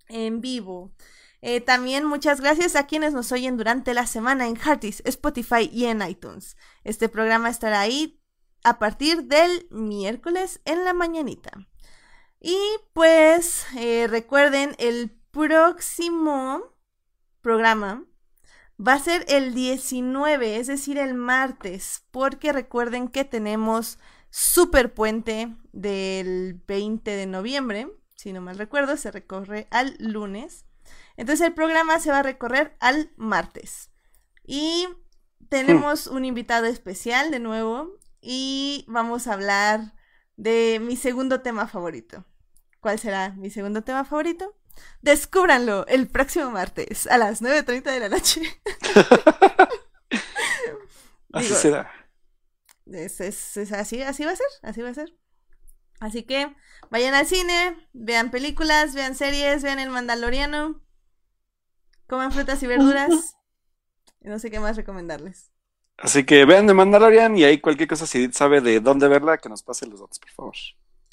[0.10, 0.92] en vivo.
[1.42, 5.86] Eh, también muchas gracias a quienes nos oyen durante la semana en Heartis, Spotify y
[5.86, 6.56] en iTunes.
[6.84, 8.22] Este programa estará ahí
[8.64, 11.52] a partir del miércoles en la mañanita.
[12.40, 12.58] Y
[12.94, 16.76] pues eh, recuerden, el próximo
[17.42, 18.06] programa
[18.80, 24.00] va a ser el 19, es decir, el martes, porque recuerden que tenemos
[24.30, 30.66] super puente del 20 de noviembre, si no mal recuerdo, se recorre al lunes.
[31.18, 33.92] Entonces el programa se va a recorrer al martes.
[34.46, 34.88] Y
[35.50, 39.94] tenemos un invitado especial de nuevo y vamos a hablar
[40.38, 42.26] de mi segundo tema favorito.
[42.80, 44.56] cuál será mi segundo tema favorito.
[45.02, 48.42] Descúbranlo el próximo martes a las 9.30 de la noche.
[51.34, 51.92] Así Digo, será.
[52.88, 55.14] Es, es- es así, así va a ser, así va a ser.
[56.00, 56.54] Así que
[56.90, 60.82] vayan al cine, vean películas, vean series, vean El Mandaloriano,
[62.12, 63.38] coman frutas y verduras.
[64.20, 65.50] Y no sé qué más recomendarles.
[65.98, 69.38] Así que vean The Mandalorian y ahí cualquier cosa, si Edith sabe de dónde verla,
[69.38, 70.56] que nos pase los datos, por favor.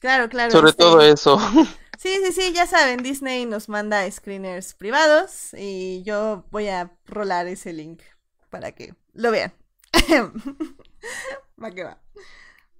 [0.01, 0.51] Claro, claro.
[0.51, 1.39] Sobre este, todo eso.
[1.99, 7.49] Sí, sí, sí, ya saben, Disney nos manda screeners privados y yo voy a rolar
[7.49, 8.03] ese link
[8.51, 9.53] para que lo vean.
[11.61, 12.01] va que va.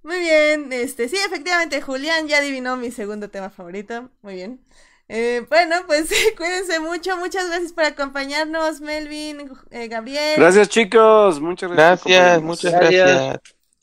[0.03, 4.09] Muy bien, este, sí, efectivamente, Julián ya adivinó mi segundo tema favorito.
[4.21, 4.63] Muy bien.
[5.11, 10.35] Eh, bueno, pues cuídense mucho, muchas gracias por acompañarnos, Melvin, eh, Gabriel.
[10.37, 11.41] Gracias, chicos.
[11.41, 12.05] Muchas gracias.
[12.05, 13.09] Gracias, muchas Gracias.
[13.09, 13.39] gracias.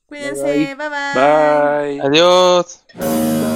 [0.06, 1.14] Cuídense, bye bye.
[1.14, 2.00] Bye.
[2.00, 2.84] Adiós.
[2.94, 3.55] Bye.